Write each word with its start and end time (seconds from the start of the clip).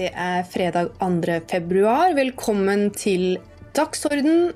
Det 0.00 0.08
er 0.16 0.46
fredag 0.48 0.94
2. 0.96 1.34
februar. 1.50 2.14
Velkommen 2.16 2.86
til 2.96 3.34
Dagsorden. 3.76 4.54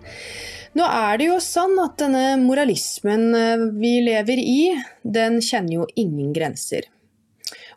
Nå 0.72 0.84
er 0.88 1.18
det 1.20 1.26
jo 1.26 1.34
sånn 1.44 1.74
at 1.82 1.98
denne 2.00 2.38
moralismen 2.40 3.26
eh, 3.36 3.64
vi 3.76 3.90
lever 4.06 4.40
i, 4.40 4.70
den 5.04 5.42
kjenner 5.44 5.82
jo 5.82 5.88
ingen 6.00 6.30
grenser. 6.32 6.86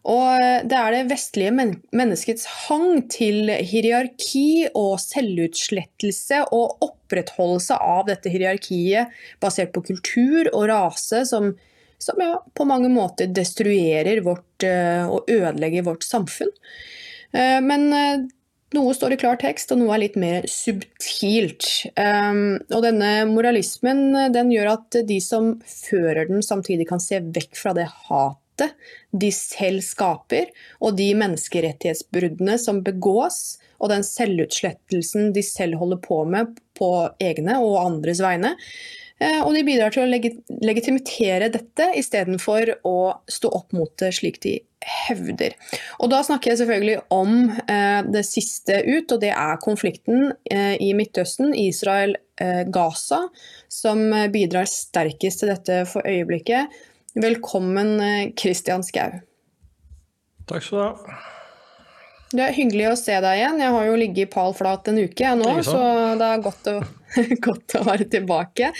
Og 0.08 0.30
eh, 0.38 0.62
det 0.64 0.78
er 0.80 0.96
det 0.96 1.02
vestlige 1.10 1.52
men 1.58 1.74
menneskets 1.92 2.48
hang 2.70 3.02
til 3.12 3.52
hierarki 3.52 4.70
og 4.72 4.94
selvutslettelse 5.04 6.46
og 6.56 6.86
opprettholdelse 6.88 7.82
av 7.84 8.06
dette 8.08 8.32
hierarkiet 8.32 9.12
basert 9.44 9.74
på 9.76 9.84
kultur 9.90 10.48
og 10.54 10.70
rase 10.72 11.26
som, 11.28 11.52
som 12.00 12.24
ja, 12.24 12.38
på 12.48 12.70
mange 12.70 12.94
måter 12.96 13.28
destruerer 13.28 14.24
vårt 14.24 14.64
uh, 14.64 15.12
og 15.18 15.28
ødelegger 15.28 15.90
vårt 15.90 16.08
samfunn. 16.08 16.56
Uh, 17.36 17.60
men 17.64 17.88
uh, 17.94 18.26
noe 18.76 18.96
står 18.96 19.16
i 19.16 19.20
klar 19.22 19.40
tekst, 19.42 19.72
og 19.72 19.82
noe 19.82 19.96
er 19.96 20.04
litt 20.06 20.18
mer 20.20 20.48
subtilt. 20.52 21.70
Um, 22.00 22.60
og 22.74 22.84
denne 22.86 23.12
moralismen 23.30 24.34
den 24.36 24.52
gjør 24.54 24.74
at 24.76 25.00
de 25.08 25.22
som 25.24 25.56
fører 25.64 26.28
den, 26.32 26.44
samtidig 26.46 26.90
kan 26.90 27.04
se 27.04 27.22
vekk 27.24 27.56
fra 27.60 27.76
det 27.78 27.88
hatet 28.08 28.74
de 29.14 29.30
selv 29.32 29.84
skaper, 29.86 30.50
og 30.82 30.96
de 30.98 31.12
menneskerettighetsbruddene 31.20 32.58
som 32.60 32.82
begås, 32.86 33.60
og 33.78 33.92
den 33.94 34.02
selvutslettelsen 34.06 35.30
de 35.36 35.44
selv 35.46 35.78
holder 35.78 36.00
på 36.02 36.24
med 36.26 36.56
på 36.78 36.90
egne 37.22 37.60
og 37.62 37.78
andres 37.84 38.24
vegne. 38.26 38.56
Og 39.46 39.54
de 39.54 39.62
bidrar 39.66 39.94
til 39.94 40.06
å 40.06 40.10
legitimitere 40.10 41.52
dette 41.54 41.88
istedenfor 42.02 42.74
å 42.86 42.98
stå 43.30 43.54
opp 43.60 43.78
mot 43.78 43.94
det 44.02 44.12
slik 44.18 44.42
de 44.42 44.58
hevder. 44.86 45.56
Og 46.00 46.12
Da 46.12 46.22
snakker 46.26 46.52
jeg 46.52 46.62
selvfølgelig 46.62 46.98
om 47.14 47.50
eh, 47.68 48.02
det 48.08 48.26
siste 48.28 48.82
ut, 48.86 49.12
og 49.12 49.22
det 49.24 49.32
er 49.34 49.62
konflikten 49.64 50.32
eh, 50.52 50.76
i 50.84 50.92
Midtøsten, 50.98 51.54
Israel-Gaza, 51.58 53.24
eh, 53.24 53.48
som 53.70 54.04
bidrar 54.34 54.70
sterkest 54.70 55.44
til 55.44 55.54
dette 55.54 55.82
for 55.90 56.06
øyeblikket. 56.08 56.74
Velkommen, 57.18 57.98
Kristian 58.38 58.86
Skau. 58.86 59.18
Takk 60.48 60.64
skal 60.64 60.78
du 60.78 60.84
ha. 60.86 61.18
Det 62.28 62.44
er 62.44 62.56
hyggelig 62.58 62.90
å 62.90 63.00
se 63.00 63.16
deg 63.24 63.40
igjen. 63.40 63.62
Jeg 63.64 63.72
har 63.72 63.86
jo 63.88 63.98
ligget 64.00 64.26
i 64.26 64.32
pal 64.32 64.54
flat 64.56 64.90
en 64.92 65.00
uke 65.00 65.30
nå, 65.40 65.52
så 65.64 65.80
det 66.20 66.28
er 66.28 66.44
godt 66.44 66.70
å, 66.70 66.76
godt 67.48 67.76
å, 67.80 67.84
være 67.88 68.08
tilbake. 68.12 68.72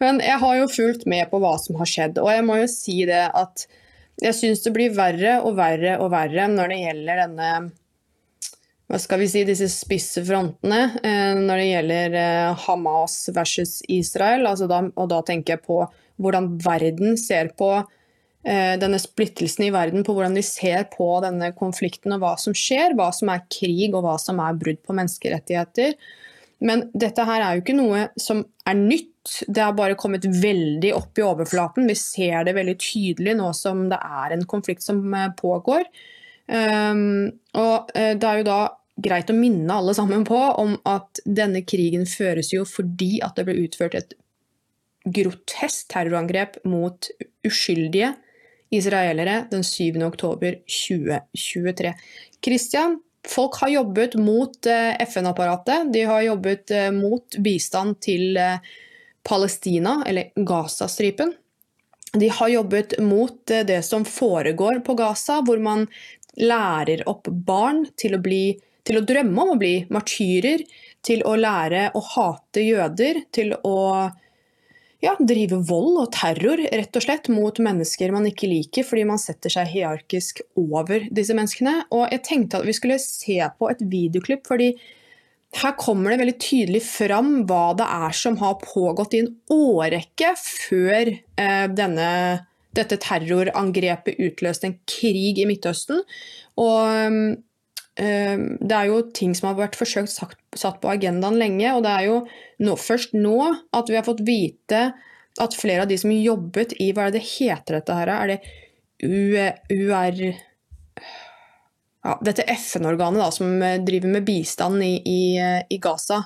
Men 0.00 0.22
jeg 0.24 0.40
har 0.40 0.58
jo 0.58 0.70
fulgt 0.72 1.04
med 1.10 1.28
på 1.30 1.40
hva 1.42 1.54
som 1.60 1.76
har 1.80 1.90
skjedd, 1.90 2.20
og 2.22 2.32
jeg 2.32 2.46
må 2.48 2.58
jo 2.62 2.70
si 2.72 3.02
det 3.08 3.26
at 3.28 3.66
jeg 4.22 4.36
syns 4.38 4.62
det 4.62 4.74
blir 4.74 4.92
verre 4.94 5.40
og 5.42 5.56
verre 5.58 5.96
og 6.02 6.12
verre 6.14 6.46
når 6.50 6.70
det 6.70 6.82
gjelder 6.84 7.24
denne 7.24 7.48
hva 8.84 8.98
skal 9.00 9.22
vi 9.22 9.26
si, 9.32 9.40
disse 9.48 9.66
spisse 9.72 10.20
frontene 10.26 10.80
eh, 11.00 11.32
når 11.38 11.60
det 11.60 11.68
gjelder 11.70 12.16
eh, 12.20 12.64
Hamas 12.66 13.16
versus 13.34 13.78
Israel. 13.90 14.44
Altså 14.50 14.68
da, 14.70 14.82
og 14.86 15.08
da 15.10 15.22
tenker 15.24 15.56
jeg 15.56 15.64
på 15.64 15.78
hvordan 16.20 16.50
verden 16.62 17.16
ser 17.18 17.48
på 17.58 17.70
eh, 17.80 18.74
denne 18.78 19.00
splittelsen 19.00 19.64
i 19.66 19.72
verden, 19.74 20.04
på 20.04 20.14
hvordan 20.14 20.36
de 20.36 20.44
ser 20.44 20.84
på 20.92 21.08
denne 21.24 21.48
konflikten 21.56 22.14
og 22.14 22.22
hva 22.22 22.34
som 22.40 22.54
skjer, 22.54 22.92
hva 22.98 23.08
som 23.16 23.32
er 23.32 23.46
krig 23.48 23.88
og 23.94 24.04
hva 24.04 24.18
som 24.20 24.42
er 24.44 24.60
brudd 24.60 24.84
på 24.84 24.98
menneskerettigheter. 25.00 25.96
Men 26.64 26.86
dette 26.92 27.24
her 27.26 27.40
er 27.40 27.56
jo 27.56 27.64
ikke 27.64 27.80
noe 27.80 28.06
som 28.20 28.44
er 28.68 28.78
nytt 28.78 29.13
det 29.46 29.62
har 29.62 29.72
bare 29.76 29.96
kommet 29.98 30.26
veldig 30.26 30.92
opp 30.96 31.18
i 31.18 31.24
overflaten. 31.24 31.88
Vi 31.88 31.96
ser 31.96 32.44
det 32.44 32.56
veldig 32.56 32.76
tydelig 32.80 33.36
nå 33.38 33.50
som 33.56 33.86
det 33.90 33.98
er 33.98 34.34
en 34.34 34.44
konflikt 34.48 34.84
som 34.84 35.00
eh, 35.14 35.30
pågår. 35.38 35.86
Um, 36.44 37.30
og 37.56 37.94
eh, 37.96 38.12
det 38.20 38.28
er 38.28 38.42
jo 38.42 38.48
da 38.48 38.58
greit 39.04 39.32
å 39.32 39.36
minne 39.36 39.78
alle 39.80 39.94
sammen 39.96 40.26
på 40.28 40.38
om 40.60 40.76
at 40.86 41.22
denne 41.24 41.64
krigen 41.66 42.04
føres 42.06 42.52
jo 42.52 42.66
fordi 42.68 43.16
at 43.24 43.34
det 43.38 43.46
ble 43.48 43.56
utført 43.64 43.96
et 43.98 44.12
grotesk 45.04 45.88
terrorangrep 45.92 46.60
mot 46.68 47.08
uskyldige 47.44 48.12
israelere 48.74 49.42
den 49.50 49.64
7. 49.64 49.98
oktober 50.04 50.60
2023. 50.68 51.96
Christian, 52.44 52.98
folk 53.24 53.56
har 53.64 53.72
jobbet 53.72 54.18
mot 54.20 54.68
eh, 54.68 54.94
FN-apparatet. 55.08 55.90
De 55.96 56.04
har 56.08 56.28
jobbet 56.28 56.76
mot 56.92 57.40
bistand 57.40 58.02
til 58.04 58.36
Palestina, 59.28 60.02
eller 60.06 60.30
Gazastripen. 60.36 61.34
De 62.12 62.28
har 62.28 62.48
jobbet 62.48 62.98
mot 63.02 63.50
eh, 63.50 63.66
det 63.66 63.82
som 63.82 64.04
foregår 64.04 64.80
på 64.86 64.94
Gaza, 64.94 65.40
hvor 65.46 65.58
man 65.58 65.86
lærer 66.36 67.06
opp 67.08 67.28
barn 67.28 67.84
til 67.96 68.16
å, 68.16 68.20
bli, 68.22 68.58
til 68.86 69.00
å 69.00 69.06
drømme 69.06 69.46
om 69.46 69.54
å 69.54 69.60
bli 69.60 69.76
martyrer, 69.94 70.62
til 71.04 71.24
å 71.26 71.36
lære 71.36 71.88
å 71.94 72.02
hate 72.14 72.62
jøder, 72.64 73.24
til 73.34 73.54
å 73.62 73.78
ja, 75.04 75.14
drive 75.20 75.58
vold 75.68 75.98
og 76.00 76.10
terror 76.16 76.62
rett 76.72 76.96
og 76.96 77.04
slett 77.04 77.28
mot 77.32 77.58
mennesker 77.60 78.12
man 78.14 78.26
ikke 78.30 78.48
liker, 78.48 78.86
fordi 78.86 79.04
man 79.08 79.20
setter 79.20 79.52
seg 79.52 79.68
hierarkisk 79.74 80.40
over 80.60 81.08
disse 81.12 81.36
menneskene. 81.36 81.82
Og 81.92 82.06
jeg 82.14 82.24
tenkte 82.28 82.60
at 82.60 82.68
vi 82.68 82.76
skulle 82.76 83.00
se 83.02 83.36
på 83.58 83.70
et 83.72 83.82
videoklipp, 83.84 84.46
fordi 84.48 84.72
her 85.60 85.76
kommer 85.78 86.12
det 86.12 86.20
veldig 86.20 86.36
tydelig 86.42 86.82
fram 86.86 87.30
hva 87.48 87.74
det 87.78 87.86
er 87.86 88.16
som 88.16 88.36
har 88.40 88.58
pågått 88.62 89.14
i 89.16 89.22
en 89.24 89.32
årrekke 89.52 90.32
før 90.40 91.10
eh, 91.14 91.66
denne, 91.70 92.10
dette 92.74 92.98
terrorangrepet 93.02 94.20
utløste 94.22 94.70
en 94.70 94.78
krig 94.90 95.40
i 95.42 95.46
Midtøsten. 95.48 96.02
Og 96.60 97.34
eh, 98.00 98.44
det 98.60 98.78
er 98.78 98.90
jo 98.90 99.02
ting 99.14 99.34
som 99.38 99.52
har 99.52 99.60
vært 99.62 99.78
forsøkt 99.78 100.12
sagt, 100.12 100.40
satt 100.58 100.80
på 100.82 100.90
agendaen 100.92 101.38
lenge, 101.40 101.68
og 101.74 101.84
det 101.86 101.92
er 101.94 102.08
jo 102.08 102.20
nå, 102.64 102.78
først 102.80 103.14
nå 103.16 103.38
at 103.74 103.90
vi 103.90 103.98
har 103.98 104.06
fått 104.06 104.24
vite 104.26 104.88
at 105.42 105.56
flere 105.58 105.84
av 105.84 105.90
de 105.90 105.98
som 105.98 106.12
jobbet 106.14 106.76
i 106.82 106.92
Hva 106.94 107.08
er 107.08 107.14
det 107.14 107.22
det 107.22 107.30
heter 107.32 107.80
dette 107.80 107.96
her? 107.98 108.12
Er 108.14 108.34
det 108.34 108.40
UR 109.04 110.20
ja, 112.04 112.18
dette 112.24 112.44
FN-organet 112.52 113.34
som 113.34 113.62
eh, 113.62 113.80
driver 113.84 114.12
med 114.16 114.26
bistand 114.28 114.84
i, 114.84 114.94
i, 115.08 115.22
eh, 115.40 115.62
i, 115.70 115.78
Gaza, 115.82 116.24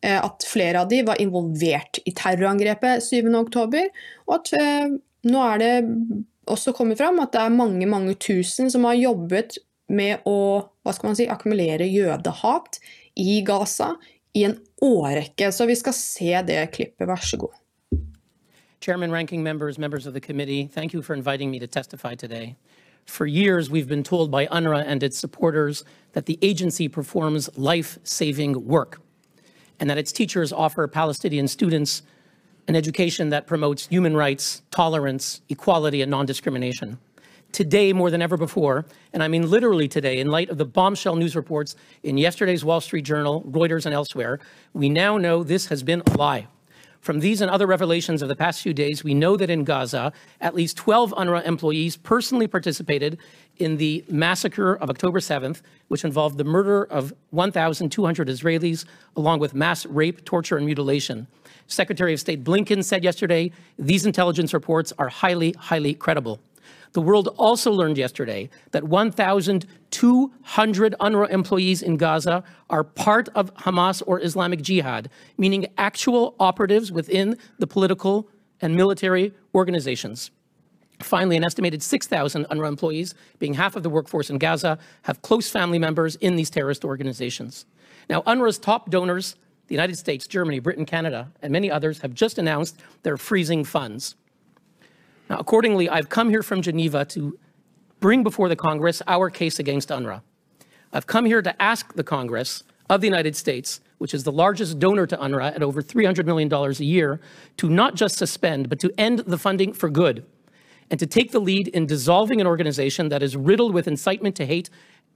eh, 0.00 0.18
at 0.22 0.46
flere 0.46 0.84
av 0.84 0.90
de 0.90 1.02
var 1.06 1.20
involvert 1.22 2.00
i 2.06 2.14
terrorangrepet 2.14 3.02
7.10, 3.02 3.90
og 4.26 4.36
at 4.38 4.52
nå 5.26 5.44
er 5.50 5.62
det 5.62 5.72
også 6.46 6.72
kommet 6.76 7.00
fram 7.00 7.18
at 7.18 7.32
det 7.34 7.42
er 7.42 7.54
mange 7.54 7.88
mange 7.90 8.14
tusen 8.22 8.70
som 8.70 8.86
har 8.86 8.94
jobbet 8.94 9.58
med 9.90 10.22
å 10.26 10.38
hva 10.86 10.94
skal 10.94 11.10
man 11.10 11.18
si, 11.18 11.26
akkumulere 11.30 11.86
jødehat 11.90 12.78
i 13.18 13.40
Gaza 13.46 13.96
i 14.38 14.44
en 14.46 14.54
årrekke. 14.82 15.50
Så 15.50 15.66
vi 15.66 15.74
skal 15.78 15.94
se 15.96 16.30
det 16.46 16.60
klippet. 16.74 17.06
Vær 17.08 17.22
så 17.22 17.38
god. 17.40 17.54
Chairman, 18.80 19.10
ranking 19.10 19.42
members, 19.42 19.78
members 19.78 20.06
of 20.06 20.14
the 20.14 20.20
committee, 20.20 20.68
thank 20.72 20.94
you 20.94 21.02
for 21.02 21.14
inviting 21.14 21.50
me 21.50 21.58
to 21.58 21.66
testify 21.66 22.14
today. 22.14 22.54
For 23.06 23.26
years, 23.26 23.70
we've 23.70 23.88
been 23.88 24.02
told 24.02 24.30
by 24.30 24.46
UNRWA 24.46 24.84
and 24.86 25.02
its 25.02 25.16
supporters 25.18 25.84
that 26.12 26.26
the 26.26 26.38
agency 26.42 26.88
performs 26.88 27.48
life-saving 27.56 28.66
work 28.66 29.00
and 29.78 29.88
that 29.88 29.98
its 29.98 30.12
teachers 30.12 30.52
offer 30.52 30.86
Palestinian 30.88 31.48
students 31.48 32.02
an 32.68 32.74
education 32.74 33.28
that 33.30 33.46
promotes 33.46 33.86
human 33.86 34.16
rights, 34.16 34.62
tolerance, 34.70 35.40
equality, 35.48 36.02
and 36.02 36.10
non-discrimination. 36.10 36.98
Today, 37.52 37.92
more 37.92 38.10
than 38.10 38.20
ever 38.20 38.36
before, 38.36 38.86
and 39.12 39.22
I 39.22 39.28
mean 39.28 39.48
literally 39.48 39.86
today, 39.86 40.18
in 40.18 40.30
light 40.30 40.50
of 40.50 40.58
the 40.58 40.64
bombshell 40.64 41.16
news 41.16 41.36
reports 41.36 41.76
in 42.02 42.18
yesterday's 42.18 42.64
Wall 42.64 42.80
Street 42.80 43.02
Journal, 43.02 43.42
Reuters, 43.42 43.86
and 43.86 43.94
elsewhere, 43.94 44.40
we 44.72 44.88
now 44.88 45.16
know 45.16 45.42
this 45.44 45.66
has 45.66 45.82
been 45.82 46.02
a 46.06 46.16
lie. 46.16 46.48
From 47.06 47.20
these 47.20 47.40
and 47.40 47.48
other 47.48 47.68
revelations 47.68 48.20
of 48.20 48.28
the 48.28 48.34
past 48.34 48.60
few 48.60 48.74
days, 48.74 49.04
we 49.04 49.14
know 49.14 49.36
that 49.36 49.48
in 49.48 49.62
Gaza, 49.62 50.12
at 50.40 50.56
least 50.56 50.76
12 50.76 51.12
UNRWA 51.12 51.46
employees 51.46 51.96
personally 51.96 52.48
participated 52.48 53.16
in 53.58 53.76
the 53.76 54.04
massacre 54.08 54.74
of 54.74 54.90
October 54.90 55.20
7th, 55.20 55.62
which 55.86 56.04
involved 56.04 56.36
the 56.36 56.42
murder 56.42 56.82
of 56.82 57.14
1,200 57.30 58.26
Israelis, 58.26 58.86
along 59.14 59.38
with 59.38 59.54
mass 59.54 59.86
rape, 59.86 60.24
torture, 60.24 60.56
and 60.56 60.66
mutilation. 60.66 61.28
Secretary 61.68 62.12
of 62.12 62.18
State 62.18 62.42
Blinken 62.42 62.82
said 62.82 63.04
yesterday 63.04 63.52
these 63.78 64.04
intelligence 64.04 64.52
reports 64.52 64.92
are 64.98 65.08
highly, 65.08 65.52
highly 65.52 65.94
credible. 65.94 66.40
The 66.92 67.00
world 67.00 67.28
also 67.36 67.70
learned 67.70 67.98
yesterday 67.98 68.48
that 68.70 68.84
1,200 68.84 70.94
UNRWA 71.00 71.30
employees 71.30 71.82
in 71.82 71.96
Gaza 71.96 72.44
are 72.70 72.84
part 72.84 73.28
of 73.34 73.52
Hamas 73.54 74.02
or 74.06 74.22
Islamic 74.22 74.62
Jihad, 74.62 75.10
meaning 75.36 75.66
actual 75.76 76.34
operatives 76.40 76.90
within 76.90 77.36
the 77.58 77.66
political 77.66 78.28
and 78.60 78.74
military 78.74 79.34
organizations. 79.54 80.30
Finally, 81.00 81.36
an 81.36 81.44
estimated 81.44 81.82
6,000 81.82 82.46
UNRWA 82.46 82.68
employees, 82.68 83.14
being 83.38 83.54
half 83.54 83.76
of 83.76 83.82
the 83.82 83.90
workforce 83.90 84.30
in 84.30 84.38
Gaza, 84.38 84.78
have 85.02 85.20
close 85.20 85.50
family 85.50 85.78
members 85.78 86.16
in 86.16 86.36
these 86.36 86.48
terrorist 86.48 86.84
organizations. 86.84 87.66
Now, 88.08 88.22
UNRWA's 88.22 88.58
top 88.58 88.90
donors, 88.90 89.36
the 89.66 89.74
United 89.74 89.96
States, 89.96 90.26
Germany, 90.26 90.58
Britain, 90.58 90.86
Canada, 90.86 91.30
and 91.42 91.52
many 91.52 91.70
others, 91.70 92.00
have 92.00 92.14
just 92.14 92.38
announced 92.38 92.80
they're 93.02 93.18
freezing 93.18 93.64
funds. 93.64 94.14
Now, 95.28 95.38
accordingly, 95.38 95.88
I've 95.88 96.08
come 96.08 96.30
here 96.30 96.42
from 96.42 96.62
Geneva 96.62 97.04
to 97.06 97.38
bring 98.00 98.22
before 98.22 98.48
the 98.48 98.56
Congress 98.56 99.02
our 99.06 99.30
case 99.30 99.58
against 99.58 99.88
UNRWA. 99.88 100.22
I've 100.92 101.06
come 101.06 101.24
here 101.24 101.42
to 101.42 101.62
ask 101.62 101.94
the 101.94 102.04
Congress 102.04 102.62
of 102.88 103.00
the 103.00 103.06
United 103.06 103.34
States, 103.34 103.80
which 103.98 104.14
is 104.14 104.24
the 104.24 104.32
largest 104.32 104.78
donor 104.78 105.06
to 105.06 105.16
UNRWA 105.16 105.54
at 105.54 105.62
over 105.62 105.82
$300 105.82 106.24
million 106.26 106.52
a 106.52 106.70
year, 106.84 107.20
to 107.56 107.68
not 107.68 107.94
just 107.96 108.16
suspend, 108.16 108.68
but 108.68 108.78
to 108.80 108.92
end 108.96 109.20
the 109.20 109.38
funding 109.38 109.72
for 109.72 109.88
good 109.88 110.24
and 110.90 111.00
to 111.00 111.06
take 111.06 111.32
the 111.32 111.40
lead 111.40 111.68
in 111.68 111.86
dissolving 111.86 112.40
an 112.40 112.46
organization 112.46 113.08
that 113.08 113.22
is 113.22 113.36
riddled 113.36 113.74
with 113.74 113.88
incitement 113.88 114.36
to 114.36 114.46
hate, 114.46 114.70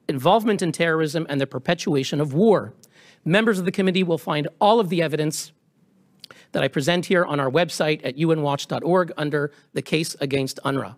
involvement 0.09 0.63
in 0.63 0.73
terrorism, 0.73 1.27
and 1.29 1.41
the 1.41 1.47
perpetuation 1.47 2.21
of 2.21 2.35
war. 2.35 2.75
Members 3.25 3.59
of 3.59 3.65
the 3.65 3.73
committee 3.73 4.03
will 4.03 4.19
find 4.19 4.49
all 4.61 4.81
of 4.81 4.89
the 4.89 5.01
evidence 5.01 5.53
that 6.53 6.63
I 6.63 6.69
present 6.69 7.07
here 7.07 7.25
on 7.25 7.41
our 7.41 7.51
website 7.51 8.01
at 8.05 8.17
unwatch.org 8.17 9.13
under 9.17 9.53
the 9.73 9.83
case 9.83 10.17
against 10.21 10.59
UNRWA. 10.65 10.97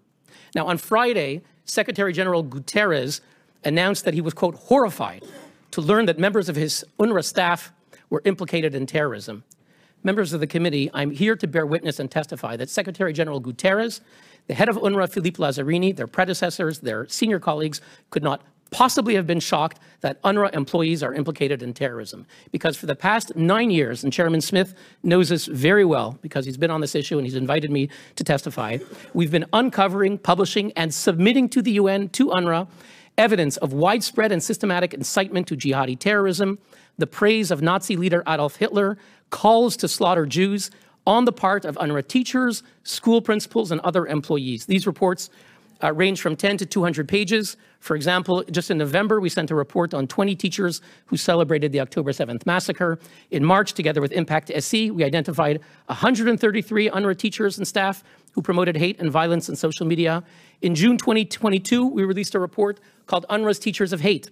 Now, 0.54 0.66
on 0.66 0.78
Friday, 0.78 1.42
Secretary 1.64 2.12
General 2.12 2.44
Guterres 2.44 3.20
announced 3.64 4.04
that 4.04 4.14
he 4.14 4.20
was, 4.20 4.34
quote, 4.34 4.56
horrified 4.56 5.24
to 5.70 5.80
learn 5.80 6.06
that 6.06 6.18
members 6.18 6.48
of 6.48 6.56
his 6.56 6.84
UNRWA 6.98 7.24
staff 7.24 7.72
were 8.10 8.22
implicated 8.24 8.74
in 8.74 8.86
terrorism. 8.86 9.44
Members 10.04 10.32
of 10.32 10.40
the 10.40 10.46
committee, 10.46 10.90
I'm 10.92 11.10
here 11.10 11.36
to 11.36 11.46
bear 11.46 11.64
witness 11.64 12.00
and 12.00 12.10
testify 12.10 12.56
that 12.56 12.68
Secretary 12.68 13.12
General 13.12 13.40
Guterres, 13.40 14.00
the 14.48 14.54
head 14.54 14.68
of 14.68 14.76
UNRWA, 14.76 15.10
Philippe 15.10 15.38
Lazzarini, 15.38 15.94
their 15.94 16.08
predecessors, 16.08 16.80
their 16.80 17.06
senior 17.08 17.38
colleagues, 17.38 17.80
could 18.10 18.22
not 18.22 18.42
possibly 18.72 19.14
have 19.14 19.26
been 19.26 19.38
shocked 19.38 19.78
that 20.00 20.20
UNRWA 20.22 20.52
employees 20.54 21.02
are 21.02 21.14
implicated 21.14 21.62
in 21.62 21.72
terrorism. 21.72 22.26
Because 22.50 22.76
for 22.76 22.86
the 22.86 22.96
past 22.96 23.36
nine 23.36 23.70
years, 23.70 24.02
and 24.02 24.12
Chairman 24.12 24.40
Smith 24.40 24.74
knows 25.04 25.28
this 25.28 25.46
very 25.46 25.84
well 25.84 26.18
because 26.22 26.44
he's 26.44 26.56
been 26.56 26.70
on 26.70 26.80
this 26.80 26.96
issue 26.96 27.18
and 27.18 27.26
he's 27.26 27.36
invited 27.36 27.70
me 27.70 27.88
to 28.16 28.24
testify, 28.24 28.78
we've 29.14 29.30
been 29.30 29.46
uncovering, 29.52 30.18
publishing, 30.18 30.72
and 30.72 30.92
submitting 30.92 31.48
to 31.50 31.62
the 31.62 31.72
UN, 31.72 32.08
to 32.08 32.28
UNRWA, 32.28 32.66
evidence 33.16 33.58
of 33.58 33.72
widespread 33.72 34.32
and 34.32 34.42
systematic 34.42 34.94
incitement 34.94 35.46
to 35.46 35.56
jihadi 35.56 35.98
terrorism, 35.98 36.58
the 36.98 37.06
praise 37.06 37.50
of 37.50 37.62
Nazi 37.62 37.96
leader 37.96 38.22
Adolf 38.26 38.56
Hitler, 38.56 38.96
calls 39.30 39.76
to 39.76 39.86
slaughter 39.86 40.26
Jews 40.26 40.70
on 41.06 41.24
the 41.24 41.32
part 41.32 41.64
of 41.64 41.76
UNRWA 41.76 42.06
teachers, 42.06 42.62
school 42.84 43.20
principals, 43.20 43.70
and 43.70 43.80
other 43.80 44.06
employees. 44.06 44.66
These 44.66 44.86
reports 44.86 45.30
uh, 45.82 45.92
range 45.92 46.20
from 46.20 46.36
10 46.36 46.58
to 46.58 46.66
200 46.66 47.08
pages. 47.08 47.56
For 47.80 47.96
example, 47.96 48.44
just 48.50 48.70
in 48.70 48.78
November, 48.78 49.20
we 49.20 49.28
sent 49.28 49.50
a 49.50 49.54
report 49.54 49.92
on 49.94 50.06
20 50.06 50.36
teachers 50.36 50.80
who 51.06 51.16
celebrated 51.16 51.72
the 51.72 51.80
October 51.80 52.12
7th 52.12 52.46
massacre. 52.46 52.98
In 53.30 53.44
March, 53.44 53.72
together 53.72 54.00
with 54.00 54.12
Impact 54.12 54.50
SE, 54.54 54.90
we 54.90 55.04
identified 55.04 55.60
133 55.86 56.90
UNRWA 56.90 57.16
teachers 57.16 57.58
and 57.58 57.66
staff 57.66 58.04
who 58.32 58.42
promoted 58.42 58.76
hate 58.76 59.00
and 59.00 59.10
violence 59.10 59.48
in 59.48 59.56
social 59.56 59.86
media. 59.86 60.22
In 60.62 60.74
June 60.74 60.96
2022, 60.96 61.86
we 61.86 62.04
released 62.04 62.34
a 62.34 62.40
report 62.40 62.80
called 63.06 63.26
UNRWA's 63.28 63.58
Teachers 63.58 63.92
of 63.92 64.00
Hate 64.00 64.30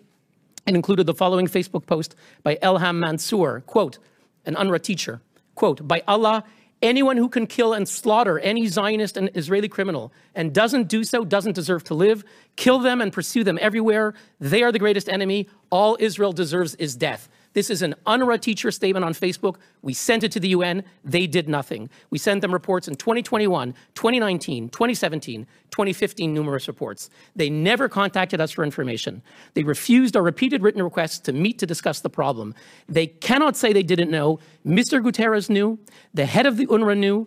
and 0.66 0.76
included 0.76 1.06
the 1.06 1.14
following 1.14 1.46
Facebook 1.46 1.86
post 1.86 2.14
by 2.42 2.56
Elham 2.56 2.98
Mansour, 2.98 3.62
quote, 3.66 3.98
an 4.46 4.54
UNRWA 4.54 4.80
teacher, 4.80 5.20
quote, 5.54 5.86
by 5.86 6.02
Allah, 6.06 6.44
Anyone 6.82 7.18
who 7.18 7.28
can 7.28 7.46
kill 7.46 7.74
and 7.74 7.86
slaughter 7.86 8.38
any 8.38 8.66
Zionist 8.66 9.18
and 9.18 9.30
Israeli 9.34 9.68
criminal 9.68 10.12
and 10.34 10.54
doesn't 10.54 10.88
do 10.88 11.04
so 11.04 11.24
doesn't 11.24 11.52
deserve 11.52 11.84
to 11.84 11.94
live. 11.94 12.24
Kill 12.56 12.78
them 12.78 13.02
and 13.02 13.12
pursue 13.12 13.44
them 13.44 13.58
everywhere. 13.60 14.14
They 14.38 14.62
are 14.62 14.72
the 14.72 14.78
greatest 14.78 15.08
enemy. 15.08 15.48
All 15.70 15.98
Israel 16.00 16.32
deserves 16.32 16.74
is 16.76 16.96
death. 16.96 17.28
This 17.52 17.68
is 17.68 17.82
an 17.82 17.96
UNRWA 18.06 18.40
teacher 18.40 18.70
statement 18.70 19.04
on 19.04 19.12
Facebook. 19.12 19.56
We 19.82 19.92
sent 19.92 20.22
it 20.22 20.30
to 20.32 20.40
the 20.40 20.50
UN. 20.50 20.84
They 21.04 21.26
did 21.26 21.48
nothing. 21.48 21.90
We 22.10 22.18
sent 22.18 22.42
them 22.42 22.52
reports 22.52 22.86
in 22.86 22.94
2021, 22.94 23.74
2019, 23.94 24.68
2017, 24.68 25.46
2015, 25.70 26.32
numerous 26.32 26.68
reports. 26.68 27.10
They 27.34 27.50
never 27.50 27.88
contacted 27.88 28.40
us 28.40 28.52
for 28.52 28.62
information. 28.62 29.22
They 29.54 29.64
refused 29.64 30.16
our 30.16 30.22
repeated 30.22 30.62
written 30.62 30.82
requests 30.82 31.18
to 31.20 31.32
meet 31.32 31.58
to 31.58 31.66
discuss 31.66 32.00
the 32.00 32.10
problem. 32.10 32.54
They 32.88 33.08
cannot 33.08 33.56
say 33.56 33.72
they 33.72 33.82
didn't 33.82 34.10
know. 34.10 34.38
Mr. 34.64 35.02
Guterres 35.02 35.50
knew. 35.50 35.78
The 36.14 36.26
head 36.26 36.46
of 36.46 36.56
the 36.56 36.66
UNRWA 36.68 36.96
knew. 36.96 37.26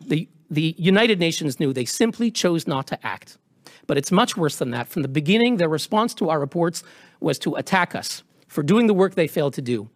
The, 0.00 0.26
the 0.50 0.74
United 0.78 1.18
Nations 1.18 1.60
knew. 1.60 1.74
They 1.74 1.84
simply 1.84 2.30
chose 2.30 2.66
not 2.66 2.86
to 2.86 3.06
act. 3.06 3.36
But 3.86 3.98
it's 3.98 4.10
much 4.10 4.38
worse 4.38 4.56
than 4.56 4.70
that. 4.70 4.88
From 4.88 5.02
the 5.02 5.08
beginning, 5.08 5.58
their 5.58 5.68
response 5.68 6.14
to 6.14 6.30
our 6.30 6.40
reports 6.40 6.82
was 7.20 7.38
to 7.40 7.56
attack 7.56 7.94
us 7.94 8.22
for 8.54 8.62
doing 8.62 8.86
the 8.86 8.94
work 8.94 9.16
they 9.16 9.26
failed 9.26 9.52
to 9.52 9.60
do. 9.60 9.90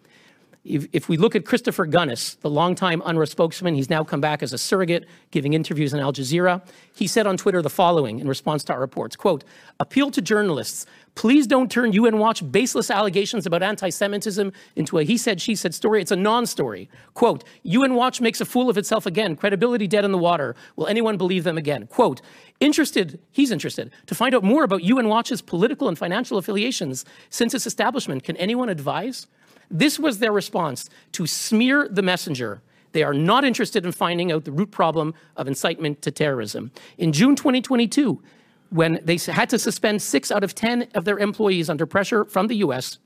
If, 0.68 0.86
if, 0.92 1.08
we 1.08 1.16
look 1.16 1.34
at 1.34 1.46
Christopher 1.46 1.86
Gunnis, 1.86 2.34
the 2.34 2.50
longtime 2.50 3.00
UNRWA 3.00 3.26
spokesman, 3.26 3.74
he's 3.74 3.88
now 3.88 4.04
come 4.04 4.20
back 4.20 4.42
as 4.42 4.52
a 4.52 4.58
surrogate, 4.58 5.06
giving 5.30 5.54
interviews 5.54 5.94
on 5.94 6.00
Al 6.00 6.12
Jazeera. 6.12 6.62
He 6.94 7.06
said 7.06 7.26
on 7.26 7.38
Twitter 7.38 7.62
the 7.62 7.70
following 7.70 8.20
in 8.20 8.28
response 8.28 8.64
to 8.64 8.74
our 8.74 8.80
reports, 8.80 9.16
quote, 9.16 9.44
appeal 9.80 10.10
to 10.10 10.20
journalists, 10.20 10.84
please 11.14 11.46
don't 11.46 11.70
turn 11.70 11.92
UN 11.92 12.18
Watch 12.18 12.48
baseless 12.52 12.90
allegations 12.90 13.46
about 13.46 13.62
anti-Semitism 13.62 14.52
into 14.76 14.98
a 14.98 15.04
he 15.04 15.16
said, 15.16 15.40
she 15.40 15.54
said 15.54 15.74
story. 15.74 16.02
It's 16.02 16.10
a 16.10 16.16
non-story. 16.16 16.90
Quote, 17.14 17.44
UN 17.62 17.94
Watch 17.94 18.20
makes 18.20 18.40
a 18.40 18.44
fool 18.44 18.68
of 18.68 18.76
itself 18.76 19.06
again, 19.06 19.36
credibility 19.36 19.86
dead 19.86 20.04
in 20.04 20.12
the 20.12 20.18
water. 20.18 20.54
Will 20.76 20.86
anyone 20.86 21.16
believe 21.16 21.44
them 21.44 21.56
again? 21.56 21.86
Quote, 21.86 22.20
interested, 22.60 23.18
he's 23.32 23.50
interested, 23.50 23.90
to 24.06 24.14
find 24.14 24.34
out 24.34 24.44
more 24.44 24.64
about 24.64 24.84
UN 24.84 25.08
Watch's 25.08 25.40
political 25.40 25.88
and 25.88 25.98
financial 25.98 26.36
affiliations 26.36 27.06
since 27.30 27.54
its 27.54 27.66
establishment. 27.66 28.22
Can 28.22 28.36
anyone 28.36 28.68
advise? 28.68 29.26
This 29.70 29.98
was 29.98 30.18
their 30.18 30.32
response 30.32 30.88
to 31.12 31.26
smear 31.26 31.88
the 31.90 32.02
messenger. 32.02 32.62
They 32.92 33.02
are 33.02 33.14
not 33.14 33.44
interested 33.44 33.84
in 33.84 33.92
finding 33.92 34.32
out 34.32 34.44
the 34.44 34.52
root 34.52 34.70
problem 34.70 35.14
of 35.36 35.46
incitement 35.46 36.02
to 36.02 36.10
terrorism. 36.10 36.70
In 36.96 37.12
June 37.12 37.36
2022, 37.36 38.22
when 38.70 39.00
they 39.02 39.16
had 39.16 39.50
to 39.50 39.58
suspend 39.58 40.02
six 40.02 40.30
out 40.30 40.44
of 40.44 40.54
10 40.54 40.88
of 40.94 41.04
their 41.04 41.18
employees 41.18 41.70
under 41.70 41.86
pressure 41.86 42.24
from 42.24 42.46
the 42.46 42.56
US, 42.56 42.98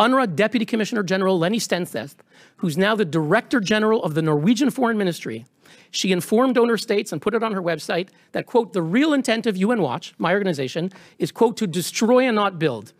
UNRWA 0.00 0.34
Deputy 0.34 0.66
Commissioner 0.66 1.04
General 1.04 1.38
Lenny 1.38 1.58
Stenseth, 1.58 2.16
who's 2.56 2.76
now 2.76 2.96
the 2.96 3.04
Director 3.04 3.60
General 3.60 4.02
of 4.02 4.14
the 4.14 4.22
Norwegian 4.22 4.70
Foreign 4.70 4.98
Ministry, 4.98 5.46
she 5.90 6.10
informed 6.10 6.56
donor 6.56 6.76
states 6.76 7.12
and 7.12 7.22
put 7.22 7.34
it 7.34 7.44
on 7.44 7.52
her 7.52 7.62
website 7.62 8.08
that, 8.32 8.46
quote, 8.46 8.72
the 8.72 8.82
real 8.82 9.12
intent 9.12 9.46
of 9.46 9.56
UN 9.56 9.80
Watch, 9.80 10.12
my 10.18 10.32
organization, 10.32 10.90
is, 11.18 11.30
quote, 11.30 11.56
to 11.58 11.68
destroy 11.68 12.26
and 12.26 12.34
not 12.34 12.58
build, 12.58 12.92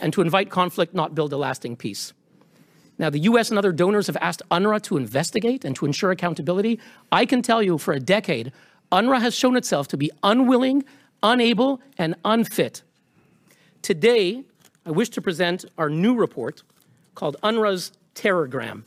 and 0.00 0.12
to 0.12 0.20
invite 0.20 0.50
conflict, 0.50 0.94
not 0.94 1.14
build 1.14 1.32
a 1.32 1.36
lasting 1.36 1.76
peace. 1.76 2.12
Now, 2.98 3.10
the 3.10 3.20
US 3.20 3.50
and 3.50 3.58
other 3.58 3.72
donors 3.72 4.06
have 4.06 4.16
asked 4.20 4.42
UNRWA 4.50 4.82
to 4.82 4.96
investigate 4.96 5.64
and 5.64 5.74
to 5.76 5.86
ensure 5.86 6.10
accountability. 6.10 6.78
I 7.10 7.24
can 7.26 7.42
tell 7.42 7.62
you 7.62 7.78
for 7.78 7.92
a 7.92 8.00
decade, 8.00 8.52
UNRWA 8.90 9.20
has 9.20 9.34
shown 9.34 9.56
itself 9.56 9.88
to 9.88 9.96
be 9.96 10.10
unwilling, 10.22 10.84
unable, 11.22 11.80
and 11.98 12.14
unfit. 12.24 12.82
Today, 13.80 14.44
I 14.84 14.90
wish 14.90 15.08
to 15.10 15.22
present 15.22 15.64
our 15.78 15.88
new 15.88 16.14
report 16.14 16.62
called 17.14 17.36
UNRWA's 17.42 17.92
Terrorgram, 18.14 18.84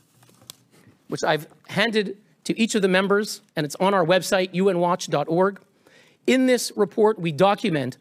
which 1.08 1.24
I've 1.24 1.46
handed 1.68 2.16
to 2.44 2.58
each 2.58 2.74
of 2.74 2.82
the 2.82 2.88
members, 2.88 3.42
and 3.56 3.66
it's 3.66 3.76
on 3.76 3.92
our 3.92 4.04
website, 4.04 4.52
unwatch.org. 4.52 5.60
In 6.26 6.46
this 6.46 6.72
report, 6.76 7.18
we 7.18 7.32
document 7.32 7.98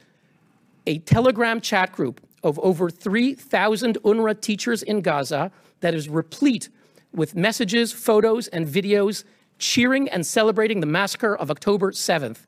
a 0.87 0.99
Telegram 0.99 1.59
chat 1.59 1.91
group 1.91 2.21
of 2.45 2.59
over 2.59 2.89
3,000 2.89 3.97
UNRWA 4.03 4.39
teachers 4.39 4.83
in 4.83 5.01
Gaza 5.01 5.51
that 5.81 5.95
is 5.95 6.07
replete 6.07 6.69
with 7.11 7.35
messages, 7.35 7.91
photos, 7.91 8.47
and 8.49 8.67
videos 8.67 9.23
cheering 9.57 10.07
and 10.09 10.25
celebrating 10.25 10.79
the 10.79 10.85
massacre 10.85 11.35
of 11.35 11.49
October 11.49 11.91
7th. 11.91 12.45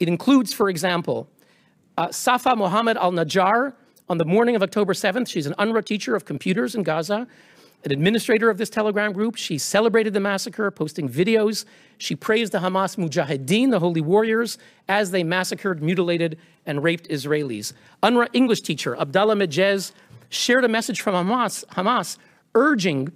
It 0.00 0.08
includes, 0.08 0.52
for 0.52 0.68
example, 0.68 1.28
uh, 1.96 2.10
Safa 2.10 2.56
Mohammed 2.56 2.96
al 2.96 3.12
Najjar 3.12 3.74
on 4.08 4.18
the 4.18 4.24
morning 4.24 4.56
of 4.56 4.62
October 4.62 4.92
7th. 4.92 5.28
She's 5.28 5.46
an 5.46 5.54
UNRWA 5.58 5.84
teacher 5.84 6.16
of 6.16 6.24
computers 6.24 6.74
in 6.74 6.82
Gaza 6.82 7.28
an 7.86 7.92
administrator 7.92 8.50
of 8.50 8.58
this 8.58 8.68
Telegram 8.68 9.12
group. 9.12 9.36
She 9.36 9.58
celebrated 9.58 10.12
the 10.12 10.20
massacre, 10.20 10.70
posting 10.70 11.08
videos. 11.08 11.64
She 11.98 12.16
praised 12.16 12.52
the 12.52 12.58
Hamas 12.58 12.96
Mujahideen, 12.96 13.70
the 13.70 13.78
holy 13.78 14.00
warriors, 14.00 14.58
as 14.88 15.12
they 15.12 15.22
massacred, 15.22 15.82
mutilated, 15.82 16.38
and 16.66 16.82
raped 16.82 17.08
Israelis. 17.08 17.72
UNRWA 18.02 18.28
English 18.32 18.62
teacher 18.62 18.96
Abdallah 18.96 19.36
Majez 19.36 19.92
shared 20.28 20.64
a 20.64 20.68
message 20.68 21.00
from 21.00 21.14
Hamas, 21.14 21.64
Hamas 21.66 22.18
urging 22.54 23.12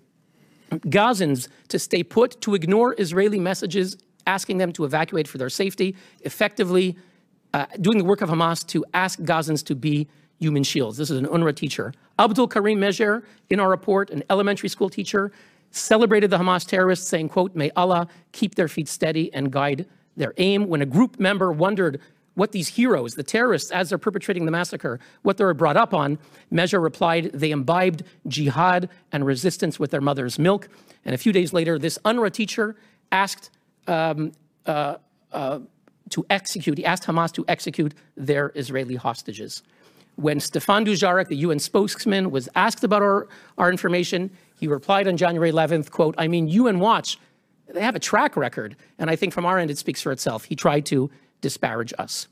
Gazans 0.70 1.48
to 1.68 1.78
stay 1.78 2.02
put, 2.02 2.40
to 2.42 2.54
ignore 2.54 2.94
Israeli 2.98 3.38
messages 3.38 3.96
asking 4.26 4.58
them 4.58 4.72
to 4.72 4.84
evacuate 4.84 5.26
for 5.26 5.38
their 5.38 5.48
safety, 5.48 5.96
effectively 6.20 6.96
uh, 7.52 7.66
doing 7.80 7.98
the 7.98 8.04
work 8.04 8.20
of 8.20 8.28
Hamas 8.28 8.64
to 8.68 8.84
ask 8.94 9.18
Gazans 9.20 9.64
to 9.66 9.74
be 9.74 10.08
human 10.40 10.62
shields. 10.62 10.96
This 10.96 11.10
is 11.10 11.18
an 11.18 11.26
UNRWA 11.26 11.54
teacher. 11.54 11.92
Abdul 12.18 12.48
Karim 12.48 12.80
Mejer, 12.80 13.22
in 13.50 13.60
our 13.60 13.68
report, 13.68 14.10
an 14.10 14.24
elementary 14.30 14.68
school 14.68 14.88
teacher, 14.88 15.30
celebrated 15.70 16.30
the 16.30 16.38
Hamas 16.38 16.66
terrorists, 16.66 17.06
saying, 17.06 17.28
quote, 17.28 17.54
may 17.54 17.70
Allah 17.76 18.08
keep 18.32 18.54
their 18.56 18.68
feet 18.68 18.88
steady 18.88 19.32
and 19.32 19.52
guide 19.52 19.86
their 20.16 20.34
aim. 20.38 20.66
When 20.66 20.82
a 20.82 20.86
group 20.86 21.20
member 21.20 21.52
wondered 21.52 22.00
what 22.34 22.52
these 22.52 22.68
heroes, 22.68 23.14
the 23.14 23.22
terrorists, 23.22 23.70
as 23.70 23.90
they're 23.90 23.98
perpetrating 23.98 24.46
the 24.46 24.50
massacre, 24.50 24.98
what 25.22 25.36
they 25.36 25.44
were 25.44 25.54
brought 25.54 25.76
up 25.76 25.92
on, 25.92 26.18
Mejer 26.50 26.82
replied, 26.82 27.30
they 27.32 27.50
imbibed 27.50 28.02
jihad 28.26 28.88
and 29.12 29.26
resistance 29.26 29.78
with 29.78 29.90
their 29.90 30.00
mother's 30.00 30.38
milk. 30.38 30.68
And 31.04 31.14
a 31.14 31.18
few 31.18 31.32
days 31.32 31.52
later, 31.52 31.78
this 31.78 31.98
UNRWA 32.04 32.32
teacher 32.32 32.76
asked 33.12 33.50
um, 33.86 34.32
uh, 34.66 34.96
uh, 35.32 35.60
to 36.10 36.26
execute, 36.30 36.78
he 36.78 36.84
asked 36.84 37.04
Hamas 37.04 37.32
to 37.32 37.44
execute 37.46 37.94
their 38.16 38.52
Israeli 38.54 38.96
hostages. 38.96 39.62
When 40.20 40.38
Stefan 40.38 40.84
Dujarric, 40.84 41.28
the 41.28 41.36
UN 41.36 41.58
spokesman, 41.58 42.30
was 42.30 42.48
asked 42.54 42.84
about 42.84 43.02
our, 43.02 43.28
our 43.56 43.70
information, 43.70 44.30
he 44.58 44.66
replied 44.66 45.08
on 45.08 45.16
January 45.16 45.50
11th, 45.50 45.90
quote, 45.90 46.14
I 46.18 46.28
mean, 46.28 46.46
UN 46.48 46.78
Watch, 46.78 47.18
they 47.72 47.80
have 47.80 47.96
a 47.96 48.00
track 48.00 48.36
record. 48.36 48.76
And 48.98 49.08
I 49.08 49.16
think 49.16 49.32
from 49.32 49.46
our 49.46 49.58
end, 49.58 49.70
it 49.70 49.78
speaks 49.78 50.02
for 50.02 50.12
itself. 50.12 50.44
He 50.44 50.54
tried 50.54 50.84
to 50.86 51.10
disparage 51.40 51.94
us. 51.98 52.28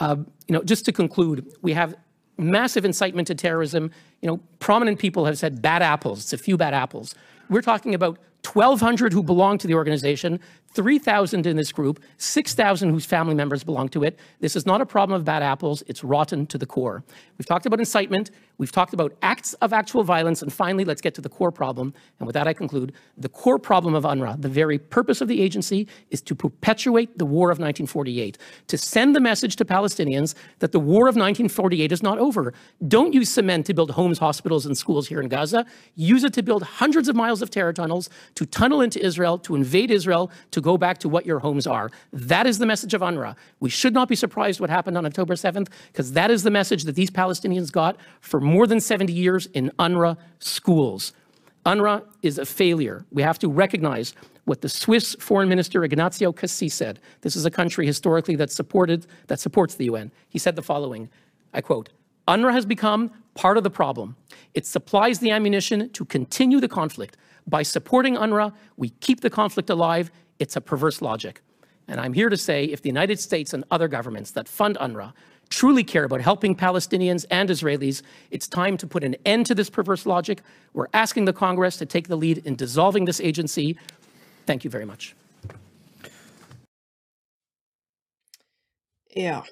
Uh, 0.00 0.16
you 0.46 0.52
know, 0.52 0.62
just 0.62 0.84
to 0.84 0.92
conclude, 0.92 1.50
we 1.62 1.72
have 1.72 1.94
massive 2.36 2.84
incitement 2.84 3.28
to 3.28 3.34
terrorism. 3.34 3.90
You 4.20 4.28
know, 4.28 4.40
prominent 4.58 4.98
people 4.98 5.24
have 5.24 5.38
said 5.38 5.62
bad 5.62 5.80
apples. 5.82 6.20
It's 6.20 6.32
a 6.32 6.38
few 6.38 6.56
bad 6.56 6.74
apples. 6.74 7.14
We're 7.48 7.62
talking 7.62 7.94
about 7.94 8.18
1,200 8.46 9.12
who 9.12 9.22
belong 9.22 9.58
to 9.58 9.66
the 9.66 9.74
organization, 9.74 10.40
3,000 10.74 11.46
in 11.46 11.56
this 11.56 11.70
group, 11.70 12.02
6,000 12.18 12.90
whose 12.90 13.06
family 13.06 13.34
members 13.34 13.62
belong 13.62 13.88
to 13.90 14.02
it. 14.02 14.18
This 14.40 14.56
is 14.56 14.66
not 14.66 14.80
a 14.80 14.86
problem 14.86 15.16
of 15.16 15.24
bad 15.24 15.42
apples, 15.42 15.84
it's 15.86 16.02
rotten 16.02 16.46
to 16.48 16.58
the 16.58 16.66
core. 16.66 17.04
We've 17.38 17.46
talked 17.46 17.64
about 17.64 17.78
incitement, 17.78 18.32
we've 18.58 18.72
talked 18.72 18.92
about 18.92 19.12
acts 19.22 19.54
of 19.54 19.72
actual 19.72 20.02
violence, 20.02 20.42
and 20.42 20.52
finally, 20.52 20.84
let's 20.84 21.00
get 21.00 21.14
to 21.14 21.20
the 21.20 21.28
core 21.28 21.52
problem. 21.52 21.94
And 22.18 22.26
with 22.26 22.34
that, 22.34 22.48
I 22.48 22.52
conclude 22.52 22.92
the 23.16 23.28
core 23.28 23.58
problem 23.58 23.94
of 23.94 24.02
UNRWA, 24.02 24.42
the 24.42 24.48
very 24.48 24.78
purpose 24.78 25.20
of 25.20 25.28
the 25.28 25.40
agency, 25.40 25.86
is 26.10 26.20
to 26.22 26.34
perpetuate 26.34 27.18
the 27.18 27.26
war 27.26 27.50
of 27.50 27.58
1948, 27.58 28.36
to 28.66 28.78
send 28.78 29.14
the 29.14 29.20
message 29.20 29.54
to 29.56 29.64
Palestinians 29.64 30.34
that 30.58 30.72
the 30.72 30.80
war 30.80 31.06
of 31.08 31.14
1948 31.14 31.92
is 31.92 32.02
not 32.02 32.18
over. 32.18 32.52
Don't 32.88 33.12
use 33.12 33.28
cement 33.28 33.66
to 33.66 33.74
build 33.74 33.92
homes, 33.92 34.18
hospitals, 34.18 34.66
and 34.66 34.76
schools 34.76 35.06
here 35.06 35.20
in 35.20 35.28
Gaza. 35.28 35.64
Use 35.94 36.24
it 36.24 36.32
to 36.34 36.42
build 36.42 36.64
hundreds 36.64 37.08
of 37.08 37.14
miles 37.14 37.42
of 37.42 37.50
terror 37.50 37.72
tunnels, 37.72 38.10
to 38.34 38.46
tunnel 38.46 38.80
into 38.80 39.04
Israel, 39.04 39.38
to 39.38 39.54
invade 39.54 39.90
Israel, 39.90 40.30
to 40.50 40.60
go 40.60 40.76
back 40.76 40.98
to 40.98 41.08
what 41.08 41.26
your 41.26 41.38
homes 41.38 41.66
are. 41.66 41.90
That 42.12 42.46
is 42.46 42.58
the 42.58 42.66
message 42.66 42.94
of 42.94 43.00
UNRWA. 43.00 43.36
We 43.60 43.70
should 43.70 43.94
not 43.94 44.08
be 44.08 44.16
surprised 44.16 44.60
what 44.60 44.70
happened 44.70 44.98
on 44.98 45.06
October 45.06 45.34
7th, 45.34 45.68
because 45.92 46.12
that 46.12 46.30
is 46.30 46.42
the 46.42 46.50
message 46.50 46.84
that 46.84 46.94
these 46.94 47.10
Palestinians 47.10 47.70
got 47.70 47.96
for 48.20 48.40
more 48.40 48.66
than 48.66 48.80
70 48.80 49.12
years 49.12 49.46
in 49.46 49.70
UNRWA 49.78 50.16
schools. 50.38 51.12
UNRWA 51.64 52.04
is 52.22 52.38
a 52.38 52.44
failure. 52.44 53.04
We 53.10 53.22
have 53.22 53.38
to 53.38 53.48
recognize 53.48 54.14
what 54.44 54.60
the 54.60 54.68
Swiss 54.68 55.16
foreign 55.18 55.48
minister 55.48 55.80
Ignazio 55.80 56.36
Cassis 56.36 56.74
said. 56.74 57.00
This 57.22 57.36
is 57.36 57.46
a 57.46 57.50
country 57.50 57.86
historically 57.86 58.36
that 58.36 58.50
supported 58.50 59.06
that 59.28 59.40
supports 59.40 59.74
the 59.76 59.86
UN. 59.86 60.12
He 60.28 60.38
said 60.38 60.56
the 60.56 60.62
following, 60.62 61.08
I 61.54 61.62
quote, 61.62 61.88
UNRWA 62.28 62.52
has 62.52 62.66
become 62.66 63.10
part 63.34 63.56
of 63.56 63.64
the 63.64 63.70
problem. 63.70 64.16
It 64.54 64.66
supplies 64.66 65.18
the 65.18 65.30
ammunition 65.30 65.90
to 65.90 66.04
continue 66.04 66.60
the 66.60 66.68
conflict. 66.68 67.16
By 67.46 67.62
supporting 67.62 68.16
UNRWA, 68.16 68.52
we 68.76 68.90
keep 69.00 69.20
the 69.20 69.30
conflict 69.30 69.70
alive 69.70 70.10
it's 70.38 70.56
a 70.56 70.60
perverse 70.60 71.00
logic. 71.00 71.42
And 71.86 72.00
I'm 72.00 72.12
here 72.12 72.28
to 72.28 72.36
say 72.36 72.64
if 72.64 72.82
the 72.82 72.88
United 72.88 73.20
States 73.20 73.52
and 73.52 73.64
other 73.70 73.88
governments 73.88 74.30
that 74.32 74.48
fund 74.48 74.76
UNRWA 74.80 75.12
truly 75.50 75.84
care 75.84 76.04
about 76.04 76.20
helping 76.20 76.56
Palestinians 76.56 77.24
and 77.30 77.50
Israelis, 77.50 78.02
it's 78.30 78.48
time 78.48 78.76
to 78.78 78.86
put 78.86 79.04
an 79.04 79.14
end 79.24 79.46
to 79.46 79.54
this 79.54 79.70
perverse 79.70 80.06
logic. 80.06 80.42
We're 80.72 80.88
asking 80.92 81.26
the 81.26 81.32
Congress 81.32 81.76
to 81.76 81.86
take 81.86 82.08
the 82.08 82.16
lead 82.16 82.38
in 82.44 82.56
dissolving 82.56 83.04
this 83.04 83.20
agency. 83.20 83.76
Thank 84.46 84.64
you 84.64 84.70
very 84.70 84.86
much. 84.86 85.14
Ja. 89.14 89.42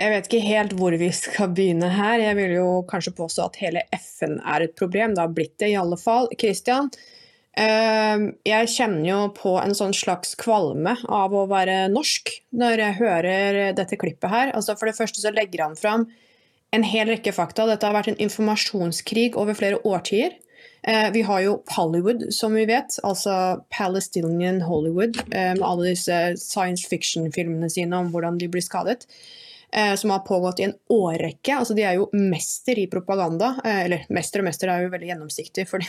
Jeg 0.00 0.10
vet 0.10 0.26
ikke 0.26 0.46
helt 0.46 0.72
hvor 0.72 0.94
vi 0.98 1.10
skal 1.14 1.52
begynne 1.54 1.88
her. 1.92 2.14
Jeg 2.18 2.36
vil 2.36 2.54
jo 2.56 2.68
kanskje 2.88 3.12
påstå 3.14 3.44
at 3.44 3.58
hele 3.60 3.82
FN 3.92 4.38
er 4.40 4.64
et 4.64 4.72
problem. 4.78 5.12
Det 5.14 5.20
har 5.22 5.34
blitt 5.36 5.58
det 5.60 5.68
i 5.74 5.76
alle 5.78 5.98
fall. 6.00 6.30
Christian, 6.40 6.88
jeg 7.52 8.68
kjenner 8.72 9.04
jo 9.04 9.16
på 9.36 9.50
en 9.60 9.74
sånn 9.76 9.92
slags 9.92 10.30
kvalme 10.40 10.94
av 11.04 11.34
å 11.36 11.42
være 11.50 11.90
norsk 11.92 12.30
når 12.56 12.80
jeg 12.80 12.96
hører 12.96 13.58
dette 13.76 13.98
klippet 14.00 14.32
her. 14.32 14.52
Altså 14.56 14.72
for 14.72 14.88
det 14.88 14.96
første 14.96 15.20
så 15.20 15.34
legger 15.36 15.66
han 15.66 15.76
fram 15.76 16.06
en 16.72 16.86
hel 16.88 17.10
rekke 17.12 17.34
fakta. 17.36 17.66
Dette 17.68 17.84
har 17.84 17.96
vært 17.96 18.14
en 18.14 18.22
informasjonskrig 18.24 19.36
over 19.36 19.56
flere 19.58 19.82
årtier. 19.84 20.38
Ehm, 20.88 21.12
vi 21.12 21.22
har 21.28 21.44
jo 21.44 21.58
Hollywood, 21.76 22.26
som 22.34 22.54
vi 22.54 22.64
vet, 22.66 22.96
altså 23.04 23.62
Palestinian 23.70 24.62
Hollywood, 24.66 25.20
ehm, 25.30 25.58
med 25.58 25.66
alle 25.68 25.92
disse 25.92 26.18
science 26.40 26.88
fiction-filmene 26.88 27.70
sine 27.70 27.96
om 27.96 28.10
hvordan 28.12 28.38
de 28.38 28.48
blir 28.48 28.64
skadet. 28.64 29.06
Som 29.96 30.10
har 30.10 30.18
pågått 30.20 30.58
i 30.60 30.64
en 30.64 30.74
årrekke. 30.92 31.54
Altså, 31.56 31.72
de 31.72 31.80
er 31.80 31.94
jo 31.94 32.10
mester 32.12 32.76
i 32.76 32.86
propaganda. 32.92 33.54
Eller 33.64 34.04
mester 34.10 34.42
og 34.42 34.44
mester 34.44 34.68
er 34.68 34.82
jo 34.82 34.90
veldig 34.92 35.08
gjennomsiktig, 35.08 35.64
for 35.66 35.80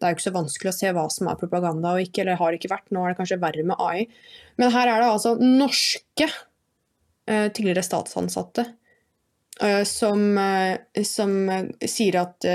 det 0.00 0.06
er 0.06 0.12
jo 0.14 0.16
ikke 0.16 0.24
så 0.30 0.32
vanskelig 0.32 0.70
å 0.70 0.76
se 0.78 0.90
hva 0.96 1.02
som 1.12 1.28
er 1.28 1.38
propaganda 1.40 1.92
og 1.92 2.00
ikke, 2.00 2.22
eller 2.22 2.38
har 2.40 2.56
ikke 2.56 2.70
vært. 2.72 2.88
Nå 2.88 3.02
er 3.04 3.12
det 3.12 3.18
kanskje 3.18 3.40
verre 3.42 3.64
med 3.68 3.82
AI. 3.84 4.06
Men 4.56 4.72
her 4.72 4.88
er 4.88 5.02
det 5.02 5.10
altså 5.10 5.34
norske 5.36 6.24
eh, 6.26 7.48
tidligere 7.52 7.84
statsansatte 7.84 8.64
eh, 9.60 9.82
som, 9.88 10.24
eh, 10.40 11.04
som 11.04 11.36
sier 11.84 12.16
at 12.22 12.48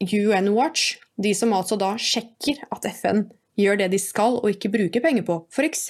UN 0.00 0.48
Watch, 0.56 0.96
de 1.20 1.34
som 1.36 1.52
altså 1.56 1.76
da 1.80 1.92
sjekker 2.00 2.64
at 2.72 2.88
FN 2.96 3.26
gjør 3.60 3.82
det 3.82 3.90
de 3.92 4.00
skal 4.00 4.38
og 4.40 4.48
ikke 4.52 4.72
bruker 4.72 5.04
penger 5.04 5.24
på, 5.28 5.38
f.eks. 5.52 5.86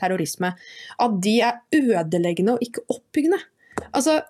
terrorisme, 0.00 0.52
at 1.00 1.16
de 1.24 1.34
er 1.44 1.60
ødeleggende 1.76 2.56
og 2.56 2.64
ikke 2.64 2.84
oppbyggende. 2.92 3.40
Altså, 3.92 4.20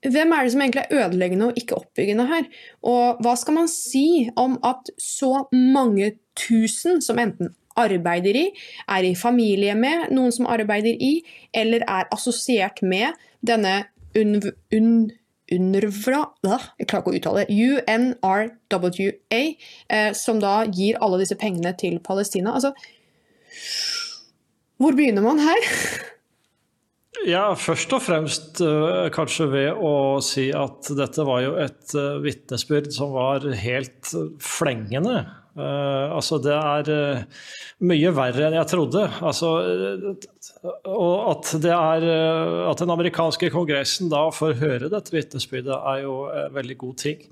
hvem 0.00 0.32
er 0.32 0.44
det 0.44 0.52
som 0.54 0.62
egentlig 0.64 0.82
er 0.86 0.96
ødeleggende 1.04 1.46
og 1.50 1.60
ikke 1.60 1.76
oppbyggende 1.76 2.26
her? 2.30 2.46
Og 2.88 3.20
hva 3.20 3.34
skal 3.36 3.58
man 3.58 3.68
si 3.68 4.30
om 4.40 4.56
at 4.64 4.88
så 4.96 5.44
mange 5.52 6.14
tusen 6.38 7.02
som 7.04 7.20
enten 7.20 7.52
arbeider 7.80 8.36
i, 8.36 8.46
er 8.88 9.06
i 9.06 9.14
familie 9.16 9.74
med 9.78 10.10
noen 10.14 10.32
som 10.34 10.48
arbeider 10.50 10.96
i, 10.96 11.20
eller 11.54 11.84
er 11.86 12.08
assosiert 12.14 12.82
med 12.82 13.16
denne 13.46 13.84
un, 14.18 14.40
un, 14.74 15.10
UNRWA, 15.50 16.22
jeg 16.78 16.86
klarer 16.86 17.02
ikke 17.02 17.10
å 17.10 17.16
uttale 17.18 17.46
UNRWA, 17.50 19.40
eh, 19.90 20.12
som 20.14 20.38
da 20.42 20.60
gir 20.70 20.98
alle 21.02 21.18
disse 21.22 21.38
pengene 21.38 21.72
til 21.78 21.98
Palestina. 22.04 22.54
Altså, 22.54 22.70
hvor 24.80 24.94
begynner 24.96 25.26
man 25.26 25.42
her? 25.42 25.68
Ja, 27.26 27.50
først 27.58 27.90
og 27.92 28.04
fremst 28.04 28.60
uh, 28.62 29.08
kanskje 29.12 29.48
ved 29.50 29.80
å 29.82 30.20
si 30.24 30.46
at 30.54 30.92
dette 30.96 31.24
var 31.26 31.42
jo 31.42 31.56
et 31.58 31.94
uh, 31.98 32.20
vitnesbyrd 32.22 32.92
som 32.94 33.12
var 33.16 33.44
helt 33.60 34.12
flengende. 34.40 35.24
Uh, 35.58 36.14
altså, 36.14 36.38
det 36.40 36.54
er 36.54 37.24
mye 37.82 38.12
verre 38.14 38.46
enn 38.46 38.56
jeg 38.60 38.70
trodde. 38.70 39.04
Altså, 39.26 39.50
og 40.86 41.14
at, 41.34 41.52
det 41.66 41.74
er, 41.74 42.08
at 42.70 42.80
den 42.80 42.94
amerikanske 42.94 43.50
kongressen 43.52 44.12
da 44.12 44.28
får 44.32 44.60
høre 44.62 44.92
dette 44.94 45.14
vitnesbyrdet, 45.16 45.74
er 45.74 46.04
jo 46.06 46.22
en 46.30 46.54
veldig 46.56 46.78
god 46.86 47.00
ting. 47.08 47.26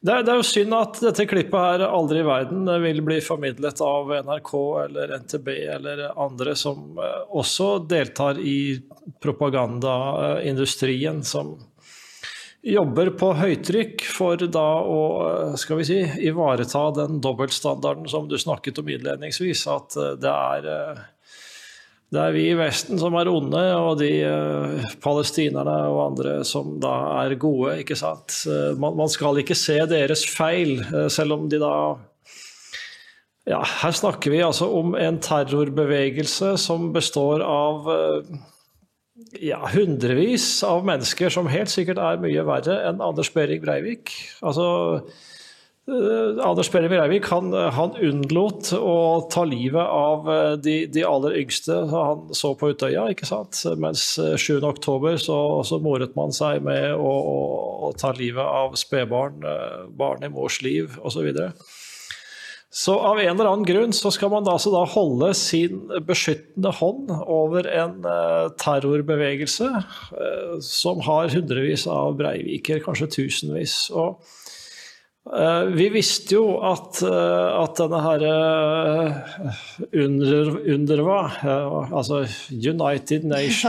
Det 0.00 0.12
er, 0.12 0.22
det 0.24 0.32
er, 0.32 0.36
jo 0.40 0.46
synd 0.46 0.74
at 0.76 1.00
dette 1.02 1.26
klippet 1.28 1.60
her 1.60 1.80
aldri 1.86 2.18
i 2.20 2.26
verden 2.26 2.68
vil 2.82 3.02
bli 3.06 3.20
formidlet 3.24 3.80
av 3.84 4.10
NRK 4.26 4.52
eller 4.84 5.14
NTB 5.22 5.48
eller 5.76 6.02
andre 6.10 6.54
som 6.58 6.98
eh, 6.98 7.22
også 7.30 7.78
deltar 7.88 8.38
i 8.40 8.80
propagandaindustrien, 9.24 11.22
som 11.24 11.56
jobber 12.64 13.10
på 13.20 13.32
høytrykk 13.36 14.04
for 14.08 14.36
da 14.40 14.68
å 14.80 15.00
eh, 15.28 15.56
skal 15.60 15.76
vi 15.80 15.84
si, 15.88 16.00
ivareta 16.28 16.90
den 16.96 17.20
dobbeltstandarden 17.24 18.08
som 18.10 18.28
du 18.28 18.38
snakket 18.40 18.78
om 18.80 18.88
innledningsvis, 18.88 19.66
at 19.72 19.96
eh, 20.00 20.14
det 20.20 20.32
er 20.32 20.62
det 22.14 22.22
er 22.22 22.34
vi 22.34 22.44
i 22.50 22.56
Vesten 22.58 23.00
som 23.00 23.16
er 23.18 23.28
onde, 23.30 23.60
og 23.74 23.98
de 24.00 24.10
uh, 24.22 24.86
palestinerne 25.02 25.74
og 25.90 26.00
andre 26.06 26.38
som 26.46 26.76
da 26.82 26.94
er 27.24 27.36
gode. 27.40 27.80
ikke 27.82 27.98
sant? 27.98 28.36
Uh, 28.46 28.72
man, 28.78 28.96
man, 29.00 29.10
skal 29.10 29.40
ikke 29.42 29.56
se 29.58 29.80
deres 29.90 30.24
feil, 30.30 30.78
uh, 30.92 31.06
selv 31.12 31.38
om 31.38 31.48
de 31.50 31.62
da 31.62 31.74
Ja, 33.44 33.58
her 33.60 33.92
snakker 33.92 34.32
vi 34.32 34.38
altså 34.40 34.70
om 34.72 34.94
en 34.96 35.18
terrorbevegelse 35.20 36.54
som 36.56 36.86
består 36.94 37.42
av 37.44 37.90
ja, 39.36 39.58
hundrevis 39.74 40.46
av 40.64 40.86
mennesker 40.88 41.28
som 41.28 41.50
helt 41.52 41.68
sikkert 41.68 42.00
er 42.00 42.22
mye 42.22 42.46
verre 42.48 42.78
enn 42.88 43.04
Anders 43.04 43.28
Behring 43.34 43.60
Breivik. 43.60 44.14
Altså 44.40 44.64
Anders 45.84 46.70
Berre 46.72 46.88
Breivik 46.88 47.26
han, 47.28 47.50
han, 47.52 47.92
unnlot 48.00 48.70
å 48.72 49.26
ta 49.28 49.42
livet 49.44 49.84
av 49.84 50.28
eh, 50.32 50.52
de, 50.56 50.76
de, 50.88 51.02
aller 51.04 51.36
yngste 51.42 51.76
han 51.90 52.30
så 52.32 52.54
på 52.56 52.70
Utøya. 52.72 53.10
ikke 53.12 53.28
sant? 53.28 53.60
Mens 53.76 54.06
7.10 54.16 54.64
eh, 55.10 55.18
så, 55.20 55.38
så 55.68 55.78
moret 55.84 56.14
man 56.16 56.32
seg 56.32 56.64
med 56.64 56.94
å, 56.96 57.10
å, 57.12 57.40
å 57.84 57.90
ta 58.00 58.14
livet 58.16 58.40
av 58.44 58.78
spedbarn, 58.80 59.44
barn 59.92 60.24
i 60.24 60.30
mors 60.32 60.62
liv 60.64 60.96
osv. 61.02 61.18
Så, 61.18 61.24
videre. 61.24 61.50
så 62.72 62.94
av 63.10 63.20
en 63.20 63.34
eller 63.34 63.50
annen 63.50 63.66
grunn 63.68 63.92
så 63.96 64.10
skal 64.12 64.32
man 64.32 64.46
da, 64.46 64.56
altså 64.56 64.72
da 64.72 64.86
holde 64.88 65.28
sin 65.36 65.84
beskyttende 66.08 66.72
hånd 66.80 67.12
over 67.12 67.68
en 67.68 68.00
terrorbevegelse 68.60 69.68
som 70.64 71.04
har 71.04 71.28
hundrevis 71.36 71.84
av 71.92 72.16
Breiviker, 72.18 72.80
kanskje 72.88 73.12
tusenvis. 73.20 73.76
og 73.92 74.24
Eh, 74.24 74.43
vi 75.72 75.86
visste 75.88 76.36
jo 76.36 76.58
at, 76.68 76.98
eh, 77.00 77.62
at 77.62 77.78
denne 77.80 78.00
her 78.04 78.24
eh, 78.28 79.38
under, 80.04 80.50
UNRWA, 80.74 81.20
altså 81.96 82.26
United 82.52 83.24
Nations 83.32 83.64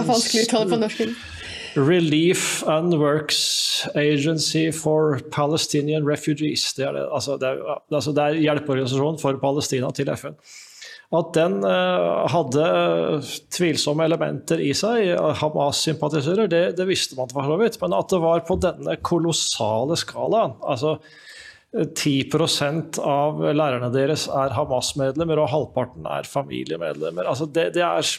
Relief 1.76 2.64
and 2.68 2.94
Works 3.00 3.88
Agency 3.96 4.72
for 4.72 5.20
Palestinian 5.32 6.04
Refugees. 6.08 6.74
Det 6.74 6.86
er, 6.86 6.92
det, 6.92 7.08
altså 7.12 7.38
det 7.40 7.48
er, 7.48 7.82
altså 7.92 8.12
det 8.12 8.24
er 8.24 8.44
hjelpeorganisasjonen 8.44 9.20
for 9.20 9.40
Palestina 9.40 9.92
til 9.96 10.12
FN. 10.16 10.36
At 11.14 11.36
den 11.38 11.60
uh, 11.62 12.26
hadde 12.34 12.64
tvilsomme 13.54 14.08
elementer 14.08 14.62
i 14.64 14.72
seg, 14.78 15.12
Hamas-sympatisører, 15.42 16.50
det, 16.50 16.64
det, 16.80 16.88
visste 16.90 17.18
man 17.20 17.30
for 17.30 17.46
så 17.46 17.60
vidt. 17.62 17.78
Men 17.84 17.94
at 17.98 18.10
det 18.10 18.22
var 18.24 18.42
på 18.48 18.58
denne 18.64 18.98
kolossale 19.06 19.98
skalaen 20.00 20.58
altså 20.66 20.98
10% 21.76 23.02
av 23.04 23.42
lærerne 23.52 23.92
deres 23.92 24.30
er 24.32 24.54
Hamas-medlemmer, 24.56 25.42
og 25.44 25.52
halvparten 25.52 26.08
er 26.08 26.28
familiemedlemmer. 26.30 27.28
Altså 27.28 27.48
det, 27.52 27.68
det, 27.76 27.84
er, 27.84 28.12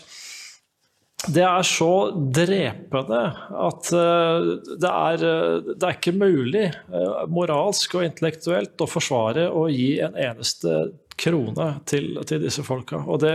det, 1.33 1.45
er, 1.47 1.64
så 1.64 1.90
drepende 2.12 3.23
at 3.66 3.90
uh, 3.97 4.50
det, 4.76 4.93
er, 4.93 5.25
det, 5.73 5.81
er, 5.81 5.97
ikke 5.97 6.14
mulig 6.21 6.69
uh, 6.93 7.25
moralsk 7.33 7.97
og 7.97 8.07
intellektuelt 8.11 8.85
å 8.85 8.90
forsvare 8.90 9.49
å 9.49 9.66
gi 9.73 9.97
en 10.05 10.21
eneste 10.28 10.76
krone 11.21 11.69
til, 11.89 12.15
til 12.29 12.43
disse 12.45 12.65
folka. 12.67 13.01
Og 13.07 13.21
det, 13.23 13.35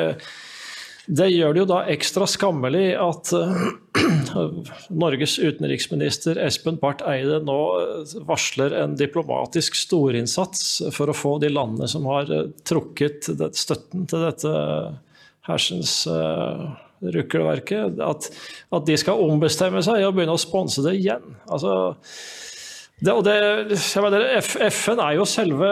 det 1.10 1.32
gjør 1.32 1.56
det 1.56 1.64
jo 1.64 1.70
da 1.72 1.80
ekstra 1.92 2.28
skammelig 2.30 2.92
at 3.02 3.32
uh, 3.34 3.64
Norges 5.04 5.38
utenriksminister 5.42 6.40
Espen 6.46 6.78
Barth 6.82 7.08
Eide 7.10 7.42
nå 7.46 7.58
eh, 7.80 8.14
varsler 8.28 8.76
en 8.84 8.94
diplomatisk 9.00 9.78
storinnsats 9.80 10.94
for 10.96 11.12
å 11.12 11.18
få 11.18 11.38
de 11.42 11.50
landene 11.52 11.90
som 11.92 12.06
har 12.12 12.30
uh, 12.32 12.46
trukket 12.68 13.32
støtten 13.58 14.06
til 14.12 14.28
dette 14.28 14.54
hersens 15.50 16.04
uh, 16.10 16.70
rukkelverket, 17.02 17.98
at, 17.98 18.30
at, 18.70 18.86
de 18.86 18.98
skal 19.00 19.22
ombestemme 19.26 19.82
seg 19.86 20.06
og 20.06 20.16
begynne 20.16 20.38
å 20.38 20.42
sponse 20.42 20.84
det 20.86 21.00
igjen. 21.00 21.34
Altså, 21.50 21.96
det, 23.02 23.14
og 23.18 23.24
det, 23.26 23.36
mener, 24.04 24.28
FN 24.70 25.00
er 25.02 25.16
jo 25.18 25.26
selve 25.26 25.70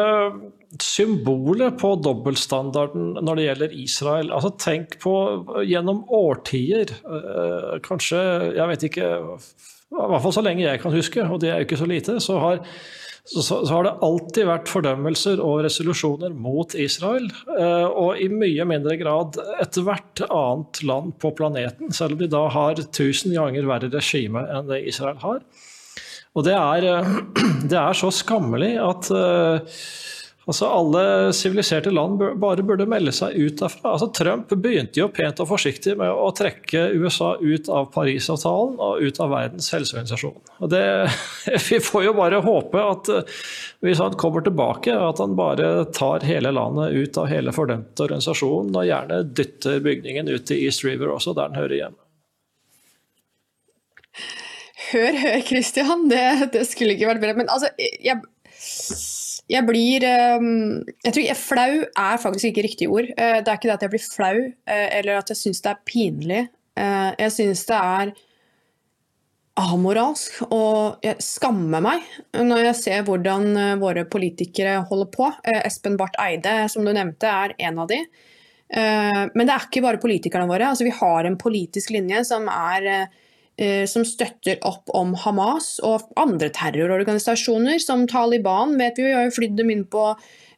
symbolet 0.82 1.78
på 1.82 1.96
dobbeltstandarden 2.02 3.20
når 3.22 3.38
det 3.38 3.46
gjelder 3.46 3.76
Israel. 3.84 4.32
Altså 4.34 4.52
Tenk 4.62 4.98
på 5.02 5.14
gjennom 5.66 6.04
årtier, 6.14 6.90
eh, 6.90 7.76
kanskje 7.86 8.22
Jeg 8.54 8.70
vet 8.70 8.88
ikke 8.90 9.10
I 9.10 10.00
hvert 10.00 10.24
fall 10.26 10.36
så 10.40 10.46
lenge 10.46 10.66
jeg 10.66 10.82
kan 10.82 10.94
huske, 10.94 11.26
og 11.26 11.42
det 11.42 11.52
er 11.52 11.62
jo 11.62 11.70
ikke 11.70 11.82
så 11.82 11.90
lite, 11.90 12.18
så 12.22 12.38
har, 12.42 12.60
så, 13.26 13.42
så 13.46 13.72
har 13.72 13.86
det 13.86 13.96
alltid 14.06 14.50
vært 14.50 14.70
fordømmelser 14.70 15.42
og 15.42 15.64
resolusjoner 15.66 16.34
mot 16.34 16.74
Israel. 16.78 17.30
Eh, 17.58 17.88
og 17.90 18.22
i 18.22 18.30
mye 18.30 18.70
mindre 18.70 18.98
grad 19.02 19.38
ethvert 19.62 20.26
annet 20.30 20.82
land 20.86 21.18
på 21.22 21.34
planeten, 21.38 21.94
selv 21.94 22.18
om 22.18 22.22
de 22.22 22.30
da 22.30 22.46
har 22.54 22.86
tusen 22.90 23.38
ganger 23.38 23.70
verre 23.70 23.90
regime 23.94 24.46
enn 24.50 24.70
det 24.70 24.86
Israel 24.90 25.22
har. 25.26 25.44
Og 26.38 26.46
det 26.46 26.56
er, 26.56 26.86
eh, 26.92 27.18
det 27.72 27.80
er 27.80 27.98
så 27.98 28.12
skammelig 28.14 28.76
at 28.82 29.10
uh, 29.14 29.82
altså 30.50 30.66
alle 30.74 31.02
siviliserte 31.36 31.92
land 31.94 32.22
bare 32.42 32.66
burde 32.66 32.88
melde 32.90 33.14
seg 33.16 33.36
ut 33.38 33.58
derfra. 33.60 33.96
Altså 33.96 34.10
Trump 34.14 34.54
begynte 34.54 35.02
jo 35.02 35.10
pent 35.14 35.42
og 35.42 35.50
forsiktig 35.52 35.96
med 36.00 36.10
å 36.10 36.30
trekke 36.38 36.88
USA 37.02 37.32
ut 37.42 37.70
av 37.74 37.90
Parisavtalen 37.94 38.78
og 38.82 39.04
ut 39.04 39.22
av 39.22 39.34
Verdens 39.34 39.70
helseorganisasjon. 39.74 40.38
Og 40.62 40.72
det, 40.74 40.84
vi 41.70 41.82
får 41.86 42.06
jo 42.08 42.18
bare 42.18 42.44
håpe 42.46 42.84
at 42.94 43.14
uh, 43.14 43.40
hvis 43.86 44.02
han 44.04 44.18
kommer 44.20 44.46
tilbake, 44.46 44.94
at 44.94 45.22
han 45.24 45.38
bare 45.40 45.88
tar 45.98 46.28
hele 46.30 46.54
landet 46.54 46.94
ut 46.94 47.18
av 47.22 47.30
hele 47.32 47.56
fordømte 47.56 48.06
organisasjonen, 48.06 48.76
og 48.76 48.86
gjerne 48.86 49.24
dytter 49.34 49.82
bygningen 49.82 50.30
ut 50.30 50.46
til 50.50 50.62
East 50.62 50.86
River 50.86 51.16
også, 51.16 51.34
der 51.38 51.50
den 51.50 51.62
hører 51.64 51.82
hjemme. 51.84 52.00
Hør, 54.90 55.14
hør, 55.22 55.42
Christian. 55.46 56.08
Det, 56.10 56.50
det 56.54 56.66
skulle 56.70 56.96
ikke 56.96 57.10
vært 57.12 57.22
bedre. 57.24 57.38
Men 57.38 57.52
altså, 57.54 57.70
jeg, 57.78 58.18
jeg 59.50 59.66
blir 59.66 60.06
ehm, 60.06 60.86
Jeg 61.06 61.14
tror 61.14 61.26
jeg, 61.26 61.42
Flau 61.42 61.76
er 61.84 62.24
faktisk 62.24 62.50
ikke 62.52 62.66
riktig 62.68 62.90
ord. 62.90 63.12
Eh, 63.18 63.42
det 63.42 63.52
er 63.52 63.60
ikke 63.60 63.70
det 63.70 63.78
at 63.78 63.86
jeg 63.86 63.94
blir 63.96 64.08
flau, 64.08 64.40
eh, 64.46 64.88
eller 65.00 65.20
at 65.20 65.30
jeg 65.34 65.42
syns 65.42 65.62
det 65.66 65.72
er 65.74 65.86
pinlig. 65.90 66.42
Eh, 66.80 67.12
jeg 67.20 67.36
syns 67.36 67.64
det 67.70 67.78
er 67.78 68.16
amoralsk, 69.60 70.38
og 70.56 71.02
jeg 71.04 71.20
skammer 71.20 71.82
meg 71.84 72.04
når 72.38 72.62
jeg 72.70 72.76
ser 72.80 73.02
hvordan 73.04 73.50
våre 73.82 74.06
politikere 74.08 74.78
holder 74.88 75.10
på. 75.12 75.28
Espen 75.66 75.98
Barth 76.00 76.16
Eide, 76.24 76.54
som 76.72 76.88
du 76.88 76.94
nevnte, 76.96 77.28
er 77.28 77.58
en 77.68 77.82
av 77.84 77.90
de. 77.92 77.98
Men 78.72 79.42
det 79.42 79.52
er 79.52 79.66
ikke 79.66 79.84
bare 79.84 80.00
politikerne 80.00 80.48
våre. 80.48 80.70
Altså, 80.70 80.88
vi 80.88 80.96
har 80.96 81.28
en 81.28 81.36
politisk 81.42 81.92
linje 81.92 82.22
som 82.30 82.48
er 82.48 83.10
som 83.92 84.06
støtter 84.08 84.56
opp 84.64 84.88
om 84.96 85.10
Hamas 85.20 85.82
og 85.84 86.14
andre 86.16 86.48
terrororganisasjoner, 86.56 87.76
som 87.84 88.06
Taliban. 88.08 88.78
vet 88.80 88.96
Vi 88.96 89.10
vi 89.10 89.16
har 89.18 89.26
jo 89.28 89.36
flydd 89.36 89.58
dem 89.60 89.74
inn 89.74 89.84
på 89.92 90.06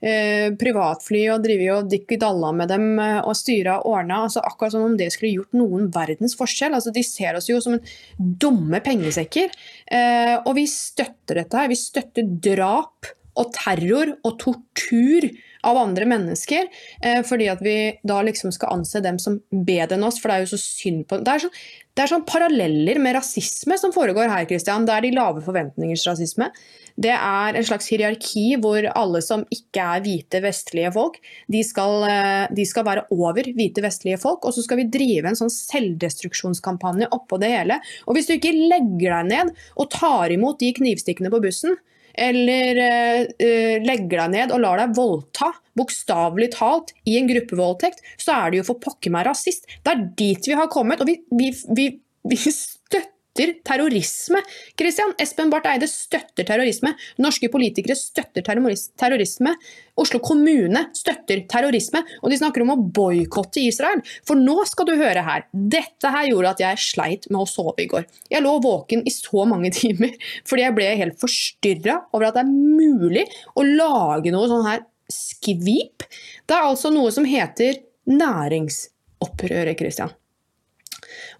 eh, 0.01 0.49
privatfly 0.59 1.23
og 1.33 1.45
driver 1.45 1.77
og 1.77 1.91
dikki-dalla 1.91 2.51
med 2.55 2.71
dem 2.73 2.87
eh, 3.01 3.19
og 3.21 3.37
styra 3.37 3.79
og 3.79 3.95
ordna. 3.95 4.23
Altså, 4.25 4.43
akkurat 4.45 4.75
som 4.75 4.85
om 4.87 4.97
det 4.99 5.11
skulle 5.13 5.33
gjort 5.37 5.57
noen 5.57 5.89
verdens 5.93 6.35
forskjell. 6.39 6.75
Altså, 6.77 6.93
de 6.95 7.05
ser 7.05 7.37
oss 7.39 7.49
jo 7.51 7.61
som 7.63 7.77
en 7.77 8.35
dumme 8.41 8.81
pengesekker. 8.83 9.53
Eh, 9.91 10.35
og 10.41 10.53
vi 10.57 10.67
støtter 10.69 11.43
dette 11.43 11.61
her. 11.61 11.71
Vi 11.71 11.79
støtter 11.79 12.35
drap 12.49 13.13
og 13.39 13.53
terror 13.55 14.17
og 14.27 14.35
tortur 14.41 15.29
av 15.67 15.77
andre 15.77 16.07
mennesker. 16.09 16.67
Eh, 17.03 17.21
fordi 17.27 17.49
at 17.51 17.61
vi 17.63 17.77
da 18.07 18.21
liksom 18.25 18.53
skal 18.55 18.77
anse 18.77 19.01
dem 19.03 19.19
som 19.21 19.39
bedre 19.51 19.97
enn 19.97 20.07
oss, 20.07 20.19
for 20.21 20.31
det 20.31 20.37
er 20.37 20.45
jo 20.45 20.53
så 20.55 20.61
synd 20.61 21.07
på 21.09 21.21
Det 21.21 21.33
er, 21.33 21.45
så, 21.45 21.49
det 21.97 22.07
sånn 22.11 22.27
paralleller 22.27 23.01
med 23.03 23.17
rasisme 23.17 23.77
som 23.79 23.93
foregår 23.95 24.31
her, 24.31 24.47
Christian. 24.49 24.87
Det 24.87 24.95
er 24.95 25.05
de 25.05 25.15
lave 25.15 25.43
forventningers 25.45 26.05
rasisme. 26.09 26.49
Det 27.01 27.13
er 27.13 27.55
en 27.55 27.65
slags 27.67 27.87
hierarki 27.91 28.57
hvor 28.61 28.85
alle 28.89 29.21
som 29.23 29.45
ikke 29.53 29.83
er 29.95 30.03
hvite 30.03 30.41
vestlige 30.43 30.91
folk, 30.95 31.19
de 31.51 31.61
skal, 31.65 32.07
eh, 32.09 32.47
de 32.51 32.65
skal 32.67 32.87
være 32.87 33.05
over 33.15 33.47
hvite 33.55 33.83
vestlige 33.83 34.19
folk. 34.21 34.45
Og 34.45 34.55
så 34.55 34.65
skal 34.65 34.81
vi 34.81 34.89
drive 34.91 35.31
en 35.31 35.39
sånn 35.39 35.53
selvdestruksjonskampanje 35.53 37.11
oppå 37.15 37.39
det 37.41 37.53
hele. 37.53 37.79
Og 38.07 38.17
hvis 38.17 38.29
du 38.29 38.35
ikke 38.37 38.55
legger 38.55 39.17
deg 39.21 39.31
ned 39.31 39.55
og 39.77 39.91
tar 39.93 40.33
imot 40.33 40.59
de 40.61 40.73
knivstikkene 40.75 41.31
på 41.31 41.41
bussen, 41.43 41.79
eller 42.13 42.81
uh, 42.81 43.75
legger 43.85 44.23
deg 44.23 44.33
ned 44.35 44.55
og 44.55 44.63
lar 44.63 44.81
deg 44.81 44.95
voldta, 44.97 45.51
bokstavelig 45.77 46.51
talt, 46.57 46.93
i 47.07 47.17
en 47.19 47.29
gruppevoldtekt, 47.29 48.03
så 48.19 48.35
er 48.37 48.51
det 48.51 48.61
jo 48.61 48.69
for 48.71 48.83
pokker 48.83 49.13
meg 49.13 49.27
rasist. 49.29 49.67
Det 49.81 49.93
er 49.93 50.05
dit 50.19 50.51
vi 50.51 50.57
har 50.57 50.69
kommet. 50.71 51.01
Og 51.01 51.09
vi, 51.09 51.19
vi, 51.31 51.51
vi, 51.77 51.87
vi 52.27 52.39
støtter 53.31 53.61
terrorisme. 53.63 54.41
Christian, 54.77 55.13
Espen 55.19 55.49
Barth 55.49 55.69
Eide 55.69 55.87
støtter 55.87 56.45
terrorisme. 56.45 56.93
Norske 57.17 57.49
politikere 57.51 57.95
støtter 57.95 58.43
terrorisme. 58.43 59.55
Oslo 59.97 60.19
kommune 60.19 60.89
støtter 60.93 61.45
terrorisme. 61.49 62.03
Og 62.21 62.31
de 62.31 62.37
snakker 62.37 62.61
om 62.61 62.73
å 62.75 62.79
boikotte 62.79 63.61
Israel. 63.63 64.01
For 64.27 64.35
nå 64.35 64.65
skal 64.67 64.89
du 64.89 64.95
høre 64.99 65.23
her. 65.23 65.47
Dette 65.51 66.11
her 66.11 66.29
gjorde 66.29 66.51
at 66.51 66.63
jeg 66.63 66.83
sleit 66.83 67.29
med 67.29 67.41
å 67.43 67.49
sove 67.49 67.79
i 67.83 67.89
går. 67.89 68.07
Jeg 68.31 68.43
lå 68.43 68.57
våken 68.63 69.05
i 69.05 69.13
så 69.13 69.45
mange 69.47 69.71
timer 69.81 70.15
fordi 70.47 70.65
jeg 70.65 70.75
ble 70.75 70.87
helt 70.99 71.19
forstyrra 71.21 71.97
over 72.11 72.29
at 72.29 72.39
det 72.39 72.45
er 72.45 72.51
mulig 72.51 73.25
å 73.55 73.65
lage 73.65 74.33
noe 74.33 74.49
sånn 74.51 74.67
her 74.67 74.83
skvip. 75.11 76.07
Det 76.47 76.55
er 76.55 76.67
altså 76.67 76.91
noe 76.93 77.11
som 77.13 77.27
heter 77.27 77.79
næringsopprøret, 78.11 79.77
Christian. 79.79 80.11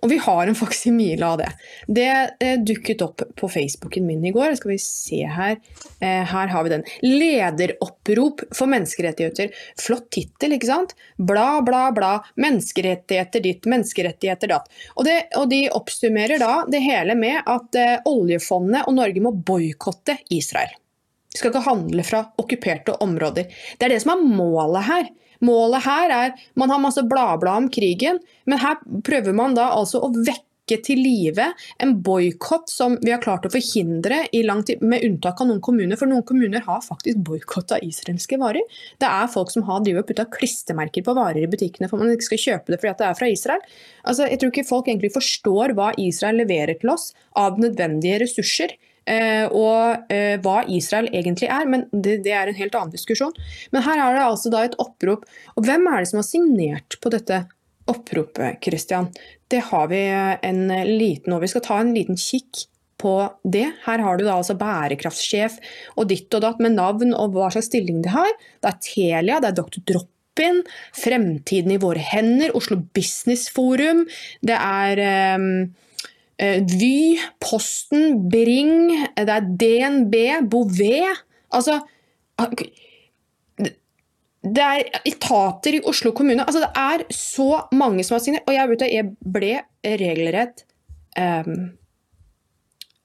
Og 0.01 0.11
vi 0.11 0.17
har 0.21 0.47
en 0.47 0.57
faksimile 0.57 1.27
av 1.27 1.39
det. 1.41 1.49
Det 1.87 2.07
eh, 2.39 2.57
dukket 2.59 3.03
opp 3.05 3.23
på 3.37 3.49
Facebooken 3.51 4.07
min 4.07 4.25
i 4.25 4.33
går. 4.35 4.55
Skal 4.59 4.73
vi 4.73 4.79
se 4.81 5.21
her. 5.25 5.57
Eh, 5.99 6.23
her 6.31 6.51
har 6.53 6.63
vi 6.63 6.73
den. 6.73 6.85
'Lederopprop 7.01 8.45
for 8.55 8.71
menneskerettigheter'. 8.71 9.53
Flott 9.79 10.09
tittel, 10.11 10.57
ikke 10.57 10.71
sant? 10.71 10.95
Bla, 11.17 11.61
bla, 11.65 11.87
bla. 11.95 12.11
Menneskerettigheter 12.41 13.43
ditt, 13.43 13.69
menneskerettigheter 13.69 14.53
datt. 14.55 14.69
Og, 14.95 15.05
det, 15.07 15.17
og 15.39 15.49
de 15.51 15.63
oppsummerer 15.71 16.41
da 16.41 16.61
det 16.71 16.83
hele 16.85 17.17
med 17.17 17.41
at 17.45 17.79
eh, 17.79 17.97
oljefondet 18.09 18.87
og 18.87 18.97
Norge 18.97 19.23
må 19.23 19.35
boikotte 19.35 20.17
Israel. 20.33 20.73
De 21.31 21.39
skal 21.39 21.53
ikke 21.53 21.63
handle 21.63 22.03
fra 22.03 22.25
okkuperte 22.41 22.97
områder. 23.03 23.47
Det 23.79 23.87
er 23.87 23.93
det 23.93 24.01
som 24.03 24.17
er 24.17 24.23
målet 24.25 24.87
her. 24.89 25.11
Målet 25.45 25.85
her 25.87 26.13
er 26.15 26.47
Man 26.59 26.69
har 26.69 26.81
masse 26.81 27.03
bladblad 27.07 27.65
om 27.65 27.69
krigen, 27.73 28.21
men 28.45 28.61
her 28.61 28.79
prøver 29.05 29.35
man 29.35 29.55
da 29.57 29.71
altså 29.75 30.01
å 30.03 30.11
vekke 30.13 30.77
til 30.85 31.01
live 31.01 31.47
en 31.83 31.95
boikott 32.05 32.69
som 32.71 32.93
vi 33.01 33.11
har 33.11 33.19
klart 33.23 33.47
å 33.47 33.51
forhindre 33.51 34.21
i 34.31 34.43
lang 34.45 34.61
tid, 34.63 34.83
med 34.85 35.03
unntak 35.03 35.41
av 35.41 35.49
noen 35.49 35.59
kommuner. 35.63 35.99
For 35.99 36.07
noen 36.07 36.23
kommuner 36.27 36.63
har 36.63 36.83
faktisk 36.85 37.19
boikotta 37.27 37.81
israelske 37.83 38.39
varer. 38.39 38.63
Det 39.01 39.09
er 39.09 39.31
folk 39.33 39.51
som 39.51 39.65
har 39.67 39.81
drivet 39.83 40.05
og 40.05 40.11
putta 40.11 40.27
klistremerker 40.31 41.03
på 41.03 41.17
varer 41.17 41.43
i 41.43 41.49
butikkene 41.51 41.89
for 41.91 41.99
man 41.99 42.13
ikke 42.13 42.29
skal 42.29 42.43
kjøpe 42.45 42.71
det 42.71 42.79
fordi 42.83 42.93
det 43.01 43.09
er 43.09 43.19
fra 43.19 43.31
Israel. 43.33 43.65
Altså, 44.05 44.29
jeg 44.29 44.39
tror 44.39 44.53
ikke 44.53 44.69
folk 44.69 44.87
egentlig 44.87 45.11
forstår 45.17 45.75
hva 45.75 45.91
Israel 45.99 46.39
leverer 46.43 46.79
til 46.79 46.93
oss 46.93 47.11
av 47.35 47.59
nødvendige 47.59 48.21
ressurser. 48.23 48.77
Eh, 49.11 49.45
og 49.51 50.11
eh, 50.13 50.37
hva 50.43 50.61
Israel 50.71 51.09
egentlig 51.11 51.49
er, 51.51 51.67
men 51.67 51.87
det, 51.91 52.21
det, 52.25 52.35
er 52.35 52.47
en 52.47 52.57
helt 52.57 52.77
annen 52.77 52.93
diskusjon. 52.93 53.33
Men 53.73 53.85
her 53.87 53.99
er 53.99 54.17
det 54.17 54.25
altså 54.27 54.51
da 54.53 54.63
et 54.65 54.77
opprop. 54.81 55.25
Og 55.57 55.67
hvem 55.67 55.87
er 55.91 56.01
det 56.01 56.11
som 56.11 56.21
har 56.21 56.27
signert 56.27 56.99
på 57.03 57.11
dette 57.13 57.43
oppropet, 57.91 58.61
Christian, 58.63 59.09
det 59.51 59.65
har 59.67 59.89
vi 59.91 59.99
en 60.47 60.61
liten 60.87 61.33
Og 61.35 61.41
vi 61.43 61.49
skal 61.51 61.63
ta 61.65 61.79
en 61.81 61.91
liten 61.95 62.19
kikk 62.19 62.69
på 63.01 63.15
det. 63.43 63.65
Her 63.85 64.03
har 64.05 64.17
du 64.17 64.23
da 64.23 64.37
altså 64.37 64.55
bærekraftsjef 64.59 65.57
og 65.97 66.07
ditt 66.11 66.31
og 66.37 66.45
datt 66.45 66.61
med 66.63 66.77
navn 66.77 67.15
og 67.17 67.35
hva 67.35 67.49
slags 67.53 67.71
stilling 67.71 68.03
de 68.05 68.13
har. 68.13 68.31
Det 68.61 68.71
er 68.71 68.81
Telia, 68.85 69.39
det 69.41 69.51
er 69.51 69.57
Dr. 69.57 69.81
Drop-in, 69.89 70.61
Fremtiden 70.95 71.73
i 71.73 71.79
våre 71.81 72.03
hender, 72.13 72.53
Oslo 72.57 72.77
Business 72.95 73.49
Forum, 73.51 74.05
det 74.45 74.57
er 74.57 75.01
um, 75.41 75.71
Vy, 76.41 77.19
Posten, 77.43 78.15
Bring, 78.31 78.89
det 79.13 79.29
er 79.29 79.49
DNB, 79.61 80.15
Bouvet. 80.49 81.21
Altså 81.53 81.81
det 84.41 84.63
er 84.63 84.87
etater 85.05 85.77
i 85.77 85.83
Oslo 85.85 86.13
kommune. 86.17 86.41
Altså, 86.41 86.63
det 86.63 86.71
er 86.73 87.03
så 87.13 87.67
mange 87.77 88.05
som 88.05 88.17
har 88.17 88.23
signert. 88.23 88.47
Og 88.49 88.55
jeg, 88.55 88.79
jeg 88.89 89.11
ble 89.21 89.51
regelrett 89.85 90.63
um, 91.17 91.69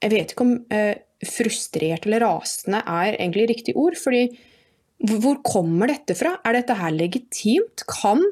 Jeg 0.00 0.12
vet 0.14 0.32
ikke 0.32 0.46
om 0.46 0.54
uh, 0.72 0.94
frustrert 1.26 2.08
eller 2.08 2.24
rasende 2.24 2.80
er 2.80 3.18
egentlig 3.18 3.50
riktig 3.52 3.76
ord. 3.76 3.98
fordi 4.00 4.28
hvor 4.96 5.42
kommer 5.44 5.90
dette 5.92 6.16
fra? 6.16 6.38
Er 6.40 6.56
dette 6.56 6.76
her 6.78 6.94
legitimt? 6.96 7.84
Kan 7.84 8.22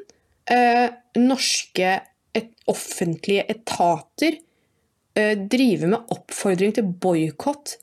uh, 0.49 0.87
norske 1.21 1.91
et, 2.35 2.49
offentlige 2.65 3.45
etater 3.53 4.39
drive 5.15 5.87
med 5.87 6.11
oppfordring 6.11 6.73
til 6.75 6.89
boikott 6.99 7.77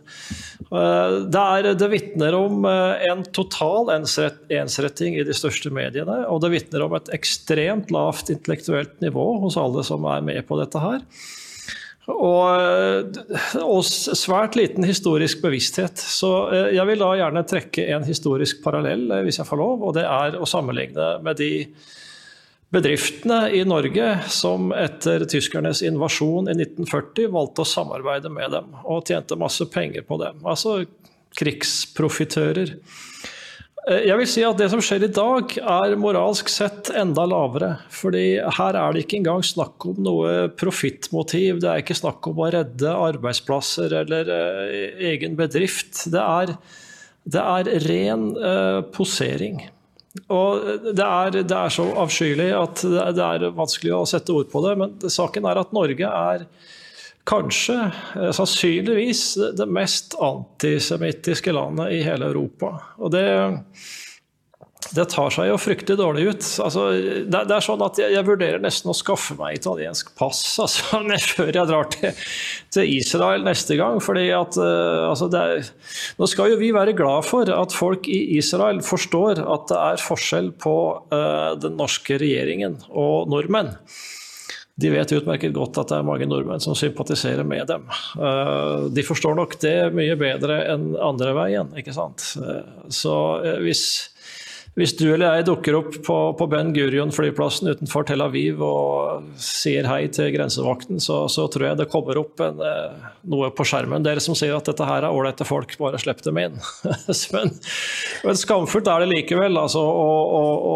Det, 0.66 1.44
er, 1.44 1.70
det 1.78 1.90
vitner 1.92 2.38
om 2.38 2.66
en 3.10 3.24
total 3.36 3.92
ensretting 3.94 5.18
i 5.20 5.26
de 5.28 5.36
største 5.36 5.72
mediene. 5.74 6.22
Og 6.32 6.42
det 6.44 6.52
vitner 6.54 6.86
om 6.86 6.96
et 6.98 7.10
ekstremt 7.16 7.94
lavt 7.94 8.32
intellektuelt 8.34 9.00
nivå 9.04 9.26
hos 9.44 9.58
alle 9.62 9.86
som 9.88 10.06
er 10.10 10.24
med 10.26 10.42
på 10.48 10.60
dette 10.62 10.82
her. 10.82 11.04
Og, 12.06 13.18
og, 13.64 13.80
svært 13.86 14.58
liten 14.60 14.86
historisk 14.86 15.42
bevissthet. 15.42 15.98
Så 15.98 16.32
eh, 16.54 16.72
jeg 16.78 16.86
vil 16.92 17.02
da 17.02 17.12
gjerne 17.18 17.46
trekke 17.50 17.88
en 17.96 18.06
historisk 18.06 18.62
parallell, 18.66 19.08
eh, 19.10 19.24
hvis 19.26 19.42
jeg 19.42 19.50
får 19.50 19.62
lov. 19.62 19.86
Og 19.88 19.96
det 19.98 20.06
er 20.06 20.38
å 20.38 20.50
sammenligne 20.50 21.16
med 21.26 21.42
de 21.42 21.52
bedriftene 22.76 23.40
i 23.56 23.64
Norge 23.66 24.12
som 24.34 24.70
etter 24.76 25.26
tyskernes 25.32 25.82
invasjon 25.86 26.50
i 26.52 26.56
1940 26.58 27.32
valgte 27.34 27.64
å 27.64 27.70
samarbeide 27.70 28.32
med 28.34 28.52
dem 28.54 28.74
og 28.84 29.06
tjente 29.08 29.38
masse 29.40 29.66
penger 29.72 30.06
på 30.06 30.20
dem. 30.22 30.42
Altså 30.46 30.82
krigsprofitører. 31.40 32.76
Eh, 33.86 34.08
jeg 34.10 34.18
vil 34.18 34.30
si 34.30 34.46
at 34.46 34.58
Det 34.58 34.70
som 34.72 34.82
skjer 34.84 35.06
i 35.06 35.12
dag, 35.14 35.52
er 35.60 35.98
moralsk 36.00 36.50
sett 36.50 36.90
enda 36.90 37.26
lavere. 37.30 37.78
fordi 37.90 38.40
Her 38.40 38.74
er 38.76 38.94
det 38.94 39.06
ikke 39.06 39.20
engang 39.22 39.44
snakk 39.44 39.86
om 39.86 40.02
noe 40.02 40.50
profittmotiv. 40.50 41.62
Det 41.62 41.70
er 41.70 41.84
ikke 41.84 42.02
snakk 42.02 42.26
om 42.28 42.40
å 42.40 42.50
redde 42.52 42.90
arbeidsplasser 42.90 43.94
eller 43.94 44.26
uh, 44.26 45.06
egen 45.12 45.36
bedrift. 45.36 46.10
Det 46.10 46.22
er, 46.22 46.58
det 47.26 47.42
er 47.42 47.72
ren 47.86 48.32
uh, 48.38 48.82
posering. 48.82 49.70
Og 50.32 50.96
det 50.96 51.04
er, 51.04 51.44
det 51.44 51.56
er, 51.56 51.70
så 51.70 51.90
avskyelig 52.00 52.48
at 52.56 52.82
det 52.88 53.24
er 53.26 53.50
vanskelig 53.52 53.92
å 53.92 54.06
sette 54.08 54.32
ord 54.32 54.48
på 54.50 54.62
det. 54.64 54.76
Men 54.80 54.96
saken 55.12 55.46
er 55.46 55.60
at 55.60 55.76
Norge 55.76 56.08
er 56.08 56.48
kanskje, 57.26 57.92
eh, 58.16 58.32
sannsynligvis, 58.32 59.38
det 59.58 59.66
mest 59.66 60.16
antisemittiske 60.22 61.52
landet 61.52 61.92
i 61.92 62.04
hele 62.06 62.30
Europa. 62.30 62.76
Og 63.02 63.12
det, 63.12 63.26
det 64.94 65.08
tar 65.10 65.34
seg 65.34 65.50
jo 65.50 65.58
fryktelig 65.58 65.98
dårlig 65.98 66.26
ut. 66.30 66.48
Altså, 66.62 66.86
det, 67.26 67.32
det, 67.34 67.56
er 67.56 67.66
sånn 67.66 67.82
at 67.82 67.98
jeg, 67.98 68.14
jeg, 68.14 68.28
vurderer 68.28 68.62
nesten 68.62 68.94
å 68.94 68.98
skaffe 68.98 69.38
meg 69.40 69.58
italiensk 69.58 70.12
pass 70.20 70.44
altså, 70.64 71.02
før 71.32 71.50
jeg 71.50 71.70
drar 71.72 71.90
til, 71.96 72.26
til, 72.76 72.92
Israel 73.00 73.46
neste 73.48 73.80
gang. 73.80 73.98
fordi 74.04 74.28
at 74.36 74.60
uh, 74.62 75.10
altså, 75.10 75.32
er, 75.34 75.66
Nå 76.22 76.30
skal 76.30 76.54
jo 76.54 76.60
vi 76.62 76.74
være 76.76 76.94
glad 76.98 77.26
for 77.26 77.50
at 77.50 77.74
folk 77.74 78.10
i 78.12 78.38
Israel 78.38 78.84
forstår 78.86 79.42
at 79.42 79.72
det 79.72 79.82
er 79.82 80.06
forskjell 80.06 80.54
på 80.62 80.76
uh, 81.10 81.56
den 81.58 81.80
norske 81.82 82.22
regjeringen 82.22 82.84
og 82.94 83.34
nordmenn 83.34 83.74
de 84.76 84.90
vet 84.92 85.12
utmerket 85.16 85.54
godt 85.56 85.78
at 85.80 85.92
det 85.92 85.98
er 85.98 86.08
mange 86.08 86.28
nordmenn 86.28 86.64
som 86.64 86.76
sympatiserer 86.76 87.48
med 87.48 87.70
dem. 87.70 87.86
Eh, 88.20 88.88
de 88.92 89.06
forstår 89.08 89.38
nok 89.40 89.56
det 89.64 89.76
mye 89.96 90.18
bedre 90.20 90.60
enn 90.74 90.90
andre 91.00 91.32
veien, 91.38 91.72
ikke 91.80 91.96
sant. 91.96 92.34
Eh, 92.42 92.90
så 92.92 93.16
eh, 93.40 93.62
hvis 93.64 93.86
hvis 94.76 94.92
du 95.00 95.06
eller 95.08 95.38
jeg 95.38 95.46
dukker 95.48 95.78
opp 95.78 95.94
på, 96.04 96.16
på 96.36 96.46
Ben 96.52 96.74
Gurion-flyplassen 96.76 97.70
utenfor 97.72 98.04
Tel 98.10 98.20
Aviv 98.26 98.60
og 98.66 99.30
sier 99.40 99.88
hei 99.88 100.02
til 100.12 100.34
grensevakten, 100.34 101.00
så, 101.00 101.22
så 101.32 101.46
tror 101.52 101.70
jeg 101.70 101.80
det 101.80 101.88
kommer 101.94 102.20
opp 102.20 102.44
en, 102.44 102.60
eh, 102.60 103.06
noe 103.32 103.54
på 103.56 103.64
skjermen. 103.68 104.04
Dere 104.04 104.24
som 104.24 104.36
sier 104.36 104.52
at 104.58 104.68
dette 104.68 104.88
her 104.88 105.08
er 105.08 105.16
ålreite 105.16 105.48
folk, 105.48 105.78
bare 105.80 106.02
slipp 106.02 106.20
dem 106.26 106.42
inn. 106.44 106.58
men, 107.36 107.54
men, 108.28 108.40
skamfullt 108.42 108.90
er 108.92 109.06
det 109.06 109.14
likevel 109.14 109.62
altså, 109.62 109.80
å, 109.80 110.10
å, 110.42 110.42
å, 110.74 110.76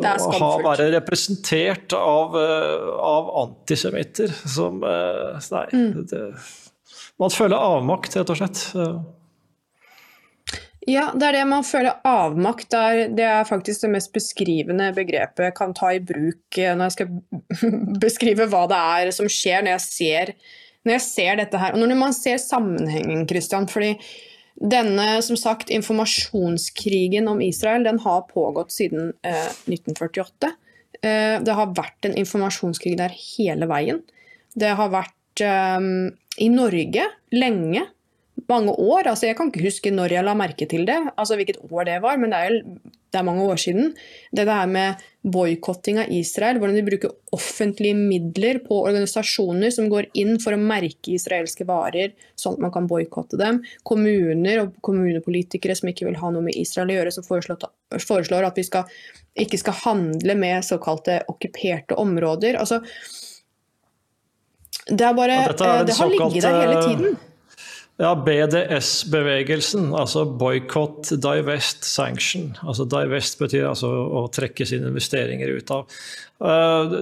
å 0.00 0.30
ha, 0.40 0.50
være 0.64 0.88
representert 0.96 1.92
av, 1.98 2.38
eh, 2.40 2.86
av 3.10 3.28
antisemitter 3.44 4.32
som 4.40 4.80
eh, 4.88 5.50
Nei. 5.52 5.66
Mm. 5.76 6.06
Det, 6.08 6.22
man 7.20 7.30
føler 7.30 7.60
avmakt, 7.60 8.16
rett 8.16 8.32
og 8.32 8.40
slett. 8.40 8.64
Ja, 10.90 11.06
det 11.16 11.30
er 11.30 11.38
det 11.38 11.44
man 11.48 11.64
føler 11.64 12.00
avmakt. 12.04 12.68
Der, 12.74 13.06
det 13.16 13.24
er 13.24 13.48
faktisk 13.48 13.86
det 13.86 13.92
mest 13.94 14.12
beskrivende 14.12 14.90
begrepet 14.96 15.46
jeg 15.48 15.56
kan 15.56 15.72
ta 15.76 15.94
i 15.94 16.02
bruk 16.04 16.58
eh, 16.60 16.74
når 16.76 16.90
jeg 16.90 16.96
skal 16.98 17.14
beskrive 18.04 18.48
hva 18.52 18.66
det 18.70 18.82
er 18.98 19.14
som 19.16 19.30
skjer 19.30 19.64
når 19.64 19.76
jeg 19.76 19.84
ser, 19.86 20.34
når 20.84 20.96
jeg 20.98 21.04
ser 21.06 21.40
dette 21.40 21.60
her. 21.62 21.76
Og 21.76 21.80
når 21.80 22.00
man 22.02 22.16
ser 22.16 22.36
sammenhengen, 22.42 23.24
Christian, 23.30 23.68
fordi 23.70 23.94
denne 24.54 25.22
som 25.26 25.38
sagt, 25.40 25.72
informasjonskrigen 25.74 27.26
om 27.28 27.40
Israel 27.42 27.86
den 27.86 27.98
har 28.04 28.26
pågått 28.28 28.74
siden 28.74 29.14
eh, 29.26 29.48
1948. 29.66 30.52
Eh, 31.00 31.40
det 31.44 31.56
har 31.58 31.72
vært 31.74 32.10
en 32.10 32.18
informasjonskrig 32.20 32.98
der 33.00 33.16
hele 33.16 33.68
veien. 33.70 34.04
Det 34.54 34.76
har 34.78 34.92
vært 34.92 35.42
eh, 35.42 35.88
i 36.44 36.52
Norge 36.52 37.08
lenge. 37.34 37.88
Mange 38.50 38.74
år. 38.76 39.06
altså 39.08 39.26
Jeg 39.26 39.36
kan 39.38 39.48
ikke 39.50 39.64
huske 39.64 39.92
når 39.94 40.12
jeg 40.18 40.26
la 40.26 40.34
merke 40.36 40.68
til 40.68 40.84
det, 40.88 40.98
altså 41.16 41.38
hvilket 41.38 41.62
år 41.70 41.88
det 41.88 42.02
var, 42.04 42.18
men 42.20 42.34
det 42.34 42.40
er, 42.44 42.58
det 42.84 43.18
er 43.20 43.26
mange 43.26 43.46
år 43.48 43.60
siden. 43.60 43.94
Det 44.36 44.44
der 44.46 44.66
med 44.68 45.00
boikotting 45.24 45.98
av 46.02 46.12
Israel, 46.12 46.58
hvordan 46.60 46.76
de 46.76 46.84
bruker 46.84 47.14
offentlige 47.32 47.96
midler 47.96 48.60
på 48.66 48.82
organisasjoner 48.84 49.72
som 49.72 49.88
går 49.88 50.10
inn 50.20 50.36
for 50.42 50.52
å 50.52 50.60
merke 50.60 51.14
israelske 51.14 51.64
varer, 51.68 52.12
sånn 52.36 52.58
at 52.58 52.64
man 52.66 52.74
kan 52.74 52.88
boikotte 52.90 53.40
dem. 53.40 53.62
Kommuner 53.88 54.66
og 54.66 54.74
kommunepolitikere 54.84 55.76
som 55.78 55.88
ikke 55.88 56.10
vil 56.10 56.20
ha 56.20 56.32
noe 56.34 56.44
med 56.44 56.58
Israel 56.60 56.92
å 56.92 56.98
gjøre, 56.98 57.14
som 57.16 57.28
foreslår, 57.28 58.48
at 58.50 58.60
vi 58.60 58.66
skal, 58.66 58.90
ikke 59.46 59.62
skal 59.62 59.80
handle 59.86 60.36
med 60.36 60.66
såkalte 60.66 61.22
okkuperte 61.32 61.96
områder. 61.96 62.60
altså 62.60 62.82
det, 64.84 65.00
er 65.00 65.14
bare, 65.16 65.32
ja, 65.32 65.48
er 65.48 65.86
det 65.88 65.96
har 65.96 66.10
ligget 66.12 66.42
der 66.42 66.60
hele 66.60 66.82
tiden. 66.82 67.16
Ja, 68.02 68.10
BDS-bevegelsen, 68.18 69.92
altså 69.94 70.24
Boycott, 70.26 71.12
Divest, 71.22 71.84
Sanction. 71.86 72.56
Altså 72.66 72.88
Divest 72.90 73.38
betyr 73.38 73.68
altså 73.68 73.86
å 73.86 74.24
trekke 74.34 74.66
sine 74.66 74.90
investeringer 74.90 75.52
ut 75.54 75.70
av. 75.70 75.94
Eh, 76.42 76.96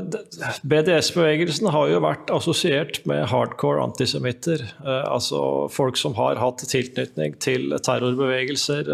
BDS-bevegelsen 0.69 1.71
har 1.73 1.89
jo 1.89 2.03
vært 2.05 2.35
assosiert 2.37 3.01
med 3.09 3.25
hardcore 3.33 3.81
antisemitter. 3.87 4.67
Uh, 4.85 5.01
altså 5.15 5.41
folk 5.73 5.97
som 5.97 6.13
har 6.21 6.37
hatt 6.43 6.61
tilknytning 6.69 7.41
til 7.41 7.73
terrorbevegelser 7.81 8.93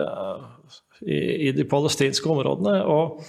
i, 1.03 1.19
i, 1.19 1.53
de 1.53 1.67
palestinske 1.67 2.31
områdene. 2.31 2.79
og 2.87 3.27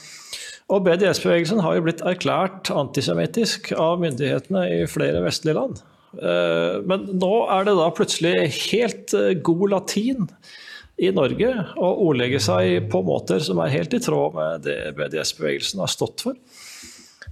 og 0.70 0.84
BDS-bevegelsen 0.86 1.64
har 1.66 1.80
jo 1.80 1.82
blitt 1.88 2.04
erklært 2.06 2.70
antisemittisk 2.70 3.72
av 3.74 3.98
myndighetene 4.04 4.68
i 4.70 4.84
flere 4.86 5.24
vestlige 5.26 5.58
land. 5.58 5.80
Eh, 6.18 6.80
men 6.90 7.06
nå 7.22 7.34
er 7.54 7.68
det 7.68 7.76
da 7.78 7.92
plutselig 7.94 8.34
helt 8.72 9.14
eh, 9.18 9.36
god 9.46 9.68
latin 9.76 10.26
i 11.00 11.12
Norge 11.16 11.52
å 11.80 11.92
ordlegge 12.10 12.42
seg 12.44 12.90
på 12.92 13.04
måter 13.08 13.44
som 13.44 13.62
er 13.64 13.76
helt 13.76 13.94
i 13.96 14.02
tråd 14.04 14.36
med 14.36 14.66
det 14.66 14.82
BDS-bevegelsen 14.98 15.84
har 15.84 15.92
stått 15.92 16.26
for. 16.26 16.36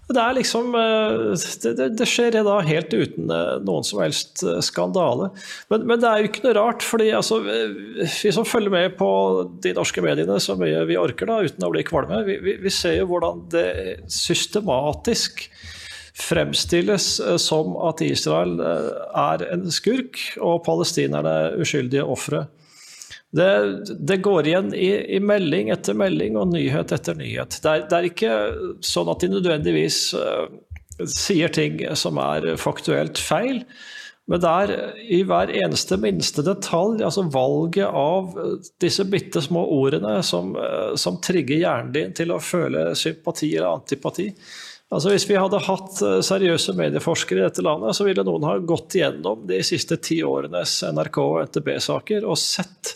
Det, 0.08 0.22
er 0.24 0.38
liksom, 0.38 0.70
det, 0.72 1.72
det, 1.76 1.88
det, 2.00 2.06
skjer 2.08 2.38
da 2.48 2.62
helt 2.64 2.94
uten 2.96 3.28
noen 3.28 3.84
som 3.84 4.00
helst 4.00 4.40
skandale. 4.64 5.34
Men, 5.68 5.84
men 5.90 6.00
det 6.00 6.08
er 6.08 6.22
jo 6.22 6.30
ikke 6.30 6.46
noe 6.46 6.54
rart, 6.56 6.86
fordi 6.86 7.10
altså, 7.18 7.42
vi 7.44 8.32
som 8.32 8.48
følger 8.48 8.72
med 8.72 8.96
på 9.02 9.10
de 9.66 9.74
norske 9.76 10.04
mediene 10.06 10.40
så 10.40 10.56
mye 10.56 10.86
vi 10.88 10.96
orker 11.02 11.28
da, 11.28 11.42
uten 11.44 11.68
å 11.68 11.74
bli 11.74 11.84
kvalme, 11.90 12.22
vi, 12.30 12.38
vi, 12.46 12.56
vi 12.64 12.72
ser 12.72 13.02
jo 13.02 13.10
hvordan 13.12 13.44
det 13.52 13.68
systematisk 14.16 15.44
fremstilles 16.18 17.20
eh, 17.20 17.38
som 17.38 17.76
at 17.88 18.02
Israel 18.06 18.60
eh, 18.60 18.94
er 19.22 19.46
en 19.54 19.68
skurk 19.74 20.20
og 20.42 20.64
palestinerne 20.66 21.58
uskyldige 21.62 22.06
ofre. 22.06 22.48
Det, 23.38 23.50
det, 24.08 24.22
går 24.24 24.48
igjen 24.48 24.72
i, 24.74 24.90
i, 25.18 25.20
melding 25.22 25.70
etter 25.74 25.98
melding 26.00 26.38
og 26.40 26.54
nyhet 26.54 26.94
etter 26.96 27.18
nyhet. 27.20 27.60
Det 27.62 27.74
er, 27.74 27.84
det 27.90 27.98
er 27.98 28.08
ikke 28.08 28.38
sånn 28.88 29.12
at 29.12 29.22
de 29.22 29.30
nødvendigvis 29.34 30.00
uh, 30.16 30.48
sier 31.04 31.52
ting 31.54 31.82
som 32.00 32.18
er 32.24 32.54
faktuelt 32.58 33.20
feil. 33.20 33.60
Men 34.32 34.42
det 34.44 34.54
er 34.64 34.72
i 35.12 35.20
hver 35.28 35.52
eneste 35.56 36.00
minste 36.04 36.44
detalj, 36.44 37.04
altså 37.04 37.28
valget 37.32 37.92
av 37.92 38.32
disse 38.84 39.06
bitte 39.08 39.44
små 39.44 39.62
ordene 39.76 40.18
som, 40.26 40.56
som 41.00 41.20
trigger 41.24 41.62
hjernen 41.62 41.94
din 41.96 42.16
til 42.16 42.34
å 42.36 42.42
føle 42.44 42.90
sympati 43.00 43.54
eller 43.54 43.78
antipati. 43.78 44.32
Altså 44.88 45.12
Hvis 45.12 45.26
vi 45.28 45.36
hadde 45.36 45.60
hatt 45.66 46.02
eh, 46.06 46.20
seriøse 46.24 46.76
medieforskere 46.78 47.42
i 47.42 47.46
dette 47.50 47.64
landet, 47.66 47.96
så 47.98 48.06
ville 48.08 48.24
noen 48.24 48.46
ha 48.48 48.56
gått 48.64 48.96
gjennom 48.96 49.44
de 49.50 49.60
siste 49.68 49.98
ti 50.00 50.22
årenes 50.24 50.80
NRK- 50.88 51.24
og 51.24 51.40
NTB-saker 51.50 52.28
og 52.28 52.40
sett 52.40 52.94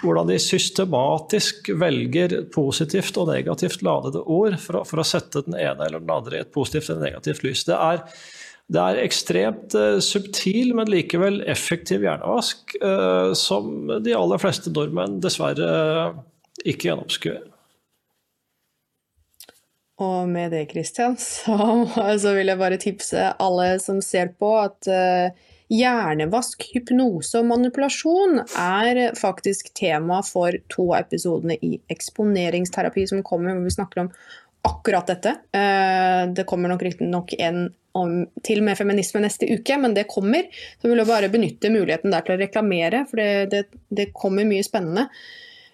hvordan 0.00 0.30
de 0.30 0.38
systematisk 0.40 1.68
velger 1.80 2.38
positivt 2.52 3.16
og 3.20 3.30
negativt 3.30 3.84
ladede 3.84 4.22
ord 4.24 4.56
for 4.60 4.80
å, 4.80 4.82
for 4.88 5.00
å 5.00 5.06
sette 5.06 5.44
den 5.44 5.56
ene 5.60 5.86
eller 5.86 6.02
den 6.02 6.12
andre 6.12 6.38
i 6.38 6.44
et 6.44 6.52
positivt 6.56 6.90
eller 6.90 7.10
negativt 7.10 7.44
lys. 7.44 7.64
Det 7.68 7.76
er, 7.76 8.02
det 8.72 8.82
er 8.82 9.00
ekstremt 9.04 9.76
uh, 9.78 9.96
subtil, 10.04 10.74
men 10.76 10.90
likevel 10.92 11.42
effektiv 11.48 12.04
hjernevask 12.04 12.76
uh, 12.82 13.32
som 13.36 13.88
de 14.04 14.16
aller 14.16 14.42
fleste 14.42 14.72
nordmenn 14.72 15.20
dessverre 15.24 15.70
ikke 16.64 16.90
gjennomskuer. 16.90 17.44
Og 20.04 20.28
med 20.28 20.52
det, 20.52 20.66
Kristian, 20.72 21.16
så, 21.30 21.56
så, 22.20 22.32
vil 22.36 22.52
jeg 22.52 22.60
bare 22.60 22.80
tipse 22.80 23.30
alle 23.42 23.76
som 23.82 24.02
ser 24.04 24.34
på, 24.36 24.50
at 24.60 24.90
uh, 24.92 25.46
hjernevask, 25.72 26.68
hypnose 26.74 27.40
og 27.40 27.48
manipulasjon 27.48 28.42
er 28.44 29.00
faktisk 29.18 29.72
tema 29.78 30.20
for 30.26 30.58
to 30.72 30.90
av 30.92 31.06
episodene 31.06 31.56
i 31.64 31.78
eksponeringsterapi 31.92 33.06
som 33.08 33.24
kommer, 33.26 33.56
hvor 33.56 33.64
vi 33.64 33.74
snakker 33.78 34.04
om 34.04 34.12
akkurat 34.66 35.08
dette. 35.14 35.32
Uh, 35.56 36.28
det 36.36 36.46
kommer 36.50 36.72
nok 36.72 36.86
riktignok 36.86 37.34
en 37.40 37.66
om, 37.96 38.26
til 38.44 38.60
med 38.60 38.76
feminisme 38.76 39.22
neste 39.24 39.48
uke, 39.48 39.78
men 39.80 39.94
det 39.96 40.08
kommer. 40.10 40.44
Så 40.76 40.90
vil 40.90 41.00
jeg 41.00 41.08
bare 41.08 41.32
benytte 41.32 41.72
muligheten 41.72 42.12
der 42.12 42.24
til 42.26 42.36
å 42.36 42.40
reklamere, 42.42 43.06
for 43.08 43.22
det, 43.22 43.30
det, 43.54 43.82
det 43.88 44.10
kommer 44.12 44.44
mye 44.44 44.66
spennende. 44.66 45.06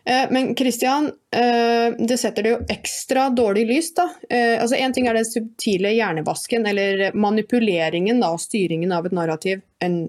Eh, 0.05 0.31
men 0.31 0.57
Christian, 0.57 1.07
eh, 1.31 2.07
det 2.07 2.19
setter 2.19 2.43
det 2.43 2.51
jo 2.51 2.61
ekstra 2.69 3.29
dårlig 3.31 3.67
lys. 3.67 3.95
da. 3.95 4.09
Eh, 4.31 4.63
altså 4.63 4.77
Én 4.77 4.93
ting 4.93 5.07
er 5.07 5.15
den 5.15 5.25
subtile 5.25 5.95
hjernevasken, 5.95 6.67
eller 6.67 7.13
manipuleringen 7.15 8.21
da, 8.21 8.33
og 8.35 8.43
styringen 8.43 8.93
av 8.93 9.07
et 9.07 9.13
narrativ, 9.13 9.63
en, 9.81 10.09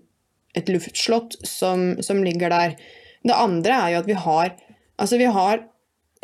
et 0.55 0.69
luftslott 0.69 1.37
som, 1.47 2.01
som, 2.01 2.23
ligger 2.23 2.49
der. 2.49 2.77
Det 3.23 3.35
andre 3.37 3.73
er 3.73 3.91
jo 3.93 3.99
at 4.03 4.09
vi 4.09 4.17
har, 4.25 4.55
altså 4.97 5.17
vi 5.21 5.29
har 5.37 5.67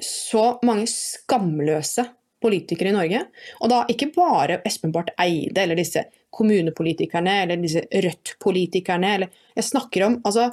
så 0.01 0.57
mange 0.63 0.87
skamløse 0.87 2.07
politikere 2.41 2.89
i 2.89 2.95
Norge. 2.95 3.25
Og 3.59 3.69
da 3.69 3.83
ikke 3.91 4.13
bare 4.15 4.61
Espen 4.65 4.93
Barth 4.95 5.13
Eide 5.19 5.61
eller 5.61 5.77
disse 5.77 6.05
kommunepolitikerne 6.33 7.41
eller 7.43 7.59
disse 7.59 7.83
Rødt-politikerne. 7.91 9.27
Jeg 9.57 9.67
snakker 9.67 10.05
om 10.07 10.19
altså, 10.23 10.49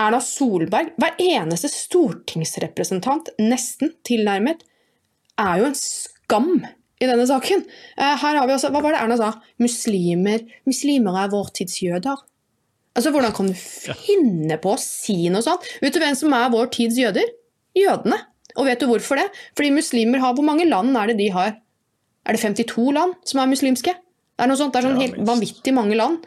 Erna 0.00 0.18
Solberg, 0.22 0.90
hver 0.98 1.18
eneste 1.22 1.70
stortingsrepresentant, 1.70 3.30
nesten 3.38 3.92
tilnærmet, 4.06 4.64
er 5.38 5.60
jo 5.60 5.68
en 5.68 5.76
skam 5.78 6.50
i 7.02 7.06
denne 7.06 7.26
saken. 7.28 7.62
Eh, 7.98 8.14
her 8.22 8.38
har 8.38 8.46
vi 8.46 8.54
altså, 8.56 8.70
Hva 8.74 8.82
var 8.82 8.94
det 8.94 9.02
Erna 9.02 9.18
sa? 9.18 9.30
Muslimer, 9.62 10.42
muslimer 10.66 11.18
er 11.22 11.32
vår 11.32 11.52
tids 11.58 11.78
jøder. 11.82 12.22
Altså, 12.94 13.10
Hvordan 13.14 13.34
kan 13.34 13.50
du 13.50 13.54
finne 13.58 14.58
på 14.62 14.74
å 14.74 14.80
si 14.80 15.28
noe 15.30 15.42
sånt? 15.46 15.66
Vet 15.82 15.94
du 15.94 16.02
hvem 16.02 16.16
som 16.18 16.34
er 16.34 16.52
vår 16.54 16.70
tids 16.74 16.98
jøder? 16.98 17.30
Jødene. 17.78 18.18
Og 18.54 18.68
vet 18.68 18.82
du 18.82 18.86
hvorfor 18.86 19.18
det? 19.18 19.28
Fordi 19.58 19.74
muslimer 19.74 20.22
har 20.22 20.34
Hvor 20.34 20.46
mange 20.46 20.66
land 20.66 20.96
er 20.96 21.10
det 21.10 21.18
de 21.22 21.30
har? 21.34 21.56
Er 22.24 22.34
det 22.34 22.42
52 22.42 22.90
land 22.94 23.14
som 23.26 23.42
er 23.42 23.50
muslimske? 23.50 23.94
Det 23.94 24.42
er 24.42 24.50
noe 24.50 24.58
sånt, 24.58 24.74
det 24.74 24.80
er 24.80 24.88
sånn 24.88 25.02
helt 25.02 25.18
vanvittig 25.26 25.74
mange 25.74 25.94
land. 25.98 26.22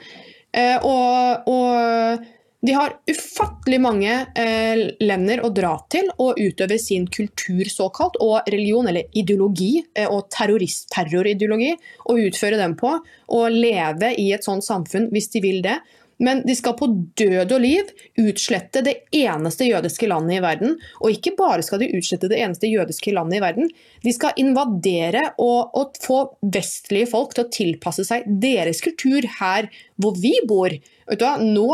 Eh, 0.56 0.80
og, 0.86 1.48
og 1.52 2.28
de 2.66 2.74
har 2.74 2.96
ufattelig 3.12 3.78
mange 3.82 4.14
eh, 4.34 4.80
lender 5.00 5.44
å 5.46 5.52
dra 5.54 5.76
til 5.94 6.10
og 6.18 6.40
utøve 6.42 6.80
sin 6.82 7.06
kultur 7.14 7.70
såkalt, 7.70 8.18
og 8.24 8.50
religion, 8.50 8.90
eller 8.90 9.06
ideologi, 9.14 9.84
eh, 9.94 10.10
og 10.10 10.32
terrorideologi, 10.34 11.76
og 12.10 12.24
utføre 12.26 12.58
dem 12.58 12.74
på. 12.80 12.96
Og 13.38 13.54
leve 13.54 14.16
i 14.18 14.32
et 14.34 14.48
sånt 14.48 14.66
samfunn 14.66 15.12
hvis 15.14 15.30
de 15.36 15.44
vil 15.46 15.62
det. 15.66 15.78
Men 16.18 16.42
de 16.48 16.56
skal 16.58 16.74
på 16.80 16.88
død 17.20 17.52
og 17.54 17.62
liv 17.62 17.92
utslette 18.24 18.82
det 18.82 18.96
eneste 19.14 19.68
jødiske 19.68 20.10
landet 20.10 20.40
i 20.40 20.42
verden. 20.42 20.74
Og 21.04 21.14
ikke 21.14 21.36
bare 21.38 21.62
skal 21.62 21.84
de 21.84 21.92
utslette 21.94 22.32
det 22.32 22.40
eneste 22.42 22.72
jødiske 22.72 23.14
landet 23.14 23.38
i 23.38 23.44
verden, 23.44 23.70
de 24.02 24.16
skal 24.16 24.34
invadere 24.42 25.28
og, 25.38 25.78
og 25.78 26.02
få 26.02 26.24
vestlige 26.42 27.12
folk 27.14 27.38
til 27.38 27.46
å 27.46 27.54
tilpasse 27.54 28.08
seg 28.08 28.26
deres 28.42 28.82
kultur 28.82 29.30
her 29.38 29.70
hvor 30.02 30.18
vi 30.18 30.34
bor. 30.50 30.74
Vet 30.74 31.22
du 31.22 31.28
hva? 31.28 31.38
Nå 31.38 31.70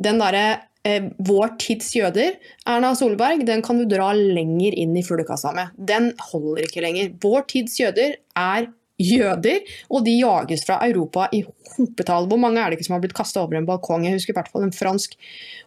den 0.00 0.20
derre 0.22 0.46
eh, 0.86 1.10
vår 1.18 1.56
tids 1.62 1.92
jøder, 1.96 2.38
Erna 2.68 2.94
Solberg, 2.98 3.44
den 3.46 3.62
kan 3.64 3.80
du 3.80 3.86
dra 3.90 4.12
lenger 4.16 4.76
inn 4.78 4.96
i 4.96 5.04
fuglekassa 5.06 5.54
med. 5.56 5.74
Den 5.76 6.12
holder 6.30 6.66
ikke 6.66 6.84
lenger. 6.84 7.12
Vår 7.22 7.46
tids 7.52 7.78
jøder 7.80 8.18
er 8.38 8.70
jøder, 9.00 9.64
og 9.90 10.04
de 10.06 10.14
jages 10.20 10.62
fra 10.66 10.78
Europa 10.86 11.26
i 11.34 11.42
hopetall. 11.74 12.28
Hvor 12.30 12.38
mange 12.38 12.62
er 12.62 12.70
det 12.70 12.78
ikke 12.78 12.88
som 12.88 12.96
har 12.96 13.02
blitt 13.02 13.16
kasta 13.16 13.42
over 13.42 13.58
en 13.58 13.66
balkong? 13.66 14.06
Jeg 14.06 14.20
husker 14.20 14.34
i 14.34 14.38
hvert 14.38 14.50
fall 14.52 14.66
en 14.66 14.74
fransk 14.74 15.16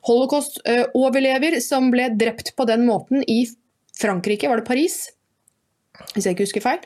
holocaust-overlever 0.08 1.60
som 1.64 1.92
ble 1.92 2.08
drept 2.16 2.54
på 2.56 2.68
den 2.70 2.86
måten 2.88 3.26
i 3.28 3.44
Frankrike, 3.98 4.50
var 4.50 4.62
det 4.62 4.68
Paris? 4.68 5.08
Hvis 6.14 6.28
jeg 6.28 6.36
ikke 6.36 6.48
husker 6.48 6.64
feil. 6.64 6.84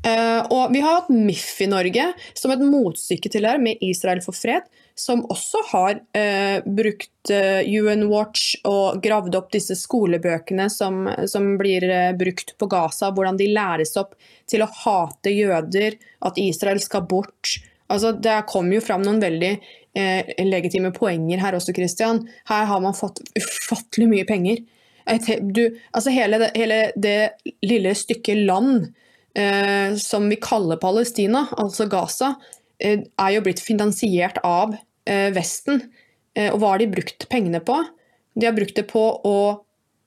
Uh, 0.00 0.40
og 0.48 0.70
vi 0.72 0.80
har 0.80 1.02
hatt 1.02 1.10
MIF 1.12 1.58
i 1.60 1.68
Norge 1.68 2.06
som 2.32 2.52
et 2.54 2.62
motstykke 2.64 3.28
til 3.32 3.44
det 3.44 3.56
med 3.60 3.82
Israel 3.84 4.22
for 4.24 4.36
fred, 4.36 4.64
som 5.00 5.22
også 5.32 5.62
har 5.70 6.00
eh, 6.16 6.60
brukt 6.64 7.30
eh, 7.32 7.64
UN 7.64 8.04
Watch 8.10 8.54
og 8.68 9.00
gravd 9.02 9.38
opp 9.38 9.48
disse 9.54 9.76
skolebøkene 9.78 10.68
som, 10.72 11.06
som 11.30 11.54
blir 11.60 11.86
eh, 11.88 12.12
brukt 12.18 12.52
på 12.60 12.68
Gaza, 12.70 13.10
hvordan 13.14 13.38
de 13.40 13.48
læres 13.54 13.96
opp 14.00 14.12
til 14.50 14.64
å 14.64 14.70
hate 14.82 15.32
jøder, 15.32 15.96
at 16.26 16.40
Israel 16.42 16.82
skal 16.84 17.06
bort. 17.08 17.56
Altså, 17.90 18.12
det 18.12 18.42
kommer 18.50 18.76
jo 18.76 18.84
fram 18.84 19.02
noen 19.06 19.22
veldig 19.22 19.54
eh, 19.98 20.34
legitime 20.46 20.92
poenger 20.96 21.40
her 21.42 21.56
også, 21.58 21.74
Christian. 21.76 22.22
Her 22.50 22.68
har 22.70 22.84
man 22.84 22.96
fått 22.96 23.22
ufattelig 23.38 24.10
mye 24.10 24.28
penger. 24.28 24.62
Du, 25.40 25.64
altså 25.96 26.12
hele, 26.14 26.38
det, 26.38 26.52
hele 26.54 26.82
det 26.94 27.16
lille 27.66 27.96
stykket 27.98 28.44
land 28.46 28.90
eh, 29.34 29.96
som 29.98 30.28
vi 30.30 30.38
kaller 30.38 30.78
Palestina, 30.78 31.46
altså 31.58 31.88
Gaza, 31.90 32.34
eh, 32.78 33.00
er 33.02 33.34
jo 33.34 33.42
blitt 33.48 33.64
finansiert 33.64 34.38
av 34.46 34.76
Vesten. 35.06 35.84
Eh, 36.36 36.50
og 36.52 36.60
hva 36.60 36.74
har 36.74 36.82
de 36.82 36.90
brukt 36.92 37.26
pengene 37.32 37.60
på? 37.64 37.76
De 38.38 38.46
har 38.46 38.56
brukt 38.56 38.76
det 38.76 38.86
på 38.90 39.02
å, 39.26 39.36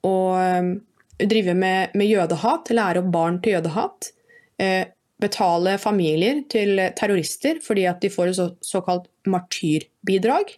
å 0.06 0.16
eh, 0.40 0.74
drive 1.20 1.54
med, 1.58 1.94
med, 1.94 2.08
jødehat, 2.08 2.72
lære 2.74 3.04
opp 3.04 3.10
barn 3.14 3.40
til 3.44 3.58
jødehat. 3.58 4.12
Eh, 4.62 4.84
betale 5.22 5.76
familier 5.80 6.42
til 6.50 6.80
terrorister 6.98 7.60
fordi 7.62 7.86
at 7.88 8.02
de 8.02 8.10
får 8.12 8.32
et 8.32 8.38
så, 8.38 8.48
såkalt 8.64 9.08
martyrbidrag. 9.30 10.54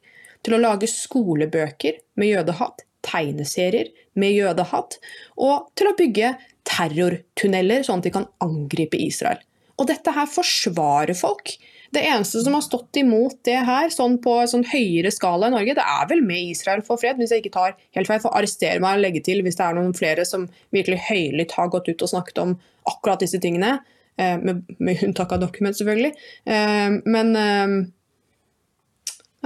Til 0.46 0.57
å 0.57 0.62
lage 0.62 0.88
skolebøker 0.90 1.99
med 2.20 2.31
jødehat, 2.31 2.85
tegneserier 3.07 3.90
med 4.18 4.33
jødehat, 4.35 4.96
og 5.42 5.66
til 5.79 5.90
å 5.90 5.96
bygge 5.99 6.33
terrortunneler, 6.66 7.83
sånn 7.87 8.01
at 8.01 8.07
de 8.07 8.12
kan 8.14 8.29
angripe 8.42 8.99
Israel. 8.99 9.42
Og 9.77 9.88
dette 9.90 10.14
her 10.14 10.29
forsvarer 10.31 11.18
folk. 11.18 11.57
Det 11.96 12.02
eneste 12.04 12.42
som 12.44 12.52
har 12.52 12.64
stått 12.64 12.98
imot 13.00 13.38
det 13.48 13.56
her, 13.64 13.88
sånn 13.92 14.18
på 14.20 14.35
en 14.42 14.50
sånn 14.50 14.66
høyere 14.68 15.09
skala 15.14 15.48
i 15.48 15.54
Norge, 15.54 15.76
det 15.78 15.85
er 15.88 16.09
vel 16.11 16.20
med 16.26 16.52
Israel 16.52 16.82
for 16.85 17.00
fred, 17.00 17.16
hvis 17.16 17.32
jeg 17.32 17.40
ikke 17.40 17.54
tar 17.54 17.76
helt 17.96 18.11
feil. 18.11 18.20
For 18.20 18.37
arrestere 18.37 18.82
meg 18.85 18.98
og 18.98 19.04
legge 19.06 19.22
til 19.24 19.40
hvis 19.46 19.56
det 19.56 19.64
er 19.64 19.78
noen 19.78 19.96
flere 19.96 20.26
som 20.28 20.44
virkelig 20.76 21.00
høylytt 21.09 21.56
har 21.56 21.72
gått 21.72 21.88
ut 21.88 22.04
og 22.04 22.12
snakket 22.12 22.42
om 22.42 22.56
akkurat 22.92 23.24
disse 23.24 23.40
tingene. 23.40 23.78
Eh, 24.20 24.37
med, 24.40 24.64
med 24.78 25.02
unntak 25.09 25.32
av 25.32 25.40
dokument, 25.40 25.76
selvfølgelig. 25.76 26.12
Eh, 26.44 26.98
men 27.04 27.37
eh, 27.37 27.76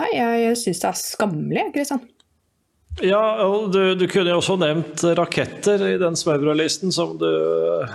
Nei, 0.00 0.08
jeg 0.14 0.56
syns 0.56 0.80
det 0.80 0.88
er 0.88 0.96
skammelig, 0.96 1.64
Kristian. 1.74 2.02
Ja, 2.98 3.46
og 3.46 3.70
du, 3.70 3.94
du, 3.94 4.03
kunne 4.11 4.33
jo 4.33 4.40
også 4.40 4.57
nevnt 4.59 5.05
raketter 5.16 5.83
i 5.87 5.94
den 6.00 6.16
smørbrødlisten 6.18 6.90
som, 6.92 7.14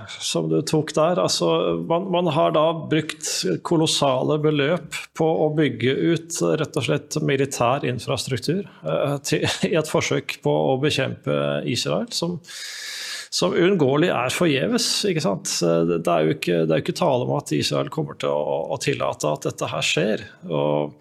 som, 0.08 0.48
du 0.50 0.62
tok 0.66 0.94
der. 0.96 1.20
Altså, 1.22 1.50
man, 1.90 2.08
man, 2.14 2.30
har 2.34 2.56
da 2.56 2.64
brukt 2.90 3.28
kolossale 3.68 4.40
beløp 4.42 4.96
på 5.18 5.28
å 5.28 5.50
bygge 5.58 5.98
ut 6.16 6.40
rett 6.62 6.80
og 6.80 6.88
slett 6.88 7.20
militær 7.22 7.86
infrastruktur 7.86 8.64
eh, 8.64 9.18
til, 9.28 9.46
i 9.68 9.76
et 9.76 9.92
forsøk 9.92 10.40
på 10.46 10.56
å 10.72 10.80
bekjempe 10.82 11.38
Israel, 11.70 12.08
som, 12.16 12.40
som 13.30 13.54
uunngåelig 13.54 14.10
er 14.16 14.34
forgjeves. 14.34 14.90
Det, 15.12 16.02
er 16.08 16.26
jo 16.26 16.40
ikke, 16.40 16.64
det 16.64 16.72
er 16.72 16.82
jo 16.82 16.88
ikke 16.88 17.00
tale 17.04 17.28
om 17.28 17.36
at 17.36 17.54
Israel 17.54 17.92
kommer 17.94 18.18
til 18.24 18.32
å, 18.32 18.64
å 18.74 18.82
tillate 18.82 19.38
at 19.38 19.52
dette 19.52 19.74
her 19.76 19.86
skjer. 19.92 20.28
og 20.48 20.96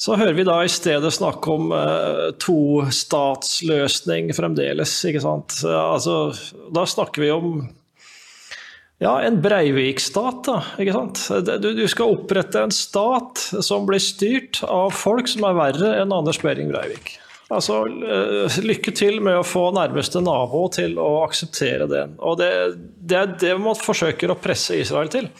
så 0.00 0.16
hører 0.16 0.32
vi 0.38 0.46
da 0.48 0.62
i 0.64 0.70
stedet 0.72 1.12
snakke 1.12 1.52
om 1.52 1.72
eh, 1.76 2.30
tostatsløsning 2.40 4.30
fremdeles. 4.32 4.94
ikke 5.04 5.20
sant? 5.20 5.58
Altså, 5.68 6.32
da 6.72 6.86
snakker 6.88 7.26
vi 7.26 7.30
om 7.34 7.60
ja, 9.00 9.14
en 9.24 9.40
Breivik-stat. 9.40 10.44
da, 10.44 10.58
ikke 10.80 10.92
sant? 10.96 11.20
Du, 11.60 11.70
du, 11.76 11.86
skal 11.88 12.12
opprette 12.16 12.60
en 12.64 12.72
stat 12.72 13.40
som 13.64 13.86
blir 13.88 14.00
styrt 14.00 14.60
av 14.68 14.92
folk 14.96 15.28
som 15.28 15.46
er 15.48 15.56
verre 15.56 15.92
enn 16.02 16.12
Anders 16.12 16.40
Behring 16.40 16.68
Breivik. 16.72 17.14
Altså, 17.50 17.82
uh, 17.88 18.58
Lykke 18.62 18.92
til 18.94 19.18
med 19.24 19.40
å 19.40 19.46
få 19.46 19.70
nærmeste 19.74 20.20
nabo 20.22 20.66
til 20.72 21.00
å 21.00 21.24
akseptere 21.24 21.88
det. 21.90 22.04
Og 22.20 22.36
det, 22.40 22.50
det 23.00 23.18
er 23.18 23.32
det 23.40 23.56
man 23.58 23.78
forsøker 23.78 24.32
å 24.32 24.38
presse 24.38 24.76
Israel 24.80 25.08
til. 25.12 25.32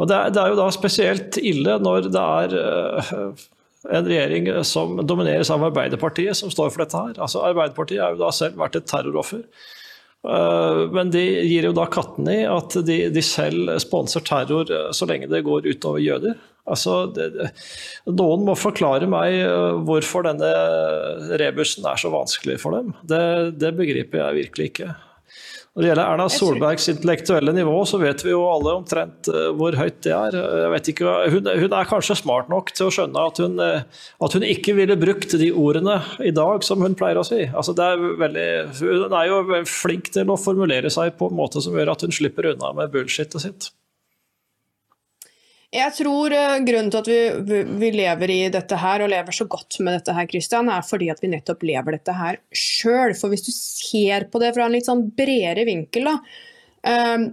Og 0.00 0.08
det 0.10 0.16
er, 0.16 0.32
det 0.34 0.40
er, 0.42 0.50
jo 0.50 0.58
da 0.58 0.70
spesielt 0.74 1.38
ille 1.38 1.76
når 1.84 2.08
det 2.10 2.24
er 2.24 2.56
uh, 2.58 3.44
en 3.90 4.08
regjering 4.08 4.50
som 4.64 4.96
domineres 5.06 5.50
av 5.52 5.64
Arbeiderpartiet, 5.66 6.36
som 6.38 6.52
står 6.52 6.72
for 6.72 6.84
dette 6.84 7.00
her. 7.00 7.16
Altså, 7.18 7.42
Arbeiderpartiet 7.44 8.02
har 8.02 8.14
jo 8.14 8.22
da 8.22 8.30
selv 8.34 8.60
vært 8.60 8.78
et 8.80 8.88
terroroffer. 8.88 9.42
Eh, 10.24 10.82
men 10.94 11.12
de 11.12 11.22
gir 11.44 11.68
jo 11.68 11.74
da 11.76 11.84
katten 11.92 12.28
i 12.32 12.40
at 12.48 12.78
de, 12.88 12.98
de 13.12 13.24
selv 13.24 13.74
sponser 13.82 14.24
terror 14.24 14.70
eh, 14.72 14.90
så 14.96 15.08
lenge 15.08 15.28
det 15.28 15.44
går 15.44 15.68
utover 15.68 16.00
jøder. 16.00 16.38
Altså, 16.64 17.02
det, 17.12 17.50
noen 18.08 18.46
må 18.46 18.54
forklare 18.56 19.08
meg 19.10 19.36
eh, 19.42 19.80
hvorfor 19.84 20.24
denne 20.24 20.48
rebusen 21.40 21.84
er 21.90 22.00
så 22.00 22.12
vanskelig 22.14 22.56
for 22.62 22.78
dem. 22.78 22.94
Det, 23.04 23.24
det 23.60 23.74
begriper 23.76 24.22
jeg 24.22 24.40
virkelig 24.40 24.70
ikke. 24.72 24.94
Når 25.74 25.82
det 25.82 25.88
gjelder 25.88 26.06
Erna 26.06 26.24
Solbergs 26.30 26.84
intellektuelle 26.92 27.52
nivå, 27.56 27.72
så 27.90 27.98
vet 27.98 28.20
vi 28.22 28.30
jo 28.30 28.44
alle 28.46 28.76
omtrent 28.78 29.26
eh, 29.26 29.48
hvor 29.58 29.74
høyt 29.74 29.96
det 30.06 30.12
er. 30.14 30.36
Ikke, 30.78 31.14
hun, 31.32 31.48
hun, 31.50 31.74
er 31.74 31.88
kanskje 31.90 32.14
smart 32.20 32.52
nok 32.52 32.70
til 32.70 32.86
å 32.86 32.94
skjønne 32.94 33.24
at 33.26 33.40
hun, 33.42 33.58
eh, 33.58 34.04
at 34.22 34.36
hun, 34.38 34.46
ikke 34.46 34.76
ville 34.78 34.94
brukt 35.00 35.34
de 35.40 35.50
ordene 35.50 35.98
i 36.22 36.30
dag 36.36 36.62
som 36.62 36.84
hun 36.84 36.94
pleier 36.94 37.18
å 37.18 37.26
si. 37.26 37.42
Altså 37.50 37.74
veldig, 37.74 38.48
hun 38.78 39.18
er 39.18 39.32
jo 39.32 39.62
flink 39.66 40.12
til 40.14 40.30
å 40.30 40.38
formulere 40.38 40.94
seg 40.94 41.18
på 41.18 41.32
en 41.32 41.40
måte 41.42 41.64
som 41.64 41.74
gjør 41.74 41.96
at 41.96 42.06
hun 42.06 42.14
slipper 42.14 42.52
unna 42.54 42.70
med 42.78 42.94
bullshitet 42.94 43.42
sitt. 43.42 43.74
Jeg 45.74 45.90
tror 45.96 46.30
uh, 46.30 46.60
grunnen 46.62 46.90
til 46.92 47.00
at 47.00 47.08
vi, 47.48 47.60
vi, 47.80 47.90
lever 47.96 48.30
i 48.30 48.40
dette 48.54 48.78
her, 48.78 49.02
og 49.02 49.10
lever 49.10 49.34
så 49.34 49.46
godt 49.50 49.80
med 49.82 49.98
dette 49.98 50.14
her, 50.14 50.28
Christian, 50.30 50.70
er 50.70 50.86
fordi 50.86 51.08
at 51.10 51.22
vi 51.22 51.32
nettopp 51.32 51.66
lever 51.66 51.96
dette 51.96 52.14
her 52.14 52.38
sjøl. 52.54 53.16
For 53.18 53.32
hvis 53.32 53.46
du 53.46 53.50
ser 53.54 54.28
på 54.30 54.42
det 54.42 54.52
fra 54.54 54.68
en 54.68 54.76
litt 54.76 54.86
sånn 54.86 55.08
bredere 55.18 55.66
vinkel, 55.66 56.06
da, 56.12 56.18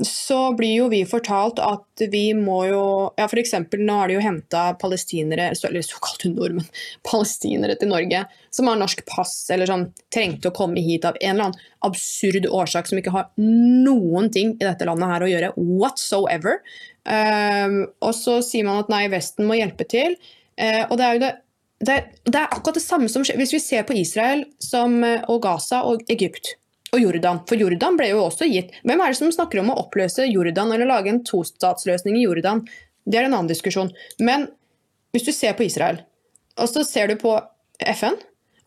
så 0.08 0.54
blir 0.56 0.76
jo 0.78 0.86
vi 0.88 1.02
fortalt 1.04 1.58
at 1.60 2.04
vi 2.12 2.30
må 2.38 2.62
jo 2.70 2.84
Ja, 3.18 3.26
f.eks. 3.26 3.52
nå 3.76 3.98
har 3.98 4.08
de 4.08 4.16
jo 4.16 4.24
henta 4.24 4.62
palestinere, 4.80 5.50
eller 5.68 5.84
såkalte 5.84 6.32
nordmenn, 6.32 6.70
palestinere 7.12 7.76
til 7.80 7.92
Norge, 7.92 8.24
som 8.54 8.70
har 8.72 8.80
norsk 8.80 9.04
pass, 9.10 9.34
eller 9.52 9.68
sånn 9.68 9.90
trengte 10.14 10.52
å 10.52 10.56
komme 10.56 10.80
hit 10.84 11.08
av 11.08 11.20
en 11.20 11.34
eller 11.34 11.50
annen 11.50 11.68
absurd 11.84 12.48
årsak 12.48 12.88
som 12.88 13.02
ikke 13.02 13.14
har 13.16 13.28
noen 13.42 14.32
ting 14.32 14.56
i 14.56 14.64
dette 14.64 14.88
landet 14.88 15.12
her 15.12 15.26
å 15.26 15.32
gjøre 15.34 15.54
whatsoever. 15.58 16.62
Um, 17.04 17.82
og 18.00 18.14
så 18.16 18.40
sier 18.46 18.68
man 18.68 18.84
at 18.84 18.92
nei, 18.94 19.08
Vesten 19.12 19.50
må 19.50 19.60
hjelpe 19.60 19.88
til. 19.90 20.16
Uh, 20.56 20.86
og 20.88 20.96
det 21.00 21.08
er 21.08 21.18
jo 21.18 21.24
det, 21.26 21.32
det, 21.82 22.00
det, 22.28 22.38
er 22.38 22.48
akkurat 22.48 22.78
det 22.78 22.86
samme 22.86 23.10
som 23.12 23.26
skjer 23.26 23.40
hvis 23.42 23.56
vi 23.56 23.64
ser 23.64 23.86
på 23.88 23.98
Israel 23.98 24.46
som, 24.62 25.00
eh, 25.04 25.24
og 25.32 25.42
Gaza 25.44 25.82
og 25.90 26.04
Egypt 26.14 26.54
og 26.92 27.00
Jordan. 27.00 27.42
For 27.48 27.60
Jordan 27.60 27.98
ble 28.00 28.10
jo 28.12 28.24
også 28.26 28.48
gitt 28.52 28.74
Hvem 28.84 29.02
er 29.02 29.14
det 29.14 29.20
som 29.20 29.32
snakker 29.32 29.62
om 29.62 29.72
å 29.72 29.78
oppløse 29.86 30.28
Jordan 30.28 30.74
eller 30.76 30.90
lage 30.90 31.12
en 31.12 31.22
tostatsløsning 31.28 32.20
i 32.20 32.26
Jordan? 32.26 32.66
Det 33.08 33.20
er 33.20 33.28
en 33.28 33.36
annen 33.36 33.50
diskusjon. 33.50 33.92
Men 34.20 34.50
hvis 35.16 35.26
du 35.28 35.32
ser 35.36 35.56
på 35.58 35.66
Israel, 35.66 36.04
og 36.60 36.70
så 36.70 36.84
ser 36.88 37.12
du 37.12 37.18
på 37.20 37.34
FN, 37.96 38.18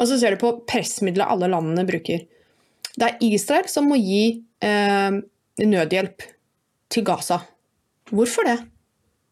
og 0.01 0.09
så 0.11 0.19
ser 0.19 0.35
du 0.35 0.41
på 0.41 0.51
pressmiddelet 0.67 1.31
alle 1.31 1.47
landene 1.53 1.85
bruker 1.87 2.25
Det 2.99 3.07
er 3.07 3.21
Israel 3.23 3.69
som 3.71 3.87
må 3.91 3.99
gi 4.01 4.41
eh, 4.65 5.21
nødhjelp 5.63 6.25
til 6.95 7.07
Gaza. 7.07 7.41
Hvorfor 8.11 8.47
det? 8.49 8.59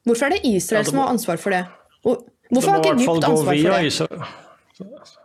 Hvorfor 0.07 0.29
er 0.29 0.37
det 0.37 0.45
Israel 0.49 0.83
ja, 0.83 0.87
det 0.87 0.95
må, 0.95 1.01
som 1.01 1.03
har 1.03 1.13
ansvar 1.17 1.43
for 1.43 1.55
det? 1.55 1.65
Hvorfor 2.03 2.71
har 2.75 2.83
ikke 2.83 2.95
Egypt 2.99 3.29
ansvar 3.29 3.53
for 3.57 4.17
det? 4.19 4.42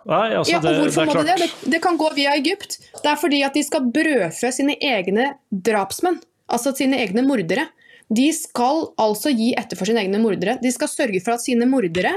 Nei, 0.08 0.36
altså 0.38 0.54
ja, 0.54 0.60
og 0.62 0.82
hvorfor 0.84 1.08
det, 1.08 1.14
det 1.14 1.18
må 1.18 1.26
det 1.28 1.38
det? 1.42 1.50
det? 1.74 1.82
kan 1.84 1.98
gå 2.00 2.12
via 2.18 2.36
Egypt. 2.40 2.78
Det 3.02 3.12
er 3.12 3.20
fordi 3.20 3.42
at 3.48 3.58
de 3.58 3.64
skal 3.66 3.90
brødfø 3.94 4.52
sine 4.56 4.78
egne 4.84 5.34
drapsmenn. 5.52 6.22
Altså 6.52 6.74
sine 6.78 7.00
egne 7.04 7.26
mordere. 7.28 7.68
De 8.08 8.30
skal 8.36 8.86
altså 9.02 9.34
gi 9.36 9.52
etter 9.60 9.80
for 9.80 9.90
sine 9.90 10.06
egne 10.06 10.22
mordere. 10.24 10.56
De 10.64 10.72
skal 10.72 10.92
sørge 10.92 11.20
for 11.24 11.36
at 11.36 11.44
sine 11.44 11.68
mordere 11.70 12.16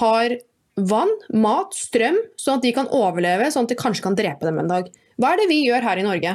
har 0.00 0.34
vann, 0.74 1.12
mat, 1.30 1.76
strøm, 1.78 2.18
sånn 2.40 2.58
at 2.58 2.66
de 2.66 2.72
kan 2.74 2.90
overleve, 2.90 3.46
sånn 3.54 3.68
at 3.68 3.74
de 3.74 3.78
kanskje 3.78 4.08
kan 4.08 4.18
drepe 4.18 4.48
dem 4.48 4.58
en 4.58 4.72
dag. 4.72 4.90
Hva 5.22 5.34
er 5.34 5.44
det 5.44 5.50
vi 5.52 5.62
gjør 5.68 5.86
her 5.86 6.00
i 6.00 6.06
Norge? 6.06 6.34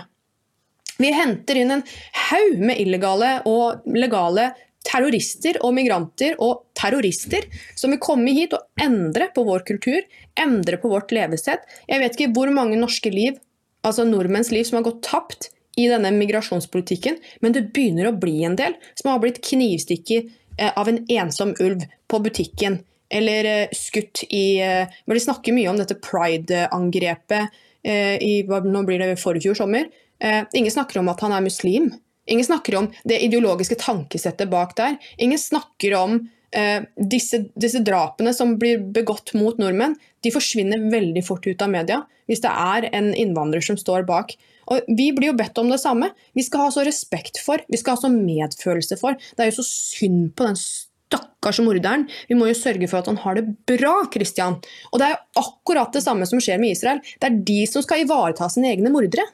Vi 0.99 1.11
henter 1.15 1.59
inn 1.59 1.73
en 1.75 1.83
haug 2.27 2.59
med 2.59 2.79
illegale 2.79 3.37
og 3.47 3.85
legale 3.95 4.49
terrorister 4.87 5.59
og 5.65 5.73
migranter 5.75 6.37
og 6.41 6.65
terrorister 6.77 7.45
som 7.77 7.93
vil 7.93 8.01
komme 8.03 8.33
hit 8.35 8.55
og 8.55 8.81
endre 8.81 9.29
på 9.35 9.43
vår 9.47 9.65
kultur, 9.67 9.99
endre 10.39 10.79
på 10.81 10.91
vårt 10.91 11.13
levesett. 11.15 11.65
Jeg 11.89 12.01
vet 12.01 12.15
ikke 12.15 12.33
hvor 12.35 12.51
mange 12.55 12.79
norske 12.79 13.11
liv, 13.13 13.39
altså 13.85 14.05
nordmenns 14.07 14.53
liv, 14.55 14.65
som 14.67 14.79
har 14.79 14.87
gått 14.87 15.03
tapt 15.07 15.49
i 15.79 15.87
denne 15.91 16.11
migrasjonspolitikken, 16.15 17.19
men 17.43 17.55
det 17.55 17.69
begynner 17.75 18.09
å 18.09 18.17
bli 18.19 18.41
en 18.47 18.57
del 18.59 18.75
som 18.99 19.13
har 19.13 19.21
blitt 19.23 19.41
knivstikket 19.45 20.31
eh, 20.59 20.71
av 20.73 20.89
en 20.91 21.03
ensom 21.05 21.53
ulv 21.59 21.85
på 22.09 22.21
butikken. 22.23 22.81
Eller 23.09 23.47
eh, 23.47 23.75
skutt 23.75 24.25
i 24.29 24.59
Men 24.59 25.15
De 25.15 25.21
snakker 25.23 25.55
mye 25.55 25.71
om 25.71 25.79
dette 25.79 25.97
pride-angrepet 25.97 27.65
i 27.79 28.33
nå 28.43 28.79
blir 28.83 28.99
det 28.99 29.21
forfjor 29.21 29.55
sommer. 29.55 29.85
Eh, 30.19 30.43
ingen 30.53 30.71
snakker 30.71 30.99
om 30.99 31.09
at 31.09 31.21
han 31.23 31.31
er 31.31 31.45
muslim. 31.45 31.89
Ingen 32.29 32.45
snakker 32.45 32.77
om 32.79 32.91
det 33.09 33.21
ideologiske 33.25 33.79
tankesettet 33.81 34.51
bak 34.51 34.75
der. 34.77 34.99
Ingen 35.17 35.41
snakker 35.41 35.97
om 35.99 36.19
Eh, 36.51 36.81
disse, 36.97 37.43
disse, 37.53 37.77
drapene 37.85 38.31
som 38.33 38.55
blir 38.57 38.79
begått 38.93 39.35
mot 39.37 39.59
nordmenn, 39.61 39.93
de 40.25 40.31
forsvinner 40.33 40.87
veldig 40.89 41.21
fort 41.27 41.45
ut 41.45 41.61
av 41.61 41.69
media 41.69 41.99
hvis 42.29 42.41
det 42.41 42.49
er 42.49 42.87
en 42.89 43.11
innvandrer 43.13 43.61
som 43.65 43.77
står 43.77 44.07
bak. 44.09 44.33
Og 44.69 44.85
Vi 44.97 45.11
blir 45.13 45.31
jo 45.31 45.37
bedt 45.37 45.57
om 45.61 45.69
det 45.69 45.79
samme. 45.81 46.11
Vi 46.37 46.45
skal 46.45 46.67
ha 46.67 46.73
så 46.73 46.85
respekt 46.85 47.41
for, 47.41 47.61
vi 47.69 47.77
skal 47.77 47.97
ha 47.97 48.01
så 48.03 48.11
medfølelse 48.13 48.99
for. 49.01 49.17
Det 49.17 49.45
er 49.45 49.49
jo 49.49 49.59
så 49.61 49.65
synd 49.65 50.35
på 50.37 50.45
den 50.45 50.57
stakkars 50.57 51.61
morderen. 51.65 52.05
Vi 52.29 52.37
må 52.37 52.49
jo 52.49 52.57
sørge 52.57 52.89
for 52.89 53.01
at 53.01 53.09
han 53.09 53.17
har 53.23 53.39
det 53.39 53.47
bra, 53.69 53.95
Christian. 54.13 54.59
Og 54.91 55.01
det 55.01 55.07
er 55.07 55.15
jo 55.15 55.41
akkurat 55.41 55.93
det 55.93 56.05
samme 56.05 56.29
som 56.29 56.41
skjer 56.41 56.61
med 56.61 56.77
Israel. 56.77 57.01
Det 57.17 57.29
er 57.29 57.41
de 57.49 57.59
som 57.69 57.85
skal 57.85 58.05
ivareta 58.05 58.49
sine 58.53 58.69
egne 58.75 58.93
mordere. 58.93 59.25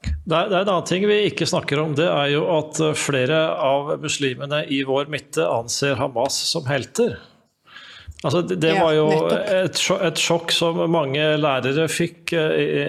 Det 0.00 0.36
er, 0.36 0.46
det 0.48 0.56
er, 0.56 0.62
en 0.62 0.70
annen 0.70 0.86
ting 0.88 1.04
vi 1.08 1.16
ikke 1.28 1.48
snakker 1.48 1.80
om. 1.82 1.96
Det 1.98 2.06
er 2.08 2.30
jo 2.34 2.44
at 2.54 2.78
eh, 2.84 2.96
flere 2.96 3.40
av 3.60 3.96
muslimene 4.00 4.62
i 4.72 4.82
vår 4.86 5.10
midte 5.12 5.44
anser 5.44 5.98
Hamas 6.00 6.38
som 6.52 6.68
helter. 6.70 7.18
Altså, 8.20 8.42
det, 8.44 8.58
det 8.60 8.74
var 8.76 8.92
jo 8.92 9.06
et, 9.32 9.78
et, 9.80 10.20
sjokk 10.20 10.52
som 10.52 10.82
mange 10.92 11.24
lærere 11.40 11.86
fikk 11.90 12.34
eh, 12.36 12.56
i 12.60 12.84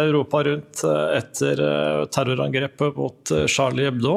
Europa 0.00 0.42
rundt 0.48 0.84
eh, 0.88 1.18
etter 1.20 1.62
terrorangrepet 2.12 3.00
mot 3.00 3.34
Charlie 3.52 3.88
Hebdo. 3.88 4.16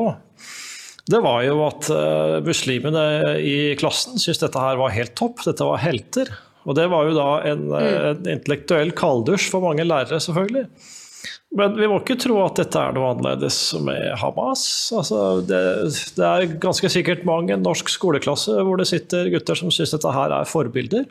Det 1.06 1.22
var 1.22 1.44
jo 1.46 1.60
at 1.68 1.86
muslimene 2.42 3.36
i 3.38 3.76
klassen 3.78 4.18
syntes 4.18 4.40
dette 4.42 4.58
her 4.58 4.80
var 4.80 4.96
helt 4.96 5.14
topp, 5.14 5.44
dette 5.46 5.68
var 5.68 5.78
helter. 5.84 6.32
Og 6.66 6.74
det 6.80 6.88
var 6.90 7.06
jo 7.06 7.14
da 7.14 7.28
en, 7.46 7.68
mm. 7.70 7.76
en 8.10 8.30
intellektuell 8.40 8.90
kalddusj 8.98 9.52
for 9.54 9.62
mange 9.62 9.86
lærere, 9.86 10.18
selvfølgelig. 10.18 10.66
Men 11.56 11.78
vi 11.78 11.88
må 11.88 12.02
ikke 12.02 12.18
tro 12.20 12.40
at 12.44 12.58
dette 12.60 12.80
er 12.82 12.96
noe 12.96 13.14
annerledes 13.14 13.60
med 13.86 14.10
Hamas. 14.20 14.66
Altså, 14.96 15.40
det, 15.46 15.62
det, 16.18 16.26
er 16.26 16.58
ganske 16.62 16.90
sikkert 16.92 17.24
mange 17.28 17.56
norsk 17.62 17.92
skoleklasse 17.94 18.58
hvor 18.66 18.82
det 18.82 18.90
sitter 18.90 19.30
gutter 19.32 19.60
som 19.60 19.72
syns 19.72 19.96
dette 19.96 20.16
her 20.16 20.36
er 20.36 20.50
forbilder. 20.50 21.08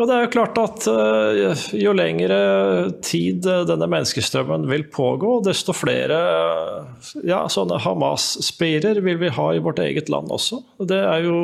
Og 0.00 0.08
det 0.08 0.16
er 0.16 0.22
jo 0.24 0.32
klart 0.32 0.56
at 0.56 0.86
uh, 0.88 1.64
Jo 1.76 1.92
lengre 1.92 2.40
tid 3.04 3.44
denne 3.44 3.88
menneskestrømmen 3.90 4.64
vil 4.70 4.86
pågå, 4.88 5.36
desto 5.44 5.74
flere 5.76 6.20
ja, 7.20 7.44
sånne 7.52 7.78
Hamas-spirer 7.84 9.02
vil 9.04 9.20
vi 9.20 9.32
ha 9.36 9.50
i 9.52 9.62
vårt 9.62 9.82
eget 9.84 10.08
land 10.12 10.32
også. 10.32 10.62
Det 10.88 11.02
er 11.04 11.28
jo 11.28 11.36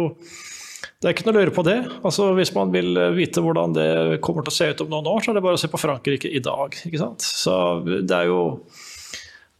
det 1.06 1.12
er 1.12 1.14
ikke 1.14 1.28
noe 1.28 1.36
å 1.36 1.42
lure 1.44 1.52
på 1.54 1.62
det. 1.62 1.76
Altså, 2.02 2.24
hvis 2.34 2.50
man 2.50 2.72
vil 2.74 2.96
vite 3.14 3.38
hvordan 3.38 3.76
det 3.76 3.90
kommer 4.26 4.42
til 4.42 4.50
å 4.50 4.56
se 4.56 4.66
ut 4.72 4.80
om 4.82 4.88
noen 4.90 5.06
år, 5.06 5.20
så 5.22 5.30
er 5.30 5.36
det 5.36 5.42
bare 5.44 5.54
å 5.54 5.60
se 5.62 5.68
på 5.70 5.78
Frankrike 5.78 6.32
i 6.34 6.40
dag. 6.42 6.74
Ikke 6.82 6.98
sant? 6.98 7.22
Så 7.22 7.54
det 7.86 8.16
er 8.16 8.26
jo 8.26 8.40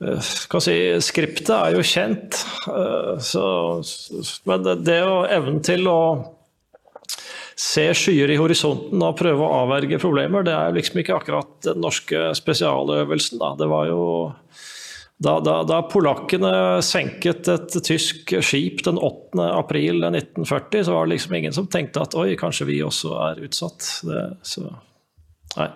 eh, 0.02 0.30
kan 0.50 0.64
si, 0.64 0.74
Skriptet 1.06 1.52
er 1.54 1.76
jo 1.76 1.84
kjent, 1.86 2.40
eh, 2.72 3.12
så, 3.22 3.44
men 4.50 4.66
det 4.82 4.98
å 5.06 5.20
evnen 5.36 5.62
til 5.62 5.86
å 5.86 6.00
se 7.54 7.86
skyer 7.94 8.34
i 8.34 8.40
horisonten 8.42 9.06
og 9.06 9.14
prøve 9.22 9.46
å 9.46 9.62
avverge 9.62 10.02
problemer, 10.02 10.42
det 10.50 10.58
er 10.58 10.74
liksom 10.74 10.98
ikke 11.04 11.14
akkurat 11.20 11.54
den 11.70 11.78
norske 11.86 12.26
spesialøvelsen. 12.42 13.38
Da. 13.38 13.54
Det 13.62 13.70
var 13.70 13.86
jo 13.94 14.02
da, 15.18 15.38
da, 15.40 15.62
da, 15.64 15.80
polakkene 15.88 16.82
senket 16.84 17.48
et 17.48 17.78
tysk 17.84 18.34
skip 18.44 18.82
den 18.84 18.98
8. 19.00 19.40
april 19.48 20.04
1940, 20.04 20.84
så 20.84 20.92
var 20.92 21.06
det 21.06 21.14
liksom 21.14 21.38
ingen 21.38 21.56
som 21.56 21.68
tenkte 21.72 22.02
at 22.04 22.16
oi, 22.20 22.34
kanskje 22.36 22.68
vi 22.68 22.82
også 22.84 23.14
er 23.30 23.40
utsatt. 23.46 23.88
Det, 24.04 24.26
så, 24.44 24.68
nei. 25.56 25.70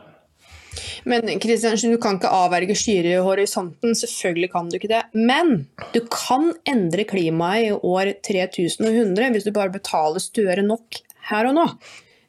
Men 1.09 1.41
Kristiansen, 1.41 1.95
du 1.95 1.99
kan 2.03 2.19
ikke 2.19 2.31
avverge 2.37 2.77
skyer 2.79 3.09
i 3.15 3.17
horisonten, 3.25 3.97
selvfølgelig 3.97 4.53
kan 4.53 4.69
du 4.69 4.77
ikke 4.79 4.93
det. 4.93 5.03
Men 5.17 5.65
du 5.95 6.03
kan 6.13 6.53
endre 6.69 7.09
klimaet 7.09 7.71
i 7.71 7.75
år 7.75 8.13
3100 8.27 9.33
hvis 9.35 9.49
du 9.49 9.55
bare 9.57 9.73
betaler 9.75 10.23
Støre 10.23 10.63
nok 10.67 11.01
her 11.31 11.49
og 11.49 11.57
nå. 11.57 11.67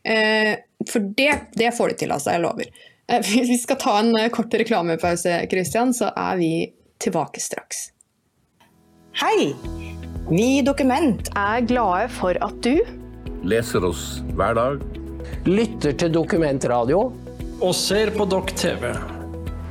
Eh, 0.08 0.56
for 0.88 1.12
det, 1.18 1.34
det, 1.60 1.74
får 1.76 1.92
de 1.92 2.02
til, 2.02 2.14
altså. 2.16 2.38
Jeg 2.38 2.46
lover. 2.46 2.72
Eh, 3.12 3.20
hvis 3.28 3.50
vi 3.54 3.60
skal 3.62 3.80
ta 3.82 4.00
en 4.00 4.16
kort 4.34 4.54
reklamepause, 4.64 5.42
Kristian, 5.52 5.94
så 5.98 6.14
er 6.16 6.40
vi 6.40 6.54
tilbake 7.02 7.42
straks. 7.44 7.90
Hei! 9.22 9.52
Vi 10.30 10.46
i 10.58 10.62
Dokument 10.64 11.28
er 11.36 11.66
glade 11.68 12.08
for 12.16 12.38
at 12.40 12.62
du 12.64 12.78
Leser 13.44 13.84
oss 13.86 14.22
hver 14.38 14.54
dag. 14.54 14.84
Lytter 15.50 15.96
til 15.98 16.14
dokumentradio. 16.14 17.08
Og 17.62 17.74
ser 17.78 18.12
på 18.14 18.26
Dokk 18.30 18.54
TV. 18.58 18.92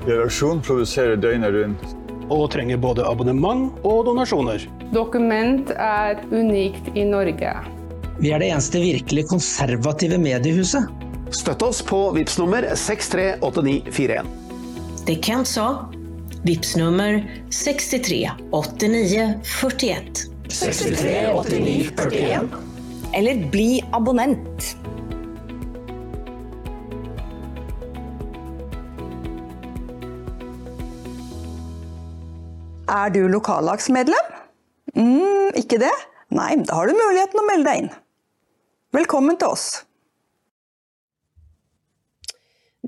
Redaksjonen 0.09 0.63
produserer 0.67 1.19
døgnet 1.21 1.55
rundt. 1.55 1.85
Og 2.31 2.49
trenger 2.51 2.79
både 2.83 3.07
abonnement 3.07 3.79
og 3.87 4.05
donasjoner. 4.07 4.67
Dokument 4.95 5.71
er 5.75 6.19
unikt 6.31 6.91
i 6.99 7.07
Norge. 7.07 7.55
Vi 8.21 8.35
er 8.35 8.43
det 8.43 8.51
eneste 8.51 8.83
virkelig 8.83 9.29
konservative 9.31 10.19
mediehuset. 10.19 10.91
Støtt 11.35 11.63
oss 11.63 11.79
på 11.87 12.09
VIPS 12.17 12.39
nummer 12.43 12.67
638941. 12.75 14.27
Det 15.07 15.19
Kent 15.25 15.49
sa 15.49 15.69
Vips 16.43 16.77
nummer 16.77 17.31
63 17.51 18.31
89 18.51 19.35
41. 19.45 20.05
63 20.49 21.27
89 21.35 21.91
41. 21.97 22.49
Eller 23.13 23.47
bli 23.51 23.85
abonnent. 23.93 24.77
Er 32.89 33.13
du 33.13 33.29
lokallagsmedlem? 33.29 34.33
Mm, 34.97 35.53
ikke 35.61 35.77
det? 35.85 35.93
Nei, 36.33 36.55
da 36.65 36.81
har 36.81 36.89
du 36.89 36.97
muligheten 36.97 37.45
å 37.45 37.47
melde 37.53 37.69
deg 37.69 37.85
inn. 37.85 37.93
Velkommen 38.97 39.37
til 39.37 39.53
oss. 39.53 39.69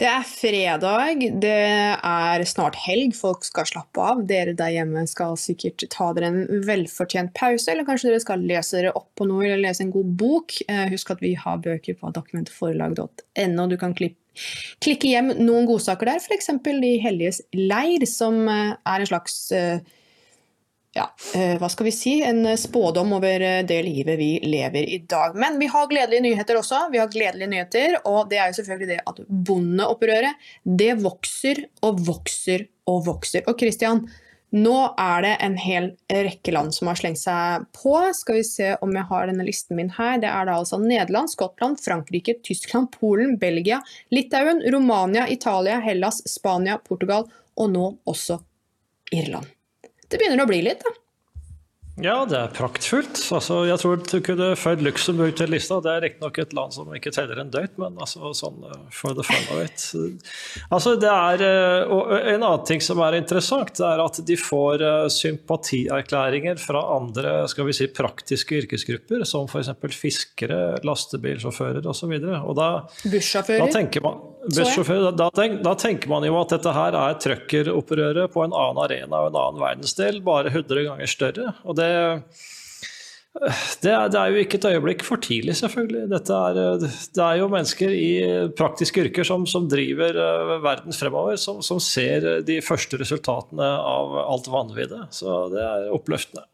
Det 0.03 0.09
er 0.11 0.25
fredag, 0.27 1.21
det 1.39 1.51
er 1.55 2.43
snart 2.51 2.75
helg, 2.89 3.13
folk 3.15 3.45
skal 3.47 3.69
slappe 3.71 4.03
av. 4.03 4.25
Dere 4.27 4.51
der 4.59 4.73
hjemme 4.75 5.05
skal 5.07 5.37
sikkert 5.39 5.85
ta 5.95 6.09
dere 6.17 6.33
en 6.33 6.65
velfortjent 6.67 7.31
pause, 7.39 7.69
eller 7.71 7.87
kanskje 7.87 8.09
dere 8.11 8.25
skal 8.25 8.43
lese 8.43 8.81
dere 8.81 8.91
opp 8.99 9.13
på 9.15 9.29
noe 9.31 9.45
eller 9.47 9.63
lese 9.63 9.85
en 9.85 9.93
god 9.95 10.11
bok. 10.19 10.57
Eh, 10.67 10.89
husk 10.91 11.13
at 11.15 11.23
vi 11.23 11.37
har 11.39 11.63
bøker 11.63 11.95
på 12.01 12.11
dokumentforlag.no. 12.19 13.69
Du 13.71 13.77
kan 13.79 13.95
klikke 13.95 15.07
hjem 15.07 15.37
noen 15.39 15.71
godsaker 15.71 16.11
der, 16.11 16.19
f.eks. 16.19 16.51
De 16.67 16.93
helliges 17.07 17.39
leir, 17.55 18.03
som 18.11 18.43
eh, 18.51 18.75
er 18.75 19.07
en 19.07 19.13
slags 19.13 19.39
eh, 19.55 19.87
ja, 20.93 21.07
eh, 21.35 21.55
hva 21.61 21.69
skal 21.73 21.87
vi 21.89 21.93
si, 21.97 22.19
en 22.25 22.45
spådom 22.59 23.15
over 23.17 23.41
eh, 23.41 23.61
det 23.65 23.79
livet 23.87 24.19
vi 24.21 24.33
lever 24.45 24.89
i 24.93 24.99
dag. 25.09 25.37
Men 25.37 25.57
vi 25.59 25.69
har 25.73 25.89
gledelige 25.89 26.25
nyheter 26.27 26.59
også. 26.61 26.87
Vi 26.93 27.01
har 27.01 27.13
gledelige 27.13 27.49
nyheter, 27.49 27.97
og 28.05 28.29
det 28.31 28.41
er 28.41 28.51
jo 28.51 28.59
selvfølgelig 28.59 28.91
det 28.91 28.99
at 29.09 29.23
bondeopprøret 29.49 30.51
det 30.83 30.93
vokser 31.01 31.65
og 31.81 32.03
vokser 32.05 32.67
og 32.93 33.07
vokser. 33.07 33.47
Og 33.49 33.57
Christian, 33.61 34.03
nå 34.53 34.75
er 35.01 35.25
det 35.25 35.33
en 35.47 35.57
hel 35.57 35.89
rekke 36.13 36.53
land 36.53 36.77
som 36.77 36.91
har 36.91 37.01
slengt 37.01 37.23
seg 37.23 37.65
på. 37.79 37.95
Skal 38.19 38.43
vi 38.43 38.45
se 38.45 38.75
om 38.85 38.93
jeg 38.93 39.09
har 39.09 39.33
denne 39.33 39.49
listen 39.49 39.81
min 39.81 39.95
her. 39.97 40.21
Det 40.21 40.29
er 40.29 40.51
da 40.51 40.59
altså 40.61 40.77
Nederland, 40.83 41.33
Skottland, 41.33 41.81
Frankrike, 41.81 42.37
Tyskland, 42.45 42.93
Polen, 42.99 43.39
Belgia, 43.41 43.81
Litauen, 44.13 44.61
Romania, 44.77 45.25
Italia, 45.25 45.81
Hellas, 45.81 46.21
Spania, 46.29 46.77
Portugal 46.85 47.25
og 47.57 47.73
nå 47.73 47.89
også 48.09 48.43
Irland 49.13 49.49
det 50.13 50.21
begynner 50.21 50.45
å 50.45 50.51
bli 50.51 50.63
litt, 50.65 50.85
da. 50.85 50.95
Ja, 52.01 52.23
det 52.25 52.39
er 52.39 52.53
praktfullt. 52.57 53.19
Altså, 53.37 53.59
jeg 53.69 53.77
tror 53.83 53.99
du 54.01 54.15
kunne 54.25 54.47
føyd 54.57 54.81
Luxembourg 54.81 55.35
til 55.37 55.51
lista. 55.53 55.77
Det 55.85 55.91
er 55.93 56.01
riktignok 56.07 56.39
et 56.41 56.55
land 56.57 56.73
som 56.73 56.89
ikke 56.97 57.13
teller 57.13 57.43
en 57.43 57.51
døyt, 57.53 57.75
men 57.77 57.99
altså, 58.01 58.31
sånn 58.37 58.65
eh, 58.65 58.79
for 58.97 59.13
the 59.19 59.25
fun 59.27 59.45
of 59.53 59.61
it. 59.61 59.85
Altså, 60.73 60.95
det 60.97 61.11
er, 61.13 61.45
eh, 61.45 61.93
og 61.93 62.15
en 62.17 62.39
annen 62.39 62.65
ting 62.69 62.81
som 62.81 63.03
er 63.05 63.19
interessant, 63.19 63.75
det 63.77 63.85
er 63.85 64.01
at 64.07 64.23
de 64.25 64.39
får 64.41 64.87
eh, 64.89 65.11
sympatierklæringer 65.13 66.57
fra 66.65 66.81
andre 66.97 67.43
skal 67.53 67.69
vi 67.69 67.77
si, 67.77 67.91
praktiske 67.93 68.63
yrkesgrupper, 68.63 69.27
som 69.29 69.45
f.eks. 69.45 69.75
fiskere, 69.93 70.63
lastebilsjåfører 70.89 71.93
osv. 71.93 72.17
Bussjåfører. 73.05 73.67
Da 73.67 73.73
tenker 73.77 74.09
man 74.09 74.33
da, 74.43 75.31
tenk, 75.31 75.63
da, 75.63 75.75
tenker 75.79 76.11
man 76.11 76.25
jo 76.27 76.35
at 76.41 76.51
dette 76.51 76.73
her 76.75 76.97
er 76.99 77.19
trøkkeropprøret 77.23 78.33
på 78.33 78.43
en 78.43 78.55
annen 78.59 78.81
arena 78.83 79.21
og 79.23 79.29
en 79.31 79.39
annen 79.39 79.63
verdensdel, 79.63 80.19
bare 80.27 80.51
100 80.51 80.83
ganger 80.89 81.11
større. 81.11 81.53
Og 81.63 81.77
det, 81.79 81.82
det, 83.81 83.89
er, 83.89 84.09
det 84.13 84.19
er, 84.19 84.29
jo 84.29 84.41
ikke 84.43 84.59
et 84.59 84.67
øyeblikk 84.69 85.03
for 85.07 85.21
tidlig, 85.23 85.55
selvfølgelig. 85.57 86.03
Er, 86.21 86.59
det 86.83 87.23
er 87.25 87.39
jo 87.41 87.49
mennesker 87.53 87.95
i 87.97 88.11
praktiske 88.59 89.07
yrker 89.07 89.25
som, 89.25 89.47
som 89.49 89.69
driver 89.73 90.19
eh, 90.21 90.55
verden 90.65 90.93
fremover, 90.97 91.39
som, 91.41 91.63
som, 91.65 91.81
ser 91.81 92.43
de 92.47 92.61
første 92.65 93.01
resultatene 93.01 93.69
av 93.79 94.19
alt 94.27 94.51
vanviddet. 94.53 95.09
Så 95.17 95.47
det 95.55 95.63
er 95.65 95.89
oppløftende. 95.97 96.45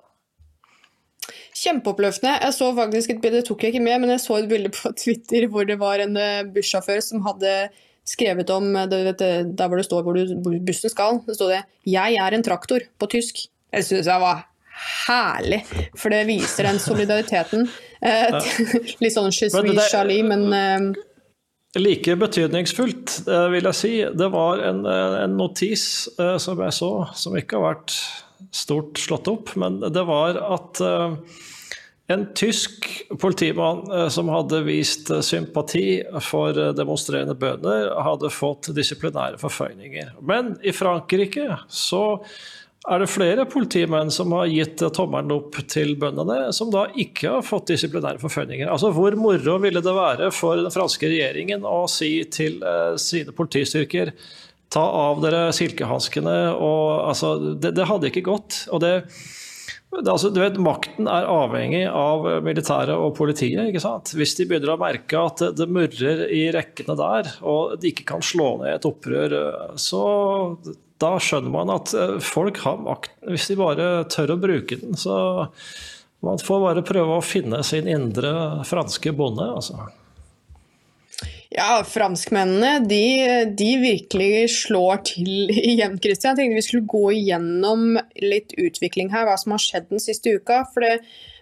Kjempeoppløftende. 1.59 2.37
Jeg 2.45 2.55
så 2.55 2.71
faktisk 2.77 3.11
et 3.11 3.21
bilde, 3.25 3.41
det 3.41 3.49
tok 3.49 3.65
jeg 3.65 3.75
ikke 3.75 3.83
med, 3.83 3.99
men 4.05 4.15
jeg 4.15 4.23
så 4.23 4.39
et 4.39 4.51
bilde 4.51 4.71
på 4.71 4.93
Twitter 4.95 5.49
hvor 5.51 5.67
det 5.67 5.81
var 5.81 6.05
en 6.05 6.15
eh, 6.21 6.47
bussjåfør 6.55 7.03
som 7.03 7.27
hadde 7.27 7.57
skrevet 8.09 8.51
om 8.55 8.71
eh, 8.77 8.87
det, 8.91 9.01
vet, 9.11 9.25
der 9.59 9.67
hvor 9.67 9.81
det 9.81 9.89
står 9.89 10.07
hvor, 10.07 10.21
bussen 10.71 10.95
skal. 10.95 11.19
Det 11.27 11.35
stod 11.37 11.57
det 11.57 11.65
'Jeg 11.87 12.23
er 12.23 12.35
en 12.35 12.47
traktor' 12.47 12.87
på 12.99 13.11
tysk. 13.11 13.49
Jeg 13.73 13.85
syns 13.85 14.07
jeg 14.07 14.23
var 14.23 14.47
herlig, 14.79 15.63
for 15.99 16.13
det 16.13 16.25
viser 16.29 16.69
den 16.69 16.81
solidariteten. 16.83 17.67
Eh, 18.05 18.39
litt 19.03 19.15
sånn 19.15 19.33
je 19.33 19.49
suis 19.49 19.91
Charlie, 19.91 20.23
men 20.27 20.49
eh, 20.55 21.05
Like 21.79 22.15
betydningsfullt, 22.17 23.19
eh, 23.29 23.49
vil 23.53 23.69
jeg 23.69 23.77
si. 23.77 23.93
Det 24.17 24.31
var 24.33 24.63
en, 24.65 24.81
en 24.89 25.37
notis 25.37 26.09
som 26.17 26.65
jeg 26.65 26.75
så, 26.75 26.93
som 27.19 27.37
ikke 27.37 27.59
har 27.59 27.75
vært 27.75 27.99
stort 28.55 28.99
slått 29.03 29.29
opp, 29.29 29.53
men 29.61 29.83
det 29.93 30.05
var 30.09 30.39
at 30.41 30.81
en 32.09 32.23
tysk 32.39 32.87
politimann 33.21 33.83
som 34.15 34.31
hadde 34.33 34.63
vist 34.65 35.11
sympati 35.27 36.01
for 36.25 36.57
demonstrerende 36.79 37.35
bønder, 37.37 37.91
hadde 38.07 38.31
fått 38.33 38.71
disiplinære 38.79 39.43
forføyninger. 39.43 40.15
Men 40.25 40.55
i 40.65 40.73
Frankrike 40.73 41.51
så 41.69 42.23
er 42.89 43.03
det 43.03 43.11
flere 43.13 43.45
politimenn 43.51 44.11
som 44.13 44.33
har 44.37 44.49
gitt 44.51 44.83
tommelen 44.97 45.33
opp 45.35 45.57
til 45.71 45.95
bøndene, 46.01 46.53
som 46.57 46.71
da 46.73 46.87
ikke 46.97 47.37
har 47.37 47.47
fått 47.47 47.73
disiplinære 47.73 48.21
forføyninger. 48.23 48.69
Altså, 48.71 48.93
Hvor 48.97 49.17
moro 49.21 49.59
ville 49.63 49.83
det 49.85 49.95
være 49.95 50.31
for 50.35 50.61
den 50.61 50.73
franske 50.75 51.11
regjeringen 51.11 51.67
å 51.69 51.83
si 51.91 52.13
til 52.33 52.63
eh, 52.65 52.95
sine 53.01 53.35
politistyrker 53.37 54.15
ta 54.73 54.85
av 54.85 55.21
dere 55.25 55.49
silkehanskene 55.57 56.39
og 56.55 57.09
altså, 57.09 57.35
det, 57.57 57.73
det, 57.77 57.89
hadde 57.89 58.11
ikke 58.11 58.27
gått. 58.27 58.65
og 58.73 58.83
det, 58.85 58.93
det 59.97 60.13
altså, 60.13 60.33
du 60.33 60.43
vet, 60.43 60.59
Makten 60.61 61.09
er 61.09 61.29
avhengig 61.29 61.87
av 61.89 62.27
militæret 62.45 62.97
og 62.97 63.15
politiet. 63.17 63.71
ikke 63.71 63.85
sant? 63.85 64.13
Hvis 64.17 64.37
de 64.41 64.49
begynner 64.49 64.75
å 64.75 64.81
merke 64.81 65.23
at 65.31 65.45
det, 65.57 65.69
murrer 65.73 66.27
i 66.29 66.45
rekkene 66.57 66.97
der, 67.01 67.33
og 67.41 67.79
de 67.81 67.93
ikke 67.93 68.09
kan 68.13 68.25
slå 68.25 68.59
ned 68.63 68.77
et 68.77 68.89
opprør, 68.89 69.39
så 69.81 70.05
da 71.03 71.15
skjønner 71.23 71.55
man 71.55 71.73
at 71.75 71.93
eh, 71.95 72.17
folk 72.25 72.61
har 72.65 72.81
makt 72.83 73.15
hvis 73.29 73.49
de 73.51 73.59
bare 73.61 73.89
tør 74.11 74.35
å 74.35 74.41
bruke 74.41 74.81
den. 74.81 74.99
Så 74.99 75.15
man 76.27 76.43
får 76.43 76.65
bare 76.65 76.87
prøve 76.87 77.19
å 77.19 77.25
finne 77.25 77.63
sin 77.67 77.89
indre 77.91 78.65
franske 78.67 79.15
bonde, 79.17 79.47
altså. 79.61 79.89
Ja, 81.49 81.81
franskmennene 81.89 82.83
de, 82.85 83.05
de, 83.57 83.71
virkelig 83.81 84.51
slår 84.53 85.01
til 85.15 85.49
igjen, 85.71 85.97
Christian. 86.03 86.37
Jeg 86.37 86.43
tenkte 86.43 86.61
vi 86.61 86.67
skulle 86.67 86.93
gå 86.93 87.15
igjennom 87.17 87.97
litt 88.21 88.53
utvikling 88.61 89.09
her, 89.15 89.25
hva 89.29 89.39
som 89.41 89.57
har 89.57 89.63
skjedd 89.65 89.89
den 89.89 90.03
siste 90.03 90.35
uka. 90.37 90.61
For 90.75 90.85
det, 90.85 90.99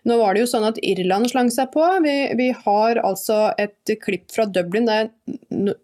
nå 0.06 0.20
var 0.20 0.36
det 0.36 0.44
jo 0.44 0.50
sånn 0.52 0.68
at 0.68 0.78
Irland 0.78 1.32
slang 1.32 1.50
seg 1.50 1.72
på. 1.74 1.82
Vi, 2.06 2.14
vi 2.38 2.52
har 2.54 3.02
altså 3.02 3.50
et 3.58 3.96
klipp 4.04 4.30
fra 4.30 4.46
Dublin. 4.46 4.86
Det 4.86 5.00
er, 5.02 5.10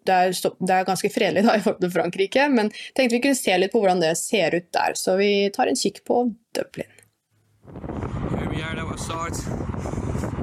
det 0.07 0.19
er, 0.21 0.39
det 0.63 0.77
er 0.77 0.87
ganske 0.87 1.11
fredelig 1.11 1.43
da, 1.49 1.59
i 1.59 1.65
forhold 1.65 1.83
til 1.83 1.95
Frankrike, 1.97 2.47
men 2.55 2.71
tenkte 2.95 3.19
vi 3.19 3.25
kunne 3.27 3.43
se 3.43 3.59
litt 3.59 3.75
på 3.75 3.83
hvordan 3.83 4.05
det 4.05 4.15
ser 4.23 4.55
ut 4.55 4.71
der. 4.71 4.95
Så 4.99 5.19
vi 5.19 5.33
tar 5.55 5.67
en 5.73 5.83
kikk 5.83 6.05
på 6.07 6.29
Dublin. 6.55 6.95
Here 8.39 8.49
we 8.51 8.63
are, 8.63 8.77
that 8.77 10.42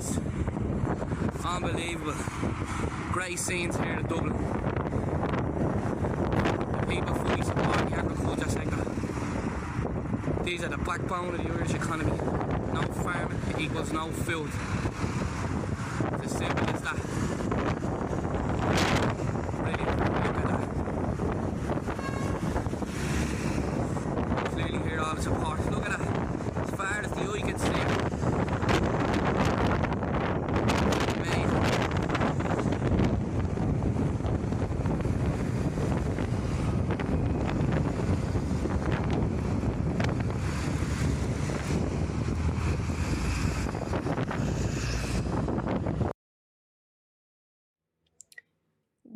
was 0.00 0.18
Unbelievable. 1.44 2.14
Great 3.12 3.38
scenes 3.38 3.76
here 3.76 3.92
in 3.92 4.06
Dublin. 4.06 4.32
The 6.80 6.86
people 6.86 7.14
fully 7.14 7.42
support 7.42 7.92
agriculture 7.92 8.48
sector. 8.48 8.84
These 10.44 10.62
are 10.64 10.68
the 10.68 10.78
backbone 10.78 11.34
of 11.34 11.42
the 11.42 11.52
Irish 11.52 11.74
economy. 11.74 12.16
No 12.72 12.82
farming 13.02 13.40
equals 13.58 13.92
no 13.92 14.10
food. 14.10 14.50
It's 16.22 16.32
as 16.32 16.38
simple 16.38 16.70
as 16.70 16.80
that. 16.82 17.89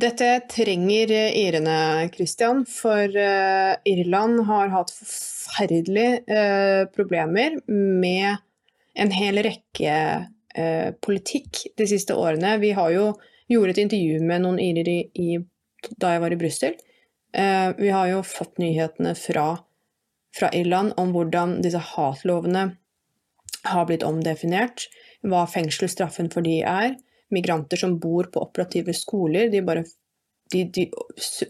Dette 0.04 0.42
trenger 0.52 1.08
irene, 1.32 2.10
Christian, 2.12 2.64
for 2.68 3.08
uh, 3.08 3.72
Irland 3.88 4.42
har 4.44 4.68
hatt 4.74 4.90
forferdelige 4.92 6.18
uh, 6.28 6.82
problemer 6.92 7.56
med 7.68 8.42
en 8.94 9.14
hel 9.14 9.40
rekke 9.46 9.96
politikk 11.02 11.64
de 11.74 11.86
siste 11.90 12.14
årene. 12.14 12.52
Vi 12.62 12.68
har 12.78 12.92
jo 12.94 13.06
gjort 13.50 13.72
et 13.72 13.80
intervju 13.82 14.20
med 14.22 14.44
noen 14.44 14.60
irer 14.62 14.86
da 15.98 16.12
jeg 16.12 16.20
var 16.22 16.30
i 16.30 16.38
Brussel. 16.38 16.76
vi 17.34 17.88
har 17.90 18.06
jo 18.12 18.20
fått 18.22 18.62
nyhetene 18.62 19.16
fra, 19.18 19.48
fra 20.30 20.52
Irland 20.54 20.94
om 21.02 21.10
hvordan 21.10 21.56
disse 21.64 21.80
hatlovene 21.82 22.62
har 23.66 23.88
blitt 23.90 24.06
omdefinert, 24.06 24.86
hva 25.26 25.42
fengselsstraffen 25.50 26.30
for 26.30 26.46
de 26.46 26.60
er 26.62 26.94
migranter 27.32 27.80
som 27.80 27.98
bor 27.98 28.28
på 28.32 28.42
operative 28.42 28.94
skoler. 28.96 29.48
De 29.52 29.62
bare 29.64 29.84
de, 30.52 30.64
de 30.64 30.84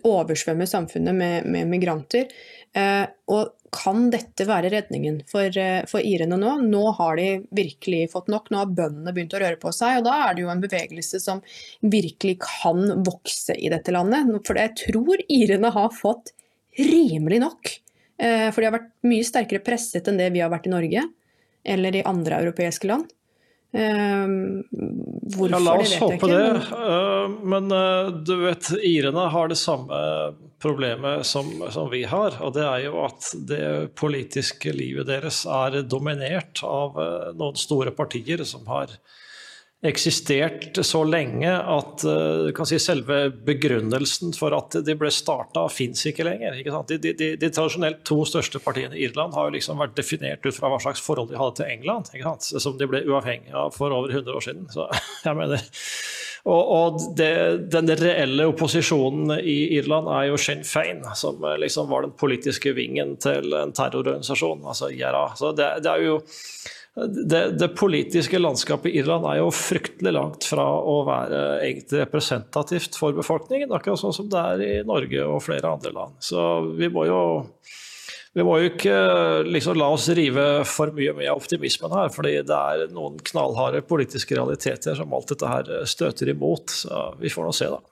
oversvømmer 0.06 0.68
samfunnet 0.70 1.16
med, 1.16 1.48
med 1.50 1.68
migranter. 1.70 2.30
Eh, 2.76 3.04
og 3.32 3.52
kan 3.74 4.06
dette 4.12 4.46
være 4.46 4.70
redningen 4.72 5.20
for, 5.30 5.48
eh, 5.58 5.82
for, 5.90 6.02
irene 6.04 6.38
nå? 6.38 6.54
Nå 6.62 6.82
har 6.98 7.18
de 7.18 7.28
virkelig 7.54 8.10
fått 8.12 8.30
nok. 8.32 8.50
Nå 8.50 8.62
har 8.62 8.74
bøndene 8.76 9.14
begynt 9.14 9.34
å 9.34 9.42
røre 9.42 9.60
på 9.60 9.72
seg. 9.74 9.98
Og 9.98 10.08
da 10.08 10.18
er 10.28 10.36
det 10.36 10.44
jo 10.44 10.52
en 10.52 10.62
bevegelse 10.62 11.20
som 11.22 11.42
virkelig 11.82 12.38
kan 12.44 13.02
vokse 13.06 13.56
i 13.58 13.72
dette 13.72 13.94
landet. 13.94 14.30
For 14.46 14.60
jeg 14.60 14.76
tror 14.86 15.24
irene 15.26 15.74
har 15.74 15.90
fått 15.94 16.34
rimelig 16.78 17.42
nok. 17.42 17.74
Eh, 18.22 18.48
for 18.50 18.62
de 18.62 18.70
har 18.70 18.78
vært 18.78 18.92
mye 19.10 19.26
sterkere 19.26 19.64
presset 19.64 20.10
enn 20.10 20.22
det 20.22 20.30
vi 20.34 20.42
har 20.44 20.52
vært 20.54 20.70
i 20.70 20.74
Norge. 20.74 21.06
Eller 21.64 21.96
i 21.96 22.06
andre 22.06 22.42
europeiske 22.44 22.88
land. 22.90 23.10
Hvorfor, 23.74 25.50
ja, 25.50 25.58
la 25.58 25.72
oss 25.82 25.96
håpe 25.98 26.28
det. 26.30 26.42
Uh, 26.70 27.32
men 27.42 27.72
uh, 27.74 28.12
du 28.22 28.36
vet, 28.44 28.68
irene 28.86 29.24
har 29.32 29.50
det 29.50 29.58
samme 29.58 29.98
problemet 30.62 31.26
som, 31.26 31.50
som, 31.74 31.90
vi 31.90 32.04
har. 32.08 32.38
Og 32.46 32.54
det 32.54 32.62
er 32.64 32.84
jo 32.86 33.02
at 33.02 33.32
det 33.50 33.64
politiske 33.98 34.72
livet 34.72 35.10
deres 35.10 35.42
er 35.50 35.82
dominert 35.82 36.62
av 36.64 36.96
noen 37.34 37.58
store 37.58 37.92
partier 37.96 38.46
som 38.48 38.64
har 38.70 38.94
eksistert 39.84 40.78
så 40.86 41.02
lenge 41.04 41.50
at 41.52 42.04
kan 42.56 42.68
si, 42.68 42.78
selve 42.80 43.28
begrunnelsen 43.44 44.32
for 44.36 44.56
at 44.56 44.78
de 44.86 44.96
ble 44.98 45.10
starta, 45.12 45.66
fins 45.72 46.06
ikke 46.08 46.26
lenger. 46.26 46.56
Ikke 46.60 46.82
de, 46.88 46.98
de, 47.02 47.12
de, 47.18 47.30
de, 47.40 47.50
tradisjonelt 47.52 48.00
to 48.08 48.22
største 48.28 48.60
partiene 48.64 48.96
i 48.96 49.04
Irland 49.04 49.36
har 49.36 49.48
jo 49.48 49.56
liksom 49.56 49.80
vært 49.82 49.96
definert 49.98 50.44
ut 50.46 50.56
fra 50.56 50.70
hva 50.72 50.80
slags 50.82 51.02
forhold 51.04 51.30
de 51.30 51.40
hadde 51.40 51.60
til 51.60 51.70
England, 51.70 52.10
som 52.40 52.78
de 52.80 52.88
ble 52.88 53.04
uavhengige 53.08 53.56
av 53.56 53.74
for 53.76 53.94
over 53.94 54.12
100 54.12 54.34
år 54.34 54.46
siden. 54.46 54.68
Så 54.72 54.88
og, 56.44 56.62
og 56.78 57.02
det, 57.18 57.32
den 57.72 57.92
reelle 58.00 58.48
opposisjonen 58.50 59.38
i 59.40 59.58
Irland 59.78 60.10
er 60.12 60.28
jo 60.30 60.40
Sinn 60.40 60.64
Fein, 60.68 61.04
som 61.16 61.44
eh, 61.44 61.58
liksom 61.62 61.90
var 61.92 62.06
den 62.06 62.16
politiske 62.20 62.74
vingen 62.76 63.16
til 63.22 63.54
en 63.56 63.72
terrororganisasjon, 63.76 64.64
altså 64.64 64.90
IRA. 64.92 65.30
Så 65.38 65.54
det, 65.56 65.70
det 65.84 65.92
er 65.92 66.08
jo 66.08 66.18
det, 66.94 67.50
det, 67.50 67.68
politiske 67.68 68.38
landskapet 68.38 68.92
i 68.92 68.98
Irland 68.98 69.26
er 69.26 69.40
jo 69.40 69.48
fryktelig 69.50 70.12
langt 70.14 70.44
fra 70.46 70.66
å 70.78 71.00
være 71.08 71.40
egentlig 71.66 72.04
representativt 72.04 72.98
for 72.98 73.16
befolkningen, 73.16 73.72
akkurat 73.74 73.98
sånn 73.98 74.14
som 74.14 74.28
det 74.30 74.42
er 74.52 74.60
i 74.62 74.74
Norge 74.86 75.24
og 75.26 75.42
flere 75.42 75.72
andre 75.74 75.90
land. 75.94 76.20
Så 76.22 76.44
vi 76.78 76.86
må 76.94 77.08
jo, 77.08 77.22
vi 78.38 78.46
må 78.46 78.60
jo 78.62 78.68
ikke 78.70 78.98
liksom 79.48 79.80
la 79.80 79.88
oss 79.90 80.06
rive 80.14 80.46
for 80.70 80.94
mye 80.94 81.16
med 81.18 81.32
optimismen 81.34 81.96
her, 81.98 82.12
fordi 82.14 82.36
det 82.46 82.60
er 82.60 82.84
noen 82.94 83.18
knallharde 83.26 83.82
politiske 83.88 84.38
realiteter 84.38 84.94
som 84.94 85.16
alt 85.18 85.34
dette 85.34 85.50
her 85.50 85.72
støter 85.90 86.30
imot. 86.30 86.76
Så 86.84 87.08
vi 87.18 87.32
får 87.32 87.48
nå 87.48 87.56
se, 87.58 87.72
da. 87.74 87.82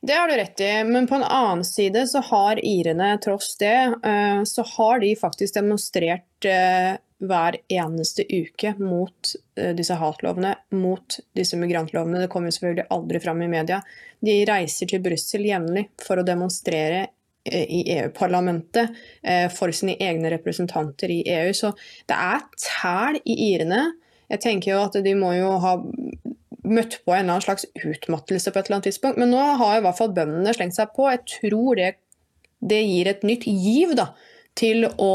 Det 0.00 0.14
har 0.14 0.30
du 0.30 0.36
rett 0.38 0.60
i, 0.62 0.70
men 0.86 1.08
på 1.10 1.18
en 1.18 1.26
annen 1.26 1.64
side 1.66 2.06
så 2.08 2.22
har 2.30 2.60
irene 2.64 3.10
tross 3.20 3.56
det, 3.58 3.76
eh, 4.06 4.40
så 4.46 4.64
har 4.76 5.00
de 5.02 5.12
faktisk 5.18 5.58
demonstrert 5.58 6.46
eh, 6.46 6.94
hver 7.18 7.58
eneste 7.72 8.24
uke 8.30 8.74
mot 8.78 9.32
uh, 9.58 9.72
disse 9.76 9.96
hatlovene, 9.98 10.54
mot 10.78 11.18
disse 11.36 11.58
migrantlovene. 11.58 12.22
Det 12.22 12.32
kommer 12.32 12.54
selvfølgelig 12.54 12.88
aldri 12.94 13.20
fram 13.22 13.42
i 13.42 13.50
media. 13.50 13.80
De 14.24 14.40
reiser 14.48 14.90
til 14.90 15.02
Brussel 15.04 15.46
jevnlig 15.48 15.88
for 16.02 16.20
å 16.20 16.26
demonstrere 16.26 17.06
uh, 17.08 17.64
i 17.64 17.82
EU-parlamentet 17.98 18.92
uh, 18.94 19.48
for 19.54 19.74
sine 19.74 19.98
egne 20.02 20.32
representanter 20.36 21.12
i 21.14 21.22
EU. 21.38 21.52
Så 21.56 21.74
det 22.08 22.18
er 22.18 22.46
tæl 22.54 23.20
i 23.24 23.38
irene. 23.50 23.84
Jeg 24.28 24.44
tenker 24.44 24.74
jo 24.74 24.82
at 24.84 24.98
de 25.02 25.14
må 25.18 25.32
jo 25.38 25.56
ha 25.62 25.78
møtt 26.68 26.98
på 27.04 27.14
en 27.14 27.22
eller 27.22 27.38
annen 27.38 27.44
slags 27.44 27.66
utmattelse 27.74 28.52
på 28.52 28.60
et 28.60 28.66
eller 28.68 28.78
annet 28.78 28.90
tidspunkt. 28.90 29.20
Men 29.20 29.32
nå 29.32 29.44
har 29.60 29.78
i 29.78 29.84
hvert 29.84 29.98
fall 29.98 30.12
bøndene 30.14 30.52
slengt 30.56 30.76
seg 30.76 30.92
på. 30.96 31.08
Jeg 31.10 31.24
tror 31.38 31.78
det, 31.78 31.92
det 32.60 32.82
gir 32.84 33.10
et 33.10 33.24
nytt 33.26 33.46
giv 33.48 33.94
da, 33.98 34.10
til 34.58 34.84
å, 34.90 35.12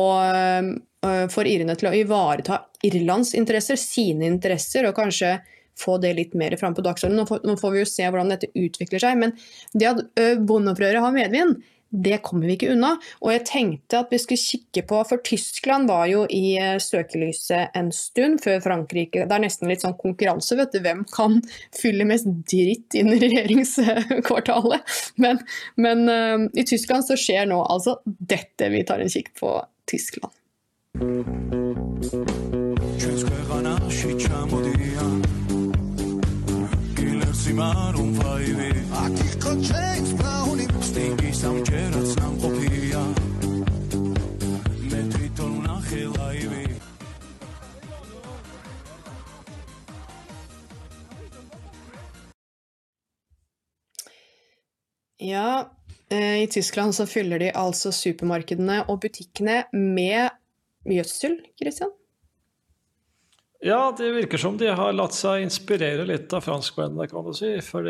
for 1.31 1.47
irene 1.49 1.75
til 1.75 1.89
å 1.89 1.95
ivareta 1.97 2.61
Irlands 2.87 3.33
interesser, 3.35 3.79
sine 3.79 4.27
interesser, 4.29 4.87
og 4.87 4.95
kanskje 4.95 5.37
få 5.79 5.97
det 5.97 6.13
litt 6.13 6.33
mer 6.37 6.55
fram 6.57 6.75
på 6.75 6.85
dagsordenen. 6.85 7.25
Nå, 7.25 7.39
nå, 7.43 7.57
får 7.59 7.75
vi 7.75 7.83
jo 7.83 7.91
se 7.91 8.07
hvordan 8.07 8.33
dette 8.33 8.51
utvikler 8.53 9.03
seg. 9.03 9.19
Men 9.19 9.37
det 9.73 9.89
at 9.89 10.03
uh, 10.19 10.35
bondeopprøret 10.41 11.03
har 11.03 11.15
medvind, 11.15 11.61
det 11.93 12.23
kommer 12.25 12.49
vi 12.49 12.55
ikke 12.57 12.71
unna. 12.73 12.95
Og 13.21 13.29
jeg 13.35 13.43
tenkte 13.45 13.99
at 14.01 14.09
vi 14.13 14.17
skulle 14.21 14.41
kikke 14.41 14.81
på, 14.89 15.01
for 15.05 15.21
Tyskland 15.25 15.91
var 15.91 16.07
jo 16.09 16.23
i 16.25 16.55
eh, 16.57 16.79
søkelyset 16.81 17.77
en 17.77 17.91
stund 17.93 18.41
før 18.41 18.63
Frankrike. 18.65 19.27
Det 19.29 19.37
er 19.37 19.43
nesten 19.43 19.69
litt 19.69 19.85
sånn 19.85 19.93
konkurranse, 19.99 20.57
vet 20.57 20.73
du. 20.73 20.81
Hvem 20.81 21.05
kan 21.13 21.37
fylle 21.77 22.09
mest 22.09 22.25
dritt 22.49 22.97
inn 22.97 23.13
i 23.13 23.21
regjeringskvartalet? 23.27 24.97
Men, 25.21 25.45
men 25.77 26.07
i 26.57 26.65
Tyskland 26.65 27.05
så 27.05 27.13
skjer 27.13 27.45
nå 27.53 27.61
altså 27.61 27.99
dette. 28.09 28.73
Vi 28.73 28.81
tar 28.89 29.05
en 29.05 29.13
kikk 29.13 29.35
på 29.37 29.59
Tyskland. 29.85 30.33
Ja, 55.19 55.71
eh, 56.09 56.43
i 56.43 56.47
Tyskland 56.47 56.95
så 56.95 57.05
fyller 57.05 57.39
de 57.39 57.51
altså 57.55 57.91
supermarkedene 57.91 58.83
og 58.89 58.99
butikkene 58.99 59.63
med 59.73 60.29
gjødsel, 60.89 61.37
Christian? 61.59 61.93
Ja, 63.63 63.93
det 63.95 64.09
virker 64.11 64.41
som 64.41 64.57
de 64.59 64.67
har 64.75 64.91
latt 64.91 65.15
seg 65.15 65.45
inspirere 65.45 66.03
litt 66.03 66.33
av 66.35 66.43
franskmennene, 66.43 67.05
kan 67.07 67.23
du 67.23 67.31
si. 67.37 67.53
For 67.63 67.85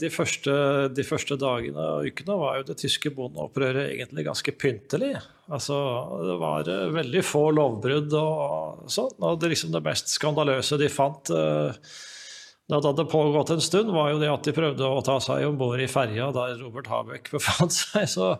de 0.00 0.08
første, 0.08 0.54
de 0.96 1.04
første 1.04 1.36
dagene 1.36 1.88
og 1.98 2.08
ukene 2.08 2.38
var 2.40 2.56
jo 2.56 2.68
det 2.70 2.78
tyske 2.80 3.12
bondeopprøret 3.12 3.90
egentlig 3.90 4.24
ganske 4.30 4.54
pyntelig. 4.56 5.10
Altså, 5.52 5.76
det 6.24 6.38
var 6.40 6.70
eh, 6.72 6.86
veldig 6.94 7.24
få 7.26 7.50
lovbrudd 7.52 8.16
og 8.16 8.88
sånn. 8.88 9.18
Og 9.18 9.36
det, 9.42 9.52
liksom 9.52 9.74
det 9.76 9.84
mest 9.84 10.08
skandaløse 10.14 10.80
de 10.80 10.88
fant 10.88 11.34
eh, 11.36 11.92
da 12.70 12.78
det 12.78 12.92
hadde 12.92 13.08
pågått 13.10 13.50
en 13.52 13.60
stund, 13.60 13.92
var 13.92 14.12
jo 14.12 14.20
det 14.22 14.30
at 14.30 14.46
de 14.46 14.56
prøvde 14.56 14.88
å 14.88 15.04
ta 15.04 15.18
seg 15.20 15.44
om 15.48 15.60
bord 15.60 15.82
i 15.82 15.90
ferja 15.90 16.30
der 16.32 16.56
Robert 16.62 16.88
Habeck 16.88 17.28
befant 17.34 17.76
seg. 17.76 18.08
Så 18.16 18.32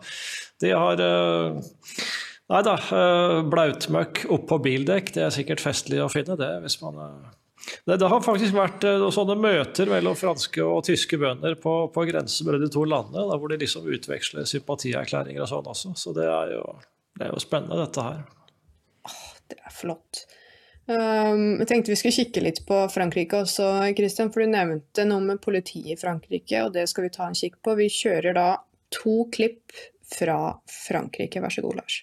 de 0.63 0.73
har 0.73 1.05
eh, 1.05 1.61
Nei 2.51 2.59
da, 2.67 2.73
eh, 2.75 3.37
blautmøkk 3.47 4.25
oppå 4.35 4.57
bildekk, 4.65 5.13
det 5.15 5.23
er 5.23 5.31
sikkert 5.31 5.63
festlig 5.63 6.01
å 6.03 6.09
finne 6.11 6.35
det. 6.39 6.51
hvis 6.65 6.81
man... 6.83 6.99
Det, 7.85 7.95
det, 7.95 8.07
har 8.09 8.23
faktisk 8.25 8.55
vært 8.57 8.83
uh, 8.89 9.05
sånne 9.13 9.35
møter 9.37 9.87
mellom 9.87 10.15
franske 10.17 10.63
og 10.65 10.81
tyske 10.87 11.19
bønder 11.21 11.55
på, 11.61 11.75
på 11.93 12.03
grensen 12.09 12.47
mellom 12.47 12.63
de 12.65 12.71
to 12.73 12.83
landene, 12.89 13.27
da, 13.29 13.37
hvor 13.37 13.53
de 13.53 13.59
liksom 13.61 13.85
utveksler 13.85 14.49
sympatierklæringer 14.49 15.45
og 15.45 15.51
sånn 15.51 15.69
også. 15.71 15.93
Så 15.95 16.15
det 16.17 16.25
er, 16.25 16.55
jo, 16.57 16.65
det 17.19 17.27
er 17.27 17.31
jo 17.35 17.43
spennende, 17.43 17.79
dette 17.85 18.07
her. 18.07 18.19
Åh, 19.07 19.23
det 19.53 19.61
er 19.61 19.77
flott. 19.77 20.25
Um, 20.89 21.61
jeg 21.61 21.69
tenkte 21.69 21.93
vi 21.93 21.99
skulle 22.01 22.17
kikke 22.17 22.45
litt 22.49 22.63
på 22.67 22.81
Frankrike 22.91 23.45
også, 23.45 23.69
Christian, 23.95 24.33
for 24.33 24.43
du 24.43 24.51
nevnte 24.51 25.05
noe 25.07 25.23
med 25.23 25.39
politiet 25.45 25.93
i 25.95 26.01
Frankrike, 26.01 26.65
og 26.65 26.75
det 26.75 26.89
skal 26.91 27.07
vi 27.07 27.15
ta 27.15 27.29
en 27.29 27.37
kikk 27.37 27.61
på. 27.63 27.77
Vi 27.79 27.91
kjører 28.01 28.35
da 28.35 28.47
to 28.91 29.21
klipp 29.31 29.77
fra 30.11 30.57
Frankrike. 30.81 31.45
Vær 31.45 31.53
så 31.53 31.63
god, 31.63 31.83
Lars. 31.85 32.01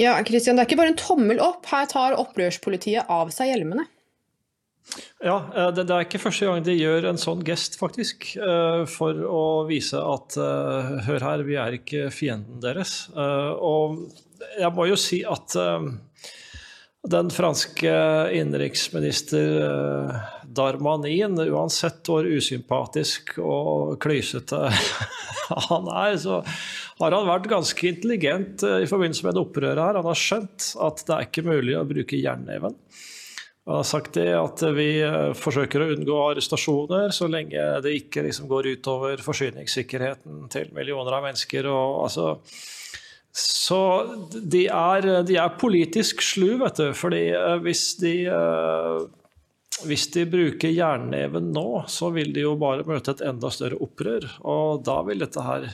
Ja, 0.00 0.14
Kristian, 0.24 0.56
det 0.56 0.64
er 0.64 0.70
ikke 0.70 0.80
bare 0.80 0.94
en 0.94 1.00
tommel 1.00 1.40
opp. 1.44 1.66
Her 1.68 1.88
tar 1.90 2.16
opprørspolitiet 2.16 3.10
av 3.12 3.32
seg 3.34 3.52
hjelmene. 3.52 3.84
Ja, 5.20 5.36
eh, 5.54 5.68
det, 5.76 5.84
er 5.86 6.06
ikke 6.06 6.22
første 6.22 6.48
gang 6.48 6.64
de 6.64 6.74
gjør 6.74 7.10
en 7.10 7.20
sånn 7.20 7.44
gest, 7.46 7.76
faktisk. 7.80 8.30
Eh, 8.40 8.84
for 8.90 9.20
å 9.28 9.44
vise 9.68 10.00
at 10.00 10.38
eh, 10.40 10.92
hør 11.06 11.26
her, 11.26 11.44
vi 11.46 11.58
er 11.60 11.76
ikke 11.76 12.08
fienden 12.14 12.62
deres. 12.64 13.10
Og 13.12 14.06
jeg 14.56 14.72
må 14.74 14.88
jo 14.88 14.96
si 14.96 15.20
at 15.28 15.52
den 17.10 17.30
franske 17.32 17.92
innenriksminister 18.36 19.52
Darmanin, 20.50 21.38
uansett 21.52 22.08
hvor 22.08 22.26
usympatisk 22.26 23.36
og 23.44 23.98
klysete 24.02 24.68
han 25.68 25.92
er, 25.92 26.16
så 26.20 26.40
har 27.00 27.16
han 27.16 27.28
vært 27.28 27.48
ganske 27.50 27.86
intelligent 27.88 28.64
i 28.64 28.88
forbindelse 28.88 29.24
med 29.26 29.36
det 29.36 29.44
opprøret 29.44 29.80
her. 29.80 29.98
Han 30.00 30.10
har 30.10 30.20
skjønt 30.20 30.72
at 30.84 31.04
det 31.06 31.16
er 31.16 31.28
ikke 31.28 31.46
mulig 31.46 31.78
å 31.78 31.86
bruke 31.88 32.18
jernneven. 32.20 32.76
Han 33.68 33.78
har 33.78 33.86
sagt 33.86 34.16
det 34.18 34.28
at 34.34 34.62
vi 34.76 34.88
forsøker 35.36 35.84
å 35.84 35.88
unngå 35.94 36.18
arrestasjoner 36.26 37.12
så 37.14 37.28
lenge 37.30 37.64
det 37.84 37.92
ikke 38.00 38.24
liksom 38.26 38.48
går 38.50 38.72
utover 38.74 39.22
forsyningssikkerheten 39.24 40.48
til 40.52 40.72
millioner 40.76 41.16
av 41.18 41.26
mennesker. 41.28 41.68
Og, 41.70 42.00
altså, 42.08 42.34
så 43.30 43.80
de 44.32 44.64
er, 44.66 45.06
de 45.26 45.38
er, 45.38 45.56
politisk 45.60 46.22
slu, 46.24 46.56
vet 46.62 46.80
du. 46.80 46.90
fordi 46.98 47.28
eh, 47.30 47.56
hvis 47.62 47.84
de, 48.02 48.14
eh, 48.26 48.98
hvis 49.86 50.08
de 50.16 50.26
bruker 50.30 50.74
jernneven 50.74 51.52
nå, 51.54 51.84
så 51.86 52.10
vil 52.14 52.34
de 52.34 52.48
jo 52.48 52.56
bare 52.58 52.86
møte 52.88 53.14
et 53.14 53.24
enda 53.30 53.52
større 53.54 53.78
opprør. 53.84 54.26
Og 54.42 54.82
da 54.86 54.98
vil 55.06 55.22
dette 55.22 55.46
her 55.46 55.68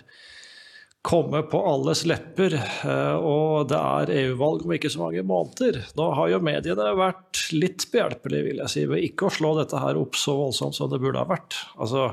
komme 1.07 1.43
på 1.47 1.61
alles 1.71 2.03
lepper. 2.09 2.57
Eh, 2.59 3.17
og 3.17 3.69
det 3.71 3.79
er 3.79 4.15
EU-valg 4.25 4.65
om 4.67 4.75
ikke 4.75 4.91
så 4.91 5.05
mange 5.05 5.23
måneder. 5.27 5.79
Nå 5.99 6.09
har 6.19 6.33
jo 6.33 6.43
mediene 6.43 6.89
vært 6.99 7.45
litt 7.55 7.87
behjelpelige, 7.93 8.49
vil 8.49 8.65
jeg 8.65 8.73
si, 8.73 8.83
ved 8.91 9.07
ikke 9.07 9.29
å 9.29 9.37
slå 9.37 9.55
dette 9.61 9.83
her 9.83 10.01
opp 10.01 10.19
så 10.19 10.35
voldsomt 10.41 10.77
som 10.79 10.91
det 10.91 11.01
burde 11.03 11.23
ha 11.23 11.29
vært. 11.31 11.61
Altså, 11.79 12.09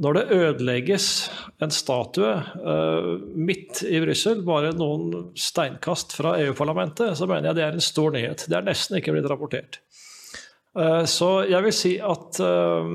når 0.00 0.16
det 0.16 0.38
ødelegges 0.38 1.06
en 1.60 1.74
statue 1.74 2.30
uh, 2.32 3.10
midt 3.36 3.82
i 3.84 3.98
Brussel, 4.00 4.40
bare 4.46 4.70
noen 4.72 5.34
steinkast 5.36 6.14
fra 6.16 6.38
EU-parlamentet, 6.40 7.12
så 7.18 7.28
mener 7.28 7.50
jeg 7.50 7.58
det 7.58 7.66
er 7.66 7.76
en 7.76 7.84
stor 7.84 8.14
nyhet. 8.14 8.46
Det 8.48 8.56
er 8.56 8.64
nesten 8.64 8.96
ikke 8.96 9.12
blitt 9.12 9.28
rapportert. 9.28 9.82
Uh, 10.72 11.02
så 11.04 11.42
jeg 11.50 11.66
vil 11.66 11.76
si 11.76 11.92
at 12.00 12.40
uh, 12.40 12.88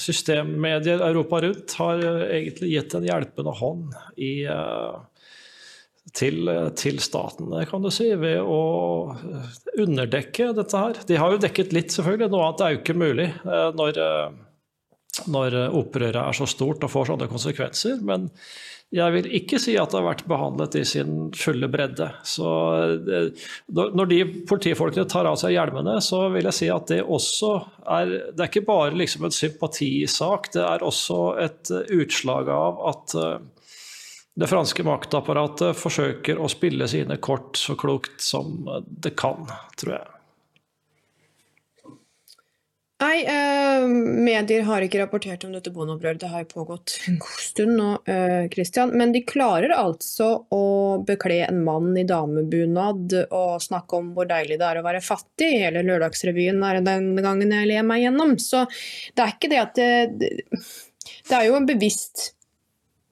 systemmedier 0.00 1.02
Europa 1.04 1.42
rundt 1.44 1.76
har 1.80 2.02
egentlig 2.28 2.72
gitt 2.72 2.96
en 2.96 3.06
hjelpende 3.06 3.54
hånd 3.58 3.96
i 4.16 4.32
til, 6.16 6.48
til 6.78 7.00
statene, 7.04 7.64
kan 7.68 7.84
du 7.84 7.90
si, 7.92 8.08
ved 8.16 8.40
å 8.40 8.60
underdekke 9.78 10.52
dette 10.56 10.80
her. 10.80 11.00
De 11.08 11.18
har 11.20 11.34
jo 11.34 11.42
dekket 11.42 11.74
litt, 11.76 11.92
selvfølgelig. 11.94 12.30
Noe 12.32 12.46
annet 12.46 12.64
er 12.64 12.72
jo 12.72 12.80
ikke 12.80 12.96
mulig 12.98 13.28
når, 13.44 14.00
når 15.28 15.58
opprøret 15.68 16.20
er 16.22 16.38
så 16.38 16.48
stort 16.48 16.86
og 16.86 16.92
får 16.94 17.10
sånne 17.12 17.28
konsekvenser. 17.30 18.00
Men 18.08 18.30
jeg 18.94 19.12
vil 19.12 19.26
ikke 19.36 19.58
si 19.60 19.74
at 19.76 19.92
det 19.92 19.98
har 19.98 20.06
vært 20.06 20.24
behandlet 20.30 20.78
i 20.80 20.84
sin 20.88 21.28
fulle 21.36 21.68
bredde. 21.68 22.06
Så 22.24 22.48
når 23.68 24.08
de 24.08 24.20
politifolkene 24.48 25.04
tar 25.10 25.28
av 25.28 25.36
seg 25.40 25.52
hjelmene, 25.58 25.98
så 26.04 26.24
vil 26.32 26.48
jeg 26.48 26.56
si 26.56 26.70
at 26.72 26.88
det 26.88 27.02
også 27.04 27.52
er 27.84 28.14
Det 28.32 28.44
er 28.44 28.48
ikke 28.48 28.66
bare 28.68 28.96
liksom 28.96 29.28
en 29.28 29.34
sympatisak, 29.34 30.50
det 30.56 30.64
er 30.64 30.84
også 30.84 31.20
et 31.44 31.72
utslag 31.98 32.48
av 32.52 32.82
at 32.94 33.16
det 34.38 34.46
franske 34.46 34.84
maktapparatet 34.86 35.76
forsøker 35.76 36.38
å 36.38 36.48
spille 36.48 36.86
sine 36.88 37.16
kort 37.20 37.58
så 37.58 37.74
klokt 37.76 38.22
som 38.22 38.62
det 38.86 39.16
kan, 39.18 39.48
tror 39.80 39.98
jeg. 39.98 40.17
Nei, 42.98 43.18
eh, 43.30 43.84
medier 44.26 44.64
har 44.66 44.82
ikke 44.82 44.98
rapportert 44.98 45.44
om 45.46 45.52
dette 45.54 45.70
bondeopprøret. 45.70 46.18
Det 46.18 46.30
har 46.32 46.46
pågått 46.50 46.96
en 47.06 47.18
god 47.22 47.42
stund 47.44 47.76
nå, 47.78 47.90
eh, 48.10 48.48
Christian. 48.50 48.90
Men 48.90 49.12
de 49.14 49.20
klarer 49.22 49.70
altså 49.70 50.32
å 50.50 50.64
bekle 51.06 51.44
en 51.46 51.60
mann 51.64 51.92
i 51.94 52.02
damebunad 52.08 53.14
og 53.28 53.62
snakke 53.62 54.00
om 54.00 54.08
hvor 54.16 54.26
deilig 54.26 54.58
det 54.58 54.66
er 54.66 54.80
å 54.80 54.86
være 54.86 55.02
fattig. 55.04 55.52
Hele 55.62 55.84
Lørdagsrevyen 55.86 56.58
er 56.66 56.80
den 56.82 57.12
gangen 57.22 57.54
jeg 57.54 57.70
ler 57.70 57.86
meg 57.86 58.02
gjennom. 58.02 58.34
Så 58.42 58.64
det 59.14 59.22
er 59.22 59.36
ikke 59.36 59.52
det 59.52 59.62
at 59.62 59.78
det, 59.78 60.32
det 61.30 61.38
er 61.38 61.46
jo 61.46 61.60
en 61.60 61.70
bevisst 61.70 62.32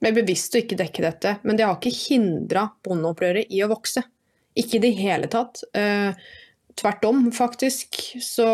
er 0.05 0.13
bevisst 0.13 0.53
å 0.53 0.61
ikke 0.61 0.77
dekke 0.77 1.01
dette, 1.01 1.31
men 1.41 1.57
det 1.57 1.65
har 1.65 1.79
ikke 1.79 1.95
hindra 1.95 2.67
bondeopprøret 2.85 3.49
i 3.49 3.63
å 3.65 3.71
vokse. 3.71 4.03
Ikke 4.57 4.77
i 4.77 4.83
det 4.83 4.91
hele 4.99 5.29
tatt. 5.31 5.63
Uh, 5.73 6.13
tvert 6.79 7.07
om, 7.09 7.25
faktisk. 7.35 7.99
Så 8.23 8.47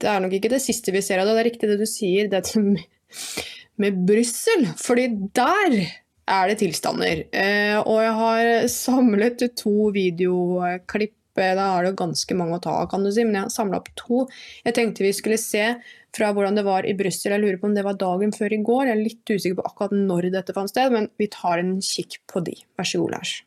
det 0.00 0.08
er 0.10 0.20
nok 0.24 0.36
ikke 0.36 0.52
det 0.52 0.62
siste 0.64 0.94
vi 0.94 1.02
ser 1.04 1.22
av 1.22 1.28
det. 1.28 1.36
Det 1.36 1.42
er 1.44 1.50
riktig 1.50 1.70
det 1.70 1.80
du 1.80 1.88
sier, 1.88 2.30
det 2.32 2.44
med, 2.56 2.84
med 3.80 4.02
Brussel. 4.08 4.68
Fordi 4.80 5.08
der 5.36 5.78
er 6.30 6.50
det 6.50 6.60
tilstander. 6.60 7.24
Uh, 7.34 7.78
og 7.84 8.02
jeg 8.04 8.18
har 8.20 8.50
samlet 8.72 9.48
to 9.58 9.90
videoklipp. 9.96 11.16
Da 11.40 11.54
er 11.78 11.86
det 11.86 11.94
ganske 11.96 12.34
mange 12.36 12.58
å 12.58 12.60
ta 12.60 12.72
av, 12.82 12.88
kan 12.90 13.04
du 13.06 13.08
si, 13.14 13.22
men 13.24 13.38
jeg 13.38 13.46
har 13.46 13.52
samla 13.54 13.78
opp 13.78 13.86
to. 13.96 14.24
Jeg 14.66 14.74
tenkte 14.76 15.06
vi 15.06 15.12
skulle 15.16 15.38
se 15.40 15.62
fra 16.12 16.32
hvordan 16.34 16.58
det 16.58 16.66
var 16.66 16.84
i 16.84 16.92
Brussel. 16.98 17.32
Jeg 17.32 17.40
lurer 17.40 17.60
på 17.62 17.70
om 17.70 17.76
det 17.76 17.86
var 17.86 17.96
dagen 17.96 18.34
før 18.34 18.52
i 18.52 18.60
går. 18.66 18.90
Jeg 18.90 18.96
er 18.96 19.04
litt 19.06 19.32
usikker 19.32 19.60
på 19.60 19.68
akkurat 19.70 19.94
når 19.96 20.28
dette 20.34 20.56
fant 20.56 20.68
sted, 20.68 20.92
men 20.92 21.08
vi 21.22 21.30
tar 21.32 21.62
en 21.62 21.78
kikk 21.86 22.18
på 22.28 22.42
de. 22.44 22.58
Vær 22.76 22.90
så 22.90 23.00
god, 23.00 23.14
Lars. 23.16 23.38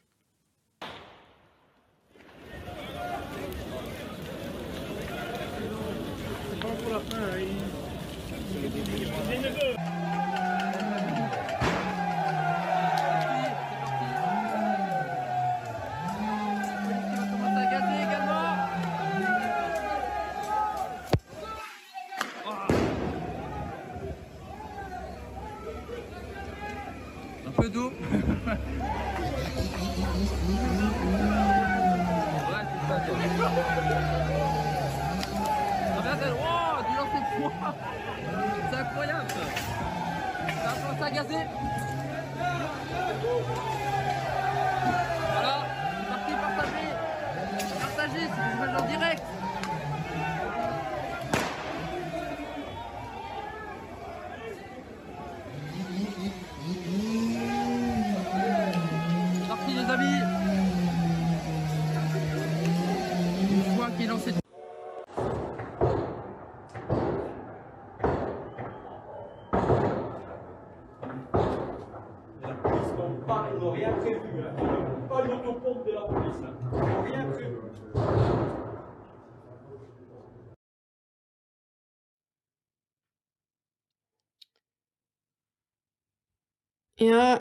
Ja, 87.03 87.37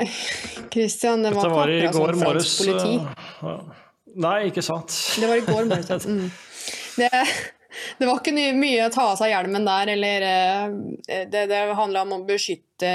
Kristian, 0.71 1.23
det 1.23 1.31
var, 1.31 1.49
var 1.51 1.71
ikke 1.71 1.91
akkurat 1.91 2.17
sånn 2.17 2.23
fransk 2.25 2.63
politi. 2.63 2.95
Uh, 3.43 3.61
nei, 4.23 4.39
ikke 4.49 4.65
sant. 4.65 4.97
Det 5.21 5.29
var 5.31 5.39
i 5.39 5.45
går 5.47 5.69
morges. 5.71 6.07
Mm. 6.09 6.31
Det, 6.97 7.11
det, 7.99 8.07
var 8.09 8.19
ikke 8.19 8.35
mye 8.59 8.87
å 8.87 8.93
ta 8.95 9.09
av 9.13 9.19
seg 9.21 9.35
hjelmen 9.35 9.67
der, 9.69 9.93
eller 9.97 10.27
uh, 10.27 10.79
Det, 11.07 11.47
det 11.51 11.63
handla 11.79 12.07
om 12.07 12.17
å 12.17 12.23
beskytte 12.29 12.93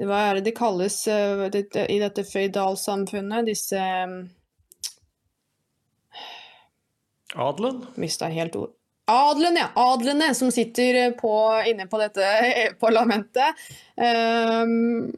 Hva 0.00 0.20
er 0.30 0.38
det 0.38 0.48
de 0.48 0.56
kalles 0.56 0.96
uh, 1.12 1.46
i 1.50 1.98
dette 2.00 2.24
føydalsamfunnet? 2.24 3.50
Disse 3.50 3.80
Adelen? 7.36 7.82
Mista 8.00 8.30
helt 8.32 8.56
ord. 8.56 8.74
Adelen, 9.10 9.56
ja. 9.56 9.68
Adlene 9.74 10.34
som 10.34 10.52
sitter 10.54 11.10
på, 11.18 11.32
inne 11.66 11.86
på 11.90 11.98
dette 11.98 12.26
parlamentet. 12.80 13.58
Um, 13.96 15.10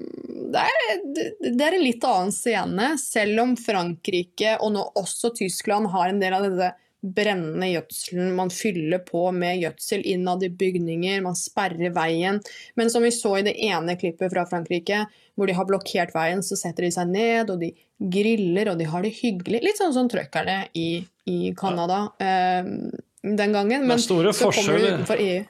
det, 0.53 0.63
er, 0.63 1.03
det 1.45 1.67
er 1.67 1.77
en 1.77 1.85
litt 1.85 2.05
annen 2.09 2.33
scene, 2.33 2.95
selv 3.01 3.45
om 3.45 3.57
Frankrike 3.61 4.57
og 4.61 4.73
nå 4.77 4.87
også 4.99 5.35
Tyskland 5.37 5.91
har 5.93 6.09
en 6.09 6.23
del 6.23 6.37
av 6.37 6.49
dette 6.49 6.73
brennende 7.03 7.67
gjødselen. 7.67 8.31
Man 8.37 8.51
fyller 8.55 9.03
på 9.05 9.25
med 9.35 9.61
gjødsel 9.63 10.05
innad 10.07 10.45
i 10.47 10.51
bygninger, 10.55 11.23
man 11.25 11.37
sperrer 11.39 11.93
veien. 11.95 12.39
Men 12.79 12.91
som 12.91 13.03
vi 13.03 13.11
så 13.15 13.37
i 13.39 13.47
det 13.47 13.57
ene 13.67 13.97
klippet 13.99 14.33
fra 14.33 14.47
Frankrike, 14.49 15.05
hvor 15.35 15.49
de 15.51 15.57
har 15.57 15.67
blokkert 15.69 16.15
veien, 16.15 16.45
så 16.47 16.59
setter 16.59 16.87
de 16.87 16.93
seg 16.95 17.11
ned, 17.11 17.51
og 17.51 17.63
de 17.63 17.73
griller, 18.13 18.73
og 18.73 18.79
de 18.79 18.87
har 18.91 19.03
det 19.03 19.15
hyggelig. 19.19 19.63
Litt 19.65 19.81
sånn 19.81 19.95
som 19.97 20.11
trøkkerne 20.11 20.67
i, 20.79 21.03
i 21.31 21.41
Canada. 21.59 22.05
Um, 22.23 22.93
den 23.23 23.55
gangen. 23.55 23.87
Men 23.87 24.03
så 24.03 24.19
kommer 24.19 24.79
du 24.79 24.87
utenfor 24.91 25.23
EU. 25.23 25.43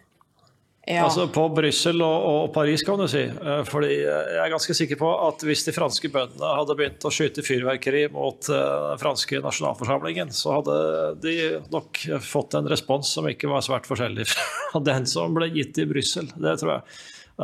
Ja. 0.87 1.05
Altså 1.05 1.29
På 1.31 1.45
Brussel 1.55 2.03
og, 2.03 2.25
og, 2.27 2.49
Paris, 2.55 2.83
kan 2.83 2.99
du 2.99 3.07
si. 3.11 3.23
Eh, 3.23 3.61
fordi 3.69 3.93
jeg 4.01 4.41
er 4.43 4.51
ganske 4.51 4.75
sikker 4.75 4.99
på 4.99 5.13
at 5.29 5.45
hvis 5.47 5.63
de 5.69 5.75
franske 5.77 6.11
bøndene 6.11 6.55
hadde 6.59 6.77
begynt 6.79 7.07
å 7.07 7.13
skyte 7.15 7.45
fyrverkeri 7.47 8.09
mot 8.11 8.51
eh, 8.51 8.73
den 8.89 8.99
franske 9.03 9.39
nasjonalforsamlingen, 9.45 10.33
så 10.35 10.57
hadde 10.59 10.77
de 11.23 11.37
nok 11.71 12.03
fått 12.27 12.59
en 12.59 12.71
respons 12.71 13.15
som 13.15 13.31
ikke 13.31 13.51
var 13.53 13.63
svært 13.63 13.87
forskjellig 13.87 14.27
fra 14.33 14.83
den 14.91 15.07
som 15.07 15.39
ble 15.39 15.53
gitt 15.55 15.79
i 15.79 15.87
Brussel. 15.87 16.33
Det 16.35 16.59
tror 16.59 16.75
jeg. 16.75 17.01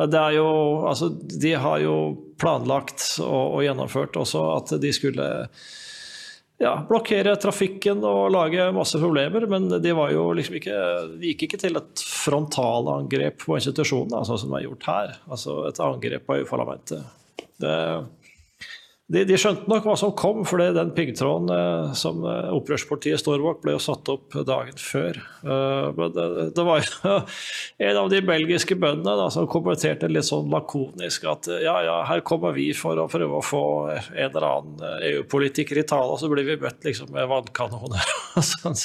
Det 0.09 0.19
er 0.19 0.35
jo, 0.35 0.49
altså, 0.87 1.09
de 1.09 1.55
har 1.63 1.79
jo 1.81 1.95
planlagt 2.39 3.05
og, 3.23 3.55
og 3.55 3.63
gjennomført 3.63 4.19
også 4.19 4.43
at 4.57 4.75
de 4.83 4.91
skulle 4.95 5.29
ja, 6.59 6.73
blokkere 6.89 7.35
trafikken 7.39 8.03
og 8.05 8.33
lage 8.35 8.67
masse 8.75 8.99
problemer. 8.99 9.47
Men 9.49 9.69
de, 9.71 9.93
liksom 10.37 10.59
ikke, 10.59 10.79
de 11.15 11.31
gikk 11.31 11.47
ikke 11.47 11.61
til 11.61 11.79
et 11.79 12.03
frontalangrep 12.03 13.39
på 13.45 13.57
institusjonene, 13.59 14.19
altså, 14.21 14.37
som 14.41 14.51
det 14.53 14.61
er 14.61 14.67
gjort 14.67 14.89
her. 14.91 15.15
Altså 15.31 15.61
et 15.69 15.81
angrep 15.83 16.27
på 16.27 16.39
EU-parlamentet. 16.41 17.15
Det, 17.59 17.75
de, 19.09 19.23
de, 19.25 19.37
skjønte 19.41 19.65
nok 19.65 19.87
hva 19.89 19.95
som 19.97 20.11
kom, 20.17 20.43
for 20.45 20.61
den 20.61 20.91
piggtråden 20.93 21.49
eh, 21.49 21.93
som 21.97 22.21
eh, 22.29 22.51
opprørspartiet 22.53 23.17
står 23.17 23.41
bak, 23.41 23.63
ble 23.63 23.73
jo 23.73 23.81
satt 23.81 24.11
opp 24.13 24.37
dagen 24.45 24.77
før. 24.77 25.17
Uh, 25.41 25.89
men 25.97 26.13
det, 26.13 26.25
det, 26.53 26.65
var 26.67 26.83
jo 26.83 27.15
en 27.89 27.99
av 28.03 28.11
de 28.13 28.19
belgiske 28.27 28.77
bøndene 28.77 29.15
da, 29.17 29.25
som 29.33 29.49
kommenterte 29.49 30.11
litt 30.11 30.27
sånn 30.29 30.51
lakonisk 30.53 31.25
at 31.31 31.49
ja, 31.63 31.79
ja, 31.87 31.97
her 32.05 32.21
kommer 32.27 32.53
vi 32.53 32.69
for 32.77 33.01
å 33.01 33.07
prøve 33.09 33.39
å 33.39 33.45
få 33.45 33.63
en 33.89 34.29
eller 34.29 34.47
annen 34.51 35.03
EU-politiker 35.09 35.81
i 35.81 35.87
tale, 35.89 36.13
og 36.13 36.21
så 36.21 36.29
blir 36.29 36.45
vi 36.45 36.59
møtt 36.61 36.85
liksom 36.85 37.09
med 37.15 37.29
vannkanoner. 37.31 38.15
Sånn, 38.49 38.77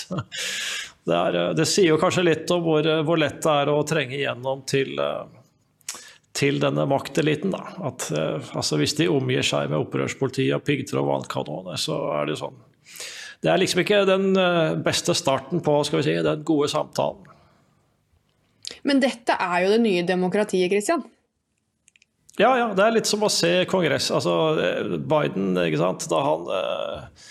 det, 1.05 1.15
er, 1.15 1.37
det, 1.57 1.69
sier 1.69 1.93
jo 1.93 2.01
kanskje 2.01 2.25
litt 2.25 2.51
om 2.55 2.65
hvor, 2.65 2.87
hvor, 3.05 3.21
lett 3.21 3.43
det 3.45 3.57
er 3.61 3.71
å 3.71 3.83
trenge 3.87 4.17
igjennom 4.17 4.65
til 4.69 4.97
uh, 4.97 5.27
til 6.35 6.59
denne 6.63 6.87
makteliten. 6.91 7.55
Da. 7.55 7.63
At, 7.91 8.09
uh, 8.15 8.55
altså 8.59 8.79
hvis 8.81 8.97
de 8.99 9.11
omgir 9.13 9.45
seg 9.47 9.71
med 9.71 9.81
opprørspoliti 9.85 10.49
og 10.57 10.65
piggtråd 10.67 11.03
og 11.03 11.11
vannkanoner, 11.13 11.81
så 11.81 12.01
er 12.19 12.31
det 12.31 12.41
sånn. 12.41 12.57
Det 13.45 13.53
er 13.53 13.61
liksom 13.61 13.83
ikke 13.85 14.03
den 14.09 14.33
uh, 14.39 14.75
beste 14.85 15.15
starten 15.17 15.63
på 15.65 15.79
skal 15.87 16.01
vi 16.01 16.09
si, 16.09 16.19
den 16.25 16.45
gode 16.47 16.71
samtalen. 16.73 17.31
Men 18.85 19.01
dette 19.01 19.37
er 19.37 19.65
jo 19.65 19.75
det 19.75 19.83
nye 19.85 20.05
demokratiet, 20.09 20.71
Christian. 20.73 21.05
Ja, 22.41 22.51
ja. 22.59 22.69
Det 22.75 22.83
er 22.83 22.97
litt 22.97 23.09
som 23.09 23.23
å 23.23 23.31
se 23.31 23.53
kongress. 23.71 24.11
Altså 24.11 24.33
Biden, 24.99 25.53
ikke 25.61 25.79
sant. 25.79 26.09
Da 26.11 26.23
han 26.25 26.49
uh, 26.51 27.29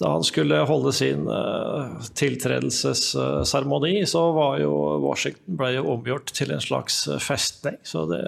da 0.00 0.14
han 0.14 0.24
skulle 0.24 0.62
holde 0.64 0.92
sin 0.96 1.26
uh, 1.28 2.00
tiltredelsesseremoni, 2.16 3.98
så 4.08 4.22
var 4.32 4.56
jo 4.62 4.72
Washington 5.04 5.58
ble 5.60 5.74
jo 5.74 5.84
omgjort 5.92 6.32
til 6.36 6.54
en 6.54 6.64
slags 6.64 7.02
eh, 7.08 7.20
festning. 7.20 7.76
Så 7.84 8.06
det, 8.08 8.22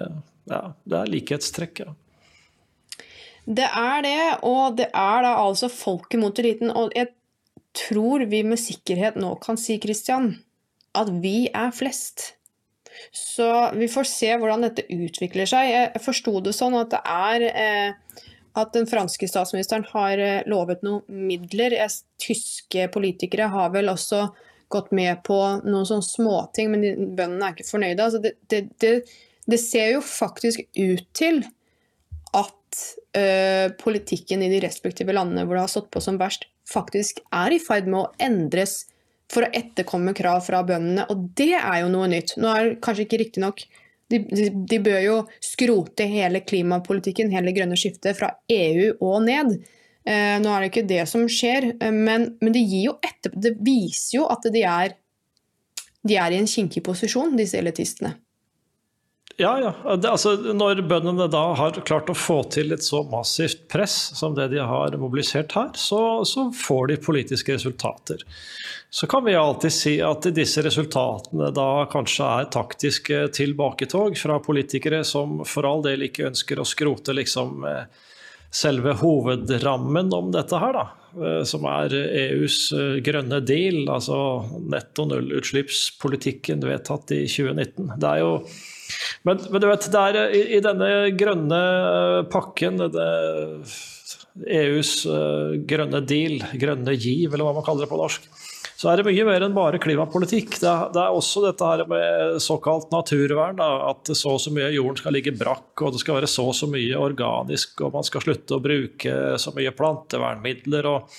ja, 0.51 0.61
det 0.85 0.99
er 0.99 1.09
likhetstrekk, 1.09 1.83
ja. 1.85 1.95
Det 3.43 3.65
er 3.65 4.05
det, 4.05 4.21
og 4.47 4.77
det 4.77 4.87
er 4.93 5.25
da 5.25 5.33
altså 5.41 5.67
folket 5.71 6.21
mot 6.21 6.37
eliten. 6.39 6.69
Og 6.71 6.93
jeg 6.95 7.09
tror 7.75 8.23
vi 8.29 8.43
med 8.45 8.61
sikkerhet 8.61 9.17
nå 9.19 9.33
kan 9.43 9.57
si, 9.59 9.79
Christian, 9.81 10.35
at 10.95 11.09
vi 11.25 11.49
er 11.49 11.73
flest. 11.75 12.35
Så 13.09 13.49
vi 13.73 13.89
får 13.89 14.07
se 14.07 14.29
hvordan 14.37 14.67
dette 14.67 14.85
utvikler 14.93 15.49
seg. 15.49 15.73
Jeg 15.73 16.05
forsto 16.05 16.37
det 16.45 16.53
sånn 16.55 16.77
at 16.77 16.93
det 16.93 17.01
er 17.09 17.47
eh, 17.49 18.02
at 18.59 18.73
den 18.75 18.87
franske 18.89 19.27
statsministeren 19.29 19.85
har 19.93 20.21
eh, 20.21 20.45
lovet 20.49 20.83
noen 20.85 21.25
midler. 21.27 21.75
Tyske 22.21 22.87
politikere 22.93 23.49
har 23.53 23.73
vel 23.73 23.91
også 23.93 24.27
gått 24.73 24.93
med 24.95 25.21
på 25.25 25.37
noen 25.65 25.87
sånne 25.89 26.05
småting, 26.05 26.71
men 26.73 27.13
bøndene 27.17 27.49
er 27.49 27.55
ikke 27.55 27.69
fornøyde. 27.69 28.05
Altså 28.05 28.21
det, 28.23 28.35
det, 28.49 28.63
det, 28.81 28.93
det, 29.49 29.59
ser 29.61 29.93
jo 29.95 30.01
faktisk 30.05 30.63
ut 30.77 31.05
til 31.17 31.43
at 32.33 32.79
ø, 33.17 33.25
politikken 33.77 34.41
i 34.41 34.49
de 34.49 34.63
respektive 34.63 35.13
landene 35.13 35.45
hvor 35.45 35.59
det 35.59 35.67
har 35.67 35.73
stått 35.75 35.91
på 35.93 36.01
som 36.01 36.17
verst, 36.21 36.47
faktisk 36.69 37.21
er 37.35 37.53
i 37.53 37.61
ferd 37.61 37.89
med 37.89 37.99
å 37.99 38.09
endres 38.23 38.87
for 39.33 39.45
å 39.45 39.53
etterkomme 39.53 40.15
krav 40.17 40.41
fra 40.47 40.63
bøndene. 40.65 41.05
Og 41.13 41.29
det 41.37 41.53
er 41.59 41.83
jo 41.83 41.93
noe 41.93 42.09
nytt. 42.09 42.35
Nå 42.41 42.49
er 42.49 42.65
det 42.71 42.81
kanskje 42.85 43.05
ikke 43.07 43.21
riktignok 43.21 43.65
nok 43.65 43.82
de, 44.11 44.49
de, 44.69 44.79
bør 44.83 44.99
jo 45.03 45.15
skrote 45.43 46.05
hele 46.09 46.43
klimapolitikken, 46.45 47.31
hele 47.33 47.53
grønne 47.55 47.77
skiftet, 47.79 48.17
fra 48.17 48.29
EU 48.51 48.91
og 48.99 49.23
ned. 49.25 49.55
Eh, 50.03 50.35
nå 50.43 50.51
er 50.51 50.63
det 50.63 50.71
ikke 50.71 50.87
det 50.89 51.03
som 51.09 51.23
skjer, 51.31 51.71
eh, 51.77 51.93
men, 51.95 52.33
men 52.43 52.55
det, 52.55 52.65
etter, 52.99 53.33
det, 53.39 53.55
viser 53.63 54.19
jo 54.19 54.27
at 54.31 54.45
de 54.51 54.65
er, 54.67 54.97
de 56.03 56.19
er 56.19 56.35
i 56.35 56.41
en 56.41 56.49
kinkig 56.49 56.83
posisjon, 56.83 57.37
disse 57.39 57.57
elitistene. 57.59 58.17
Ja, 59.37 59.53
ja. 59.59 59.95
Det, 59.95 60.09
altså, 60.09 60.35
når 60.53 60.83
bøndene 60.85 61.25
da 61.31 61.41
har 61.57 61.79
klart 61.87 62.11
å 62.11 62.17
få 62.17 62.43
til 62.53 62.73
et 62.75 62.85
så 62.85 63.01
massivt 63.09 63.65
press 63.71 63.95
som 64.17 64.35
det 64.37 64.51
de 64.51 64.61
har 64.61 64.93
mobilisert 65.01 65.55
her, 65.57 65.71
så, 65.79 66.21
så, 66.29 66.51
får 66.53 66.91
de 66.91 66.99
politiske 67.01 67.55
resultater. 67.55 68.21
Så 68.93 69.09
kan 69.09 69.25
vi 69.25 69.33
alltid 69.33 69.73
si 69.73 69.95
at 70.05 70.27
disse 70.37 70.61
resultatene 70.61 71.49
da 71.55 71.69
kanskje 71.89 72.29
er 72.29 72.51
taktiske 72.53 73.23
tilbaketog 73.33 74.17
fra 74.21 74.37
politikere 74.43 75.01
som 75.07 75.41
for 75.49 75.65
all 75.65 75.81
del 75.85 76.05
ikke 76.05 76.29
ønsker 76.29 76.61
å 76.61 76.67
skrote 76.67 77.15
liksom 77.17 77.65
eh, 77.65 77.87
selve 78.53 78.93
hovedrammen 79.01 80.13
om 80.13 80.29
dette 80.35 80.61
her, 80.61 80.77
da. 80.77 80.85
Eh, 81.13 81.41
som 81.49 81.65
er 81.69 81.97
EUs 81.97 82.67
eh, 82.77 83.01
grønne 83.05 83.41
deal, 83.41 83.81
altså 83.89 84.19
netto 84.61 85.09
nullutslippspolitikken 85.09 86.61
vedtatt 86.69 87.17
i 87.17 87.23
2019. 87.25 87.95
Det 87.97 88.13
er 88.13 88.21
jo 88.21 88.37
men, 89.23 89.39
men, 89.49 89.61
du 89.63 89.67
vet, 89.69 89.89
der, 89.93 90.19
i, 90.35 90.41
i, 90.57 90.61
denne 90.63 90.89
grønne 91.19 91.59
eh, 91.59 92.21
pakken, 92.31 92.81
det, 92.91 93.09
EUs 94.33 95.03
uh, 95.05 95.13
eh, 95.13 95.59
grønne 95.69 96.01
deal, 96.09 96.41
grønne 96.59 96.95
giv, 96.97 97.33
eller 97.33 97.45
hva 97.45 97.53
man 97.59 97.65
kaller 97.65 97.85
det 97.85 97.91
på 97.91 97.99
norsk, 97.99 98.25
så 98.73 98.89
er 98.91 98.99
det 98.99 99.05
mye 99.07 99.25
mer 99.27 99.45
enn 99.45 99.55
bare 99.55 99.79
klimapolitikk. 99.79 100.57
Det 100.59 100.67
er, 100.67 100.89
det 100.91 100.99
er 100.99 101.15
også 101.15 101.45
dette 101.45 101.67
her 101.69 101.85
med 101.87 102.41
såkalt 102.43 102.89
naturvern. 102.91 103.55
Da, 103.61 103.69
at 103.93 104.11
så 104.11 104.33
og 104.33 104.41
så 104.43 104.51
mye 104.51 104.73
jorden 104.73 104.99
skal 104.99 105.15
ligge 105.15 105.35
brakk, 105.37 105.71
og 105.79 105.93
det 105.93 106.01
skal 106.01 106.17
være 106.17 106.31
så 106.31 106.49
og 106.49 106.57
så 106.57 106.67
mye 106.67 106.99
organisk, 106.99 107.77
og 107.85 107.93
man 107.95 108.07
skal 108.07 108.25
slutte 108.25 108.57
å 108.57 108.63
bruke 108.63 109.15
så 109.39 109.53
mye 109.55 109.71
plantevernmidler. 109.77 110.89
og 110.89 111.15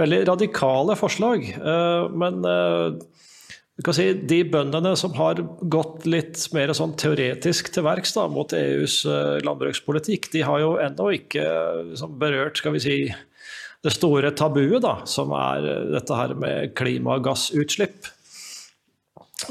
Veldig 0.00 0.20
radikale 0.32 0.96
forslag. 0.98 1.46
Uh, 1.60 2.10
men 2.10 2.42
uh, 2.42 2.98
Si, 3.80 4.06
de 4.28 4.40
bøndene 4.50 4.92
som 4.98 5.14
har 5.16 5.40
gått 5.72 6.04
litt 6.08 6.42
mer 6.52 6.72
sånn 6.76 6.92
teoretisk 7.00 7.70
til 7.72 7.86
verks 7.86 8.12
mot 8.28 8.52
EUs 8.52 9.00
uh, 9.08 9.38
landbrukspolitikk, 9.46 10.28
de 10.34 10.42
har 10.44 10.60
jo 10.60 10.74
ennå 10.82 11.06
ikke 11.16 11.44
liksom, 11.92 12.16
berørt 12.20 12.60
skal 12.60 12.74
vi 12.76 12.82
si, 12.84 12.96
det 13.80 13.92
store 13.94 14.34
tabuet, 14.36 14.82
da, 14.84 14.98
som 15.08 15.32
er 15.36 15.68
uh, 15.68 15.84
dette 15.94 16.18
her 16.18 16.34
med 16.36 16.74
klimagassutslipp. 16.76 18.10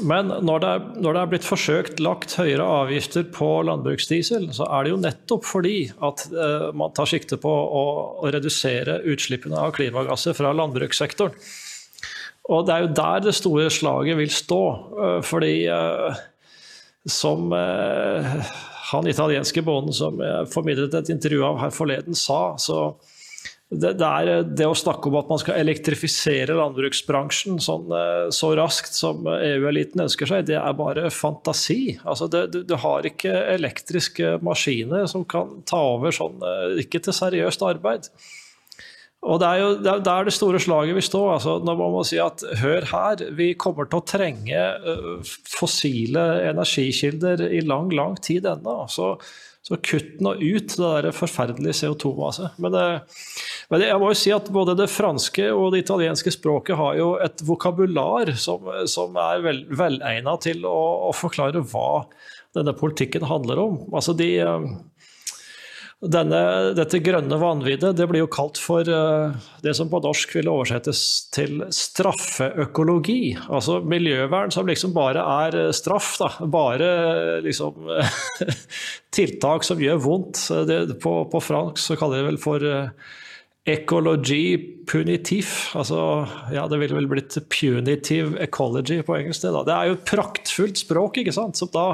Men 0.06 0.30
når 0.30 0.62
det, 0.62 0.68
er, 0.68 0.84
når 1.02 1.16
det, 1.16 1.22
er, 1.22 1.32
blitt 1.32 1.48
forsøkt 1.48 2.04
lagt 2.04 2.36
høyere 2.38 2.68
avgifter 2.84 3.24
på 3.34 3.48
landbruksdiesel, 3.66 4.46
så 4.54 4.68
er 4.68 4.86
det 4.86 4.92
jo 4.92 5.00
nettopp 5.02 5.48
fordi 5.48 5.80
at 6.06 6.22
man 6.78 6.94
tar 6.94 7.10
sikte 7.10 7.40
på 7.42 7.50
å, 7.50 7.82
å 8.22 8.30
redusere 8.30 9.00
utslippene 9.10 9.58
av 9.58 9.74
klimagasser 9.74 10.38
fra 10.38 10.54
landbrukssektoren. 10.54 11.34
Og 12.50 12.66
det 12.66 12.74
er 12.74 12.84
jo 12.84 12.94
der 12.98 13.22
det 13.28 13.36
store 13.38 13.68
slaget 13.72 14.18
vil 14.18 14.32
stå. 14.34 14.64
Eh, 15.04 15.20
fordi 15.26 15.54
eh, 15.70 16.24
som 17.06 17.54
eh, 17.56 18.34
han 18.90 19.08
italienske 19.08 19.62
bonden 19.64 19.94
som 19.94 20.18
jeg 20.20 20.50
formidlet 20.52 20.98
et 20.98 21.14
intervju 21.14 21.46
av 21.46 21.62
her 21.62 21.72
forleden, 21.74 22.16
sa, 22.18 22.58
så 22.58 22.96
det, 23.70 23.92
det, 24.00 24.06
er 24.06 24.42
det 24.42 24.66
å 24.66 24.74
snakke 24.74 25.06
om 25.06 25.14
at 25.20 25.28
man 25.30 25.38
skal 25.38 25.60
elektrifisere 25.60 26.56
landbruksbransjen 26.58 27.60
sånn, 27.62 27.92
så 28.34 28.48
raskt 28.58 28.96
som 28.98 29.22
EU-eliten 29.30 30.02
ønsker 30.02 30.26
seg, 30.26 30.48
det 30.48 30.56
er 30.58 30.74
bare 30.74 31.06
fantasi. 31.14 31.94
Altså 32.02 32.26
det, 32.32 32.48
du, 32.50 32.64
du, 32.66 32.74
har 32.82 33.06
ikke 33.06 33.30
elektriske 33.54 34.40
maskiner 34.42 35.06
som 35.12 35.22
kan 35.22 35.60
ta 35.70 35.78
over 35.92 36.10
sånn, 36.10 36.42
ikke 36.82 36.98
til 37.06 37.14
seriøst 37.14 37.62
arbeid. 37.68 38.10
Og 39.20 39.36
Det 39.40 39.48
er 39.48 39.58
jo 39.60 39.98
der 40.00 40.24
det 40.24 40.32
store 40.32 40.60
slaget 40.62 40.96
vil 40.96 41.04
stå. 41.04 41.20
altså 41.34 41.58
man 41.60 41.76
må 41.76 42.02
si 42.08 42.16
at 42.16 42.40
hør 42.62 42.86
her, 42.88 43.24
vi 43.36 43.52
kommer 43.52 43.84
til 43.84 44.00
å 44.00 44.06
trenge 44.08 44.62
fossile 45.44 46.24
energikilder 46.48 47.44
i 47.50 47.60
lang, 47.60 47.92
lang 47.92 48.16
tid 48.16 48.48
ennå. 48.48 48.86
Så, 48.88 49.12
så 49.60 49.76
kutt 49.84 50.22
nå 50.24 50.32
ut 50.40 50.72
det 50.72 50.80
der 50.80 51.10
forferdelige 51.12 51.76
CO2-maset. 51.82 52.56
Men, 52.64 52.78
men, 53.68 53.84
jeg 53.84 54.00
må 54.00 54.08
jo 54.08 54.20
si 54.22 54.32
at 54.32 54.48
både 54.48 54.78
det 54.80 54.88
franske 54.88 55.50
og 55.52 55.74
det 55.74 55.84
italienske 55.84 56.32
språket 56.32 56.80
har 56.80 56.96
jo 56.96 57.12
et 57.20 57.44
vokabular 57.44 58.32
som, 58.40 58.72
som 58.88 59.20
er 59.20 59.44
vel, 59.44 60.00
til 60.40 60.64
å, 60.64 60.78
å, 61.10 61.12
forklare 61.12 61.60
hva 61.60 62.06
denne 62.56 62.72
politikken 62.72 63.28
handler 63.28 63.60
om. 63.68 63.82
Altså 63.92 64.16
de 64.16 64.32
denne, 66.00 66.40
dette 66.72 66.96
grønne 67.04 67.36
vanviddet 67.36 67.92
det 67.98 68.06
blir 68.08 68.22
jo 68.22 68.30
kalt 68.32 68.56
for 68.56 68.88
uh, 68.88 69.34
det 69.60 69.74
som 69.76 69.90
på 69.92 70.00
norsk 70.00 70.32
ville 70.38 70.52
oversettes 70.52 71.02
til 71.34 71.60
straffeøkologi. 71.76 73.34
Altså 73.52 73.82
miljøvern 73.84 74.54
som 74.54 74.68
liksom 74.70 74.94
bare 74.96 75.20
er 75.44 75.58
eh, 75.66 75.72
straff. 75.76 76.14
Da. 76.22 76.30
Bare 76.48 76.88
liksom 77.44 77.90
tiltak 79.16 79.68
som 79.68 79.82
gjør 79.82 80.00
vondt. 80.00 80.46
Det, 80.68 80.80
på, 81.04 81.18
på, 81.28 81.42
fransk 81.44 81.84
så 81.84 81.98
kaller 82.00 82.20
de 82.20 82.24
det 82.24 82.30
vel 82.30 82.40
for 82.40 82.64
Ecology 83.68 84.56
punitif, 84.88 85.70
altså 85.76 86.26
ja, 86.50 86.64
det 86.66 86.78
ville 86.80 86.96
vel 86.96 87.08
blitt 87.10 87.36
punitive 87.52 88.40
ecology 88.40 89.02
på 89.04 89.18
engelsk. 89.18 89.44
Det, 89.44 89.52
da. 89.52 89.62
det 89.68 89.74
er 89.74 89.90
jo 89.90 89.96
et 89.98 90.06
praktfullt 90.08 90.80
språk, 90.80 91.20
ikke 91.20 91.34
sant, 91.36 91.60
som 91.60 91.68
da 91.74 91.84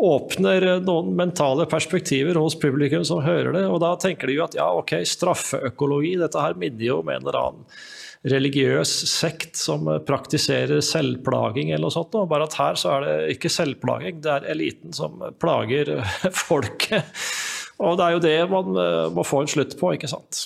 åpner 0.00 0.66
noen 0.84 1.14
mentale 1.16 1.66
perspektiver 1.70 2.38
hos 2.40 2.56
publikum 2.60 3.04
som 3.06 3.22
hører 3.24 3.52
det. 3.56 3.64
Og 3.68 3.80
da 3.82 3.94
tenker 4.00 4.30
de 4.30 4.38
jo 4.38 4.44
at 4.46 4.56
ja, 4.56 4.68
ok, 4.80 4.98
straffeøkologi, 5.06 6.14
dette 6.20 6.42
her 6.42 6.56
minner 6.60 6.86
jo 6.86 7.00
om 7.02 7.10
en 7.12 7.20
eller 7.20 7.40
annen 7.40 7.66
religiøs 8.30 8.90
sekt 9.08 9.56
som 9.56 9.86
praktiserer 10.04 10.82
selvplaging 10.84 11.70
eller 11.70 11.86
noe 11.86 11.94
sånt. 11.94 12.16
Bare 12.28 12.48
at 12.48 12.56
her 12.60 12.76
så 12.80 12.96
er 12.98 13.06
det 13.06 13.36
ikke 13.36 13.52
selvplaging, 13.52 14.20
det 14.24 14.34
er 14.34 14.48
eliten 14.52 14.96
som 14.96 15.20
plager 15.40 15.94
folket. 16.48 17.24
Og 17.80 17.96
det 17.96 18.06
er 18.06 18.16
jo 18.16 18.24
det 18.24 18.38
man 18.52 18.80
må 19.16 19.24
få 19.24 19.44
en 19.44 19.52
slutt 19.52 19.78
på, 19.80 19.94
ikke 19.96 20.10
sant. 20.12 20.44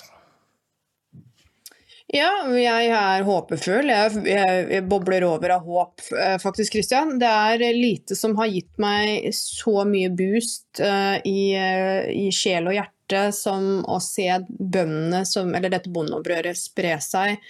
Ja, 2.14 2.30
jeg 2.54 2.90
er 2.94 3.24
håpefull. 3.26 3.88
Jeg, 3.90 4.20
jeg, 4.28 4.58
jeg, 4.70 4.82
bobler 4.86 5.24
over 5.26 5.56
av 5.56 5.64
håp, 5.66 6.04
eh, 6.14 6.36
faktisk, 6.38 6.76
Christian. 6.76 7.16
Det 7.18 7.26
er 7.26 7.64
lite 7.74 8.14
som 8.14 8.36
har 8.38 8.52
gitt 8.52 8.70
meg 8.78 9.32
så 9.34 9.82
mye 9.88 10.12
boost 10.14 10.78
uh, 10.78 11.18
i, 11.26 11.56
uh, 11.58 12.06
i, 12.14 12.28
sjel 12.34 12.70
og 12.70 12.76
hjerte 12.76 13.24
som 13.34 13.82
å 13.90 13.98
se 14.02 14.28
bøndene, 14.46 15.24
som, 15.26 15.50
eller 15.58 15.74
dette 15.74 15.90
bondeopprøret, 15.90 16.58
spre 16.58 16.94
seg, 17.02 17.42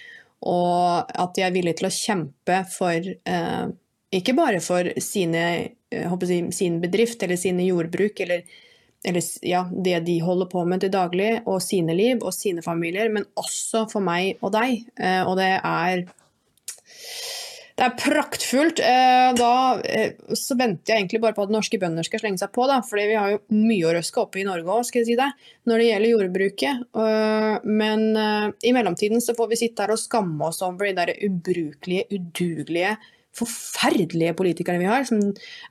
og 0.49 1.13
at 1.13 1.37
de 1.37 1.45
er 1.45 1.53
villige 1.53 1.83
til 1.83 1.91
å 1.91 1.95
kjempe 1.99 2.59
for 2.73 3.13
uh, 3.29 3.65
ikke 4.17 4.33
bare 4.37 4.63
for 4.65 4.89
sine 5.01 5.45
si, 6.25 6.39
sin 6.57 6.81
bedrift 6.81 7.21
eller 7.21 7.37
sine 7.37 7.69
jordbruk 7.69 8.19
eller, 8.25 8.43
eller 9.05 9.23
ja, 9.45 9.63
det 9.71 9.99
de 10.07 10.19
holder 10.23 10.49
på 10.49 10.65
med 10.65 10.81
til 10.83 10.93
daglig, 10.93 11.31
og 11.45 11.61
sine 11.63 11.95
liv 11.97 12.23
og 12.25 12.33
sine 12.33 12.65
familier, 12.65 13.11
men 13.13 13.27
også 13.37 13.85
for 13.91 14.03
meg 14.03 14.41
og 14.41 14.55
deg. 14.55 14.85
Eh, 14.97 15.21
og 15.25 15.37
det 15.39 15.55
er 15.61 16.05
det 17.75 17.83
er 17.83 17.95
praktfullt. 17.99 18.79
Eh, 18.79 19.29
da 19.35 19.51
eh, 19.83 20.13
så 20.31 20.55
venter 20.55 20.93
jeg 20.93 21.03
egentlig 21.03 21.19
bare 21.25 21.35
på 21.35 21.43
at 21.43 21.51
norske 21.51 21.79
bønder 21.81 22.07
skal 22.07 22.21
slenge 22.23 22.39
seg 22.39 22.53
på, 22.55 22.65
da. 22.71 22.79
Fordi 22.87 23.03
vi 23.09 23.17
har 23.19 23.33
jo 23.33 23.41
mye 23.51 23.89
å 23.89 23.91
røske 23.97 24.21
opp 24.23 24.37
i 24.39 24.45
Norge 24.47 24.77
òg, 24.77 24.85
skal 24.87 25.03
jeg 25.03 25.09
si 25.09 25.17
det, 25.19 25.27
når 25.67 25.83
det 25.83 25.89
gjelder 25.89 26.13
jordbruket. 26.13 26.85
Men 27.67 28.05
i 28.63 28.71
mellomtiden 28.77 29.19
så 29.21 29.35
får 29.35 29.51
vi 29.51 29.59
sitte 29.59 29.83
her 29.83 29.91
og 29.91 29.99
skamme 29.99 30.47
oss 30.47 30.63
over 30.63 30.87
de 30.87 30.95
der 31.01 31.11
ubrukelige, 31.27 32.07
udugelige, 32.15 32.95
forferdelige 33.35 34.35
politikerne 34.37 34.81
vi 34.81 34.89
har, 34.89 35.07
som 35.07 35.21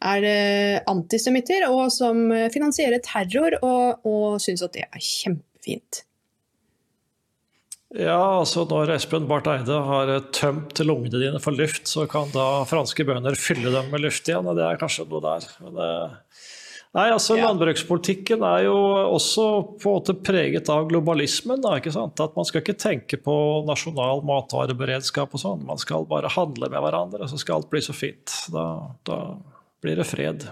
er 0.04 0.26
antisemitter, 0.90 1.68
og 1.70 1.88
som 1.94 2.26
finansierer 2.52 3.02
terror 3.04 3.56
og, 3.60 4.04
og 4.08 4.42
syns 4.44 4.64
at 4.66 4.76
det 4.76 4.84
er 4.86 5.00
kjempefint. 5.00 6.04
Ja, 7.94 8.40
altså 8.40 8.64
når 8.66 8.96
Espen 8.96 9.28
Barth 9.30 9.52
Eide 9.52 9.76
har 9.86 10.10
tømt 10.34 10.80
lungene 10.82 11.20
dine 11.22 11.38
for 11.42 11.54
luft, 11.54 11.86
så 11.86 12.08
kan 12.10 12.32
da 12.34 12.64
franske 12.66 13.06
bønder 13.06 13.38
fylle 13.38 13.70
dem 13.70 13.92
med 13.92 14.02
luft 14.02 14.26
igjen. 14.26 14.48
og 14.50 14.58
Det 14.58 14.64
er 14.66 14.80
kanskje 14.80 15.06
noe 15.06 15.22
der. 15.22 15.46
Men 15.62 15.78
Det... 15.78 15.90
Nei, 16.94 17.08
altså 17.10 17.34
ja. 17.34 17.48
Landbrukspolitikken 17.48 18.44
er 18.46 18.68
jo 18.68 18.74
også 19.16 19.44
på 19.82 19.90
en 19.90 19.96
måte 19.96 20.14
preget 20.14 20.68
av 20.70 20.86
globalismen. 20.86 21.58
Da, 21.64 21.72
ikke 21.80 21.90
sant? 21.94 22.20
At 22.22 22.36
Man 22.38 22.46
skal 22.46 22.62
ikke 22.62 22.76
tenke 22.78 23.18
på 23.18 23.34
nasjonal 23.66 24.22
matvareberedskap 24.26 25.34
og 25.34 25.42
sånn. 25.42 25.64
Man 25.66 25.80
skal 25.82 26.06
bare 26.10 26.30
handle 26.30 26.70
med 26.70 26.84
hverandre, 26.84 27.26
så 27.30 27.40
skal 27.40 27.58
alt 27.58 27.72
bli 27.72 27.82
så 27.82 27.96
fint. 27.96 28.36
Da, 28.54 28.68
da 29.10 29.18
blir 29.82 29.98
det 29.98 30.06
fred. 30.06 30.46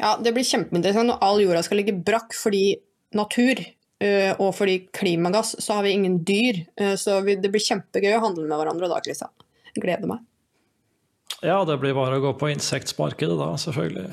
Ja, 0.00 0.16
det 0.16 0.32
blir 0.32 0.48
kjempeinteressant 0.48 1.12
når 1.12 1.20
all 1.28 1.44
jorda 1.44 1.60
skal 1.66 1.82
ligge 1.82 2.00
brakk 2.00 2.32
fordi 2.34 2.64
natur 3.16 3.60
Uh, 4.02 4.32
og 4.42 4.48
fordi 4.58 4.88
klimagass, 4.90 5.52
så 5.62 5.76
har 5.76 5.84
vi 5.86 5.92
ingen 5.94 6.16
dyr. 6.26 6.64
Uh, 6.80 6.96
så 6.98 7.20
det 7.22 7.50
blir 7.52 7.62
kjempegøy 7.62 8.16
å 8.16 8.24
handle 8.24 8.48
med 8.48 8.58
hverandre 8.58 8.88
da, 8.90 8.98
Kristian. 9.04 9.30
Gleder 9.76 10.10
meg. 10.10 10.24
Ja, 11.42 11.62
det 11.66 11.78
blir 11.82 11.94
bare 11.96 12.20
å 12.20 12.22
gå 12.22 12.32
på 12.38 12.52
insektmarkedet 12.52 13.34
da, 13.34 13.48
selvfølgelig. 13.58 14.04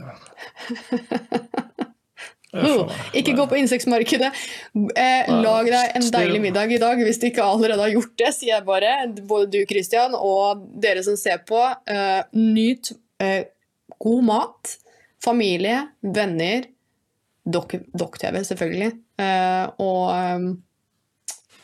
oh, 2.58 2.90
ikke 3.14 3.36
gå 3.38 3.46
på 3.52 3.60
insektmarkedet. 3.60 4.32
Eh, 4.74 5.30
lag 5.44 5.70
deg 5.70 5.94
en 6.00 6.08
deilig 6.16 6.42
middag 6.48 6.74
i 6.74 6.82
dag 6.82 7.02
hvis 7.06 7.22
du 7.22 7.28
ikke 7.30 7.46
allerede 7.46 7.86
har 7.86 7.94
gjort 7.94 8.16
det, 8.18 8.32
sier 8.38 8.56
jeg 8.56 8.66
bare. 8.66 8.96
Både 9.30 9.52
du, 9.54 9.60
Kristian, 9.70 10.18
og 10.18 10.66
dere 10.82 11.06
som 11.06 11.20
ser 11.22 11.44
på. 11.46 11.62
Eh, 11.86 12.24
nyt 12.34 12.96
eh, 13.22 13.44
god 14.02 14.26
mat, 14.32 14.76
familie, 15.22 15.84
venner, 16.02 16.66
Dokk-TV, 17.50 18.42
selvfølgelig. 18.46 18.92
Eh, 19.20 19.66
og 19.82 20.04
um, 20.14 20.50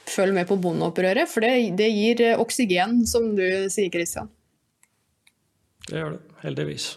følg 0.09 0.36
med 0.36 0.47
på 0.49 0.57
bondeopprøret, 0.61 1.30
for 1.30 1.45
det, 1.45 1.76
det, 1.80 1.89
gir 1.93 2.24
eh, 2.26 2.39
oksygen, 2.41 3.01
som 3.09 3.34
du 3.38 3.45
sier, 3.72 3.91
Kristian. 3.93 4.30
Det 5.90 6.02
gjør 6.02 6.16
det. 6.16 6.22
Heldigvis. 6.44 6.88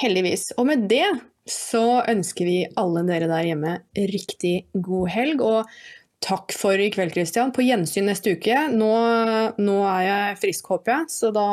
Heldigvis. 0.00 0.50
Og 0.58 0.68
med 0.68 0.88
det 0.90 1.06
så 1.48 2.02
ønsker 2.08 2.48
vi 2.48 2.56
alle 2.80 3.04
dere 3.08 3.28
der 3.28 3.50
hjemme 3.50 3.76
riktig 4.10 4.54
god 4.72 5.10
helg. 5.12 5.44
Og 5.44 5.74
takk 6.24 6.54
for 6.56 6.80
i 6.80 6.88
kveld, 6.94 7.12
Christian. 7.16 7.52
På 7.54 7.64
gjensyn 7.64 8.08
neste 8.08 8.36
uke. 8.36 8.66
Nå, 8.72 8.92
nå 9.60 9.76
er 9.90 10.06
jeg 10.08 10.40
frisk, 10.46 10.72
håper 10.72 10.96
jeg, 10.96 11.12
så 11.12 11.32
da, 11.34 11.48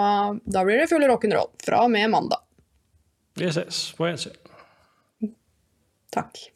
da 0.48 0.64
blir 0.68 0.82
det 0.82 0.89
full 0.92 1.04
rock'n'roll 1.12 1.52
fra 1.66 1.84
og 1.88 1.92
med 1.94 2.12
mandag. 2.14 2.44
Vi 3.39 3.52
ses 3.52 3.89
på 3.98 4.08
gjensyn. 4.10 4.38
Takk. 6.12 6.48